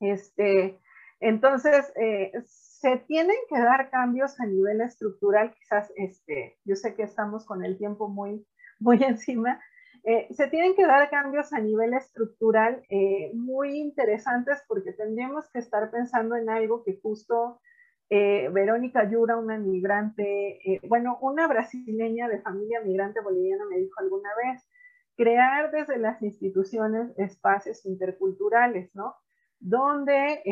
Este, 0.00 0.80
entonces, 1.20 1.92
eh, 1.96 2.32
se 2.46 2.96
tienen 3.06 3.36
que 3.48 3.58
dar 3.58 3.90
cambios 3.90 4.40
a 4.40 4.46
nivel 4.46 4.80
estructural, 4.80 5.52
quizás, 5.52 5.92
este, 5.96 6.58
yo 6.64 6.76
sé 6.76 6.94
que 6.94 7.02
estamos 7.02 7.44
con 7.44 7.62
el 7.62 7.76
tiempo 7.76 8.08
muy, 8.08 8.46
muy 8.78 8.98
encima. 9.04 9.60
Eh, 10.02 10.28
se 10.32 10.48
tienen 10.48 10.74
que 10.74 10.86
dar 10.86 11.10
cambios 11.10 11.52
a 11.52 11.60
nivel 11.60 11.92
estructural 11.92 12.82
eh, 12.88 13.32
muy 13.34 13.78
interesantes 13.78 14.64
porque 14.66 14.94
tendríamos 14.94 15.50
que 15.50 15.58
estar 15.58 15.90
pensando 15.90 16.36
en 16.36 16.48
algo 16.48 16.82
que 16.84 16.98
justo 17.02 17.60
Verónica 18.12 19.08
Yura, 19.08 19.36
una 19.36 19.56
migrante, 19.56 20.80
bueno, 20.88 21.16
una 21.20 21.46
brasileña 21.46 22.26
de 22.26 22.40
familia 22.40 22.80
migrante 22.80 23.20
boliviana 23.20 23.64
me 23.70 23.78
dijo 23.78 24.00
alguna 24.00 24.30
vez, 24.34 24.68
crear 25.16 25.70
desde 25.70 25.96
las 25.96 26.20
instituciones 26.20 27.16
espacios 27.18 27.86
interculturales, 27.86 28.92
¿no? 28.96 29.14
Donde 29.60 30.42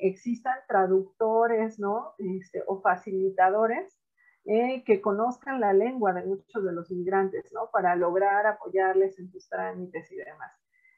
existan 0.00 0.54
traductores, 0.68 1.78
¿no? 1.78 2.14
Este, 2.18 2.62
o 2.66 2.80
facilitadores 2.80 3.98
eh, 4.46 4.84
que 4.84 5.00
conozcan 5.00 5.58
la 5.58 5.72
lengua 5.72 6.12
de 6.12 6.22
muchos 6.22 6.62
de 6.62 6.72
los 6.72 6.90
migrantes, 6.90 7.50
¿no? 7.54 7.70
Para 7.72 7.96
lograr 7.96 8.46
apoyarles 8.46 9.18
en 9.18 9.30
sus 9.30 9.48
trámites 9.48 10.12
y 10.12 10.16
demás. 10.16 10.52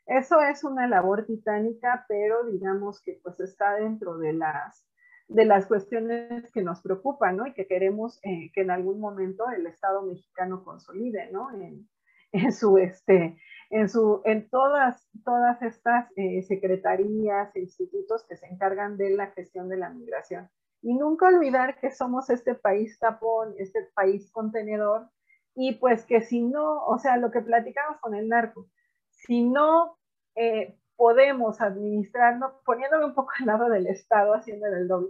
Eso 0.04 0.40
es 0.40 0.64
una 0.64 0.88
labor 0.88 1.26
titánica, 1.26 2.06
pero 2.08 2.44
digamos 2.44 3.00
que 3.00 3.20
pues 3.22 3.38
está 3.38 3.76
dentro 3.76 4.18
de 4.18 4.32
las, 4.32 4.88
de 5.28 5.44
las 5.44 5.66
cuestiones 5.66 6.50
que 6.50 6.62
nos 6.62 6.82
preocupan, 6.82 7.36
¿no? 7.36 7.46
Y 7.46 7.54
que 7.54 7.68
queremos 7.68 8.18
eh, 8.24 8.50
que 8.52 8.62
en 8.62 8.72
algún 8.72 8.98
momento 8.98 9.48
el 9.50 9.68
Estado 9.68 10.02
mexicano 10.02 10.64
consolide, 10.64 11.30
¿no? 11.30 11.48
En, 11.52 11.88
en 12.32 12.52
su, 12.52 12.78
este, 12.78 13.38
en, 13.70 13.88
su, 13.88 14.22
en 14.24 14.48
todas, 14.48 15.08
todas 15.24 15.60
estas 15.62 16.10
eh, 16.16 16.42
secretarías 16.42 17.54
e 17.54 17.60
institutos 17.60 18.24
que 18.28 18.36
se 18.36 18.46
encargan 18.46 18.96
de 18.96 19.10
la 19.10 19.28
gestión 19.28 19.68
de 19.68 19.76
la 19.76 19.90
migración. 19.90 20.48
Y 20.82 20.94
nunca 20.94 21.28
olvidar 21.28 21.78
que 21.80 21.90
somos 21.90 22.30
este 22.30 22.54
país 22.54 22.98
tapón, 22.98 23.54
este 23.58 23.88
país 23.94 24.30
contenedor, 24.30 25.08
y 25.54 25.76
pues 25.76 26.04
que 26.04 26.20
si 26.20 26.42
no, 26.42 26.84
o 26.84 26.98
sea, 26.98 27.16
lo 27.16 27.30
que 27.30 27.40
platicamos 27.40 27.98
con 28.00 28.14
el 28.14 28.28
narco, 28.28 28.68
si 29.10 29.42
no 29.42 29.98
eh, 30.34 30.78
podemos 30.96 31.60
administrarnos, 31.60 32.52
poniéndome 32.64 33.06
un 33.06 33.14
poco 33.14 33.32
al 33.40 33.46
lado 33.46 33.68
del 33.70 33.86
Estado, 33.86 34.34
haciendo 34.34 34.66
el 34.66 34.86
doble, 34.86 35.08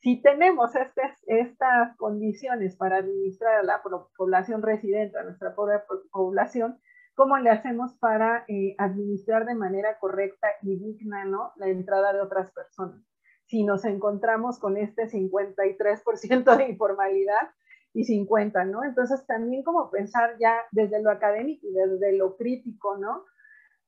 si 0.00 0.22
tenemos 0.22 0.76
estas, 0.76 1.18
estas 1.26 1.96
condiciones 1.96 2.76
para 2.76 2.98
administrar 2.98 3.56
a 3.56 3.62
la 3.64 3.82
población 4.16 4.62
residente, 4.62 5.18
a 5.18 5.24
nuestra 5.24 5.54
población, 6.12 6.78
¿cómo 7.18 7.36
le 7.38 7.50
hacemos 7.50 7.94
para 7.98 8.44
eh, 8.46 8.76
administrar 8.78 9.44
de 9.44 9.56
manera 9.56 9.98
correcta 9.98 10.46
y 10.62 10.78
digna 10.78 11.24
¿no? 11.24 11.50
la 11.56 11.66
entrada 11.66 12.12
de 12.12 12.20
otras 12.20 12.52
personas? 12.52 13.02
Si 13.46 13.64
nos 13.64 13.84
encontramos 13.84 14.60
con 14.60 14.76
este 14.76 15.08
53% 15.08 16.56
de 16.56 16.68
informalidad 16.68 17.50
y 17.92 18.04
50, 18.04 18.64
¿no? 18.66 18.84
Entonces 18.84 19.26
también 19.26 19.64
como 19.64 19.90
pensar 19.90 20.36
ya 20.38 20.54
desde 20.70 21.02
lo 21.02 21.10
académico 21.10 21.66
y 21.66 21.72
desde 21.72 22.16
lo 22.16 22.36
crítico, 22.36 22.96
¿no? 22.98 23.24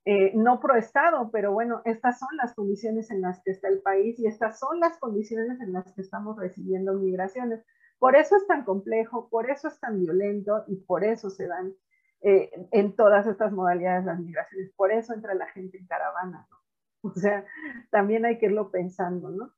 Eh, 0.06 0.32
no 0.34 0.58
proestado, 0.58 1.30
pero 1.30 1.52
bueno, 1.52 1.82
estas 1.84 2.18
son 2.18 2.30
las 2.36 2.52
condiciones 2.54 3.12
en 3.12 3.20
las 3.20 3.40
que 3.44 3.52
está 3.52 3.68
el 3.68 3.80
país 3.80 4.18
y 4.18 4.26
estas 4.26 4.58
son 4.58 4.80
las 4.80 4.98
condiciones 4.98 5.60
en 5.60 5.72
las 5.72 5.92
que 5.94 6.00
estamos 6.00 6.36
recibiendo 6.36 6.94
migraciones. 6.94 7.64
Por 8.00 8.16
eso 8.16 8.34
es 8.34 8.46
tan 8.48 8.64
complejo, 8.64 9.28
por 9.30 9.50
eso 9.50 9.68
es 9.68 9.78
tan 9.78 10.00
violento 10.00 10.64
y 10.66 10.76
por 10.78 11.04
eso 11.04 11.30
se 11.30 11.46
dan 11.46 11.74
eh, 12.22 12.50
en 12.72 12.94
todas 12.96 13.26
estas 13.26 13.52
modalidades 13.52 14.04
las 14.04 14.18
migraciones. 14.18 14.70
Por 14.76 14.92
eso 14.92 15.14
entra 15.14 15.34
la 15.34 15.46
gente 15.48 15.78
en 15.78 15.86
caravana, 15.86 16.46
¿no? 16.50 16.60
O 17.02 17.14
sea, 17.14 17.46
también 17.90 18.26
hay 18.26 18.38
que 18.38 18.46
irlo 18.46 18.70
pensando, 18.70 19.30
¿no? 19.30 19.54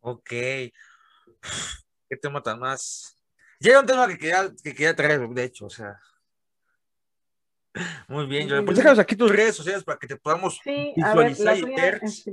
Ok. 0.00 0.28
Qué 0.28 2.16
tema 2.20 2.42
tan 2.42 2.58
más. 2.58 3.16
Llega 3.58 3.80
un 3.80 3.86
tema 3.86 4.06
que 4.08 4.18
quería, 4.18 4.50
que 4.62 4.74
quería 4.74 4.94
traer, 4.96 5.26
de 5.28 5.44
hecho, 5.44 5.66
o 5.66 5.70
sea. 5.70 5.98
Muy 8.08 8.26
bien, 8.26 8.48
yo 8.48 8.64
Pues 8.64 8.76
déjanos 8.76 8.98
aquí 8.98 9.14
tus 9.14 9.30
redes 9.30 9.54
sociales 9.54 9.84
para 9.84 9.98
que 9.98 10.06
te 10.06 10.16
podamos 10.16 10.60
visualizar 10.64 11.56
y 11.56 11.64
ver. 11.64 12.00
Este. 12.02 12.32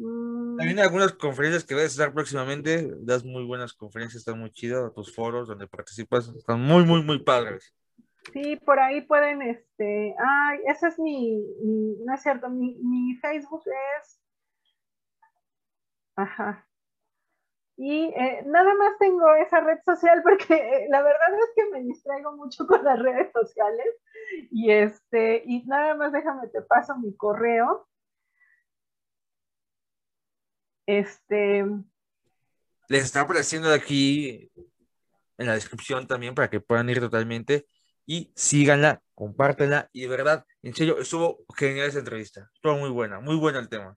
También 0.00 0.78
hay 0.78 0.84
algunas 0.84 1.12
conferencias 1.12 1.64
que 1.64 1.74
vas 1.74 1.84
a 1.84 1.86
estar 1.86 2.12
próximamente. 2.12 2.90
Das 3.00 3.24
muy 3.24 3.44
buenas 3.44 3.72
conferencias, 3.74 4.20
están 4.20 4.38
muy 4.38 4.50
chidas. 4.50 4.92
Tus 4.94 5.14
foros 5.14 5.48
donde 5.48 5.66
participas 5.66 6.28
están 6.28 6.60
muy, 6.60 6.84
muy, 6.84 7.02
muy 7.02 7.22
padres. 7.22 7.74
Sí, 8.32 8.56
por 8.56 8.78
ahí 8.78 9.00
pueden, 9.02 9.42
este, 9.42 10.14
ay, 10.18 10.60
ese 10.66 10.88
es 10.88 10.98
mi, 10.98 11.42
no 12.04 12.14
es 12.14 12.22
cierto, 12.22 12.50
mi, 12.50 12.76
mi 12.82 13.16
Facebook 13.16 13.62
es, 13.66 14.20
ajá, 16.16 16.68
y 17.82 18.12
eh, 18.14 18.42
nada 18.44 18.74
más 18.74 18.98
tengo 18.98 19.34
esa 19.36 19.60
red 19.60 19.78
social 19.86 20.22
porque 20.22 20.54
eh, 20.54 20.86
la 20.90 21.00
verdad 21.00 21.28
es 21.38 21.50
que 21.56 21.70
me 21.70 21.80
distraigo 21.80 22.36
mucho 22.36 22.66
con 22.66 22.84
las 22.84 22.98
redes 22.98 23.32
sociales. 23.32 23.86
Y 24.50 24.70
este, 24.70 25.42
y 25.46 25.64
nada 25.64 25.94
más 25.94 26.12
déjame 26.12 26.48
te 26.48 26.60
paso 26.60 26.98
mi 26.98 27.16
correo. 27.16 27.88
Este. 30.98 31.64
Les 32.88 33.04
está 33.04 33.20
apareciendo 33.20 33.72
aquí 33.72 34.50
en 35.38 35.46
la 35.46 35.54
descripción 35.54 36.08
también 36.08 36.34
para 36.34 36.50
que 36.50 36.60
puedan 36.60 36.90
ir 36.90 36.98
totalmente 36.98 37.66
y 38.06 38.32
síganla, 38.34 39.00
compártenla 39.14 39.88
y 39.92 40.00
de 40.00 40.08
verdad, 40.08 40.44
en 40.62 40.74
serio, 40.74 40.98
estuvo 40.98 41.44
genial 41.56 41.88
esa 41.88 42.00
entrevista. 42.00 42.50
Estuvo 42.52 42.76
muy 42.76 42.90
buena, 42.90 43.20
muy 43.20 43.36
buena 43.36 43.60
el 43.60 43.68
tema. 43.68 43.96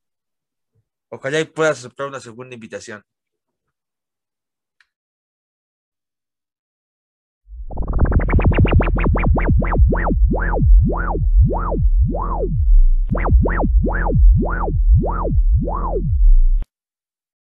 Ojalá 1.10 1.40
y 1.40 1.46
puedas 1.46 1.80
aceptar 1.80 2.08
una 2.08 2.20
segunda 2.20 2.54
invitación. 2.54 3.04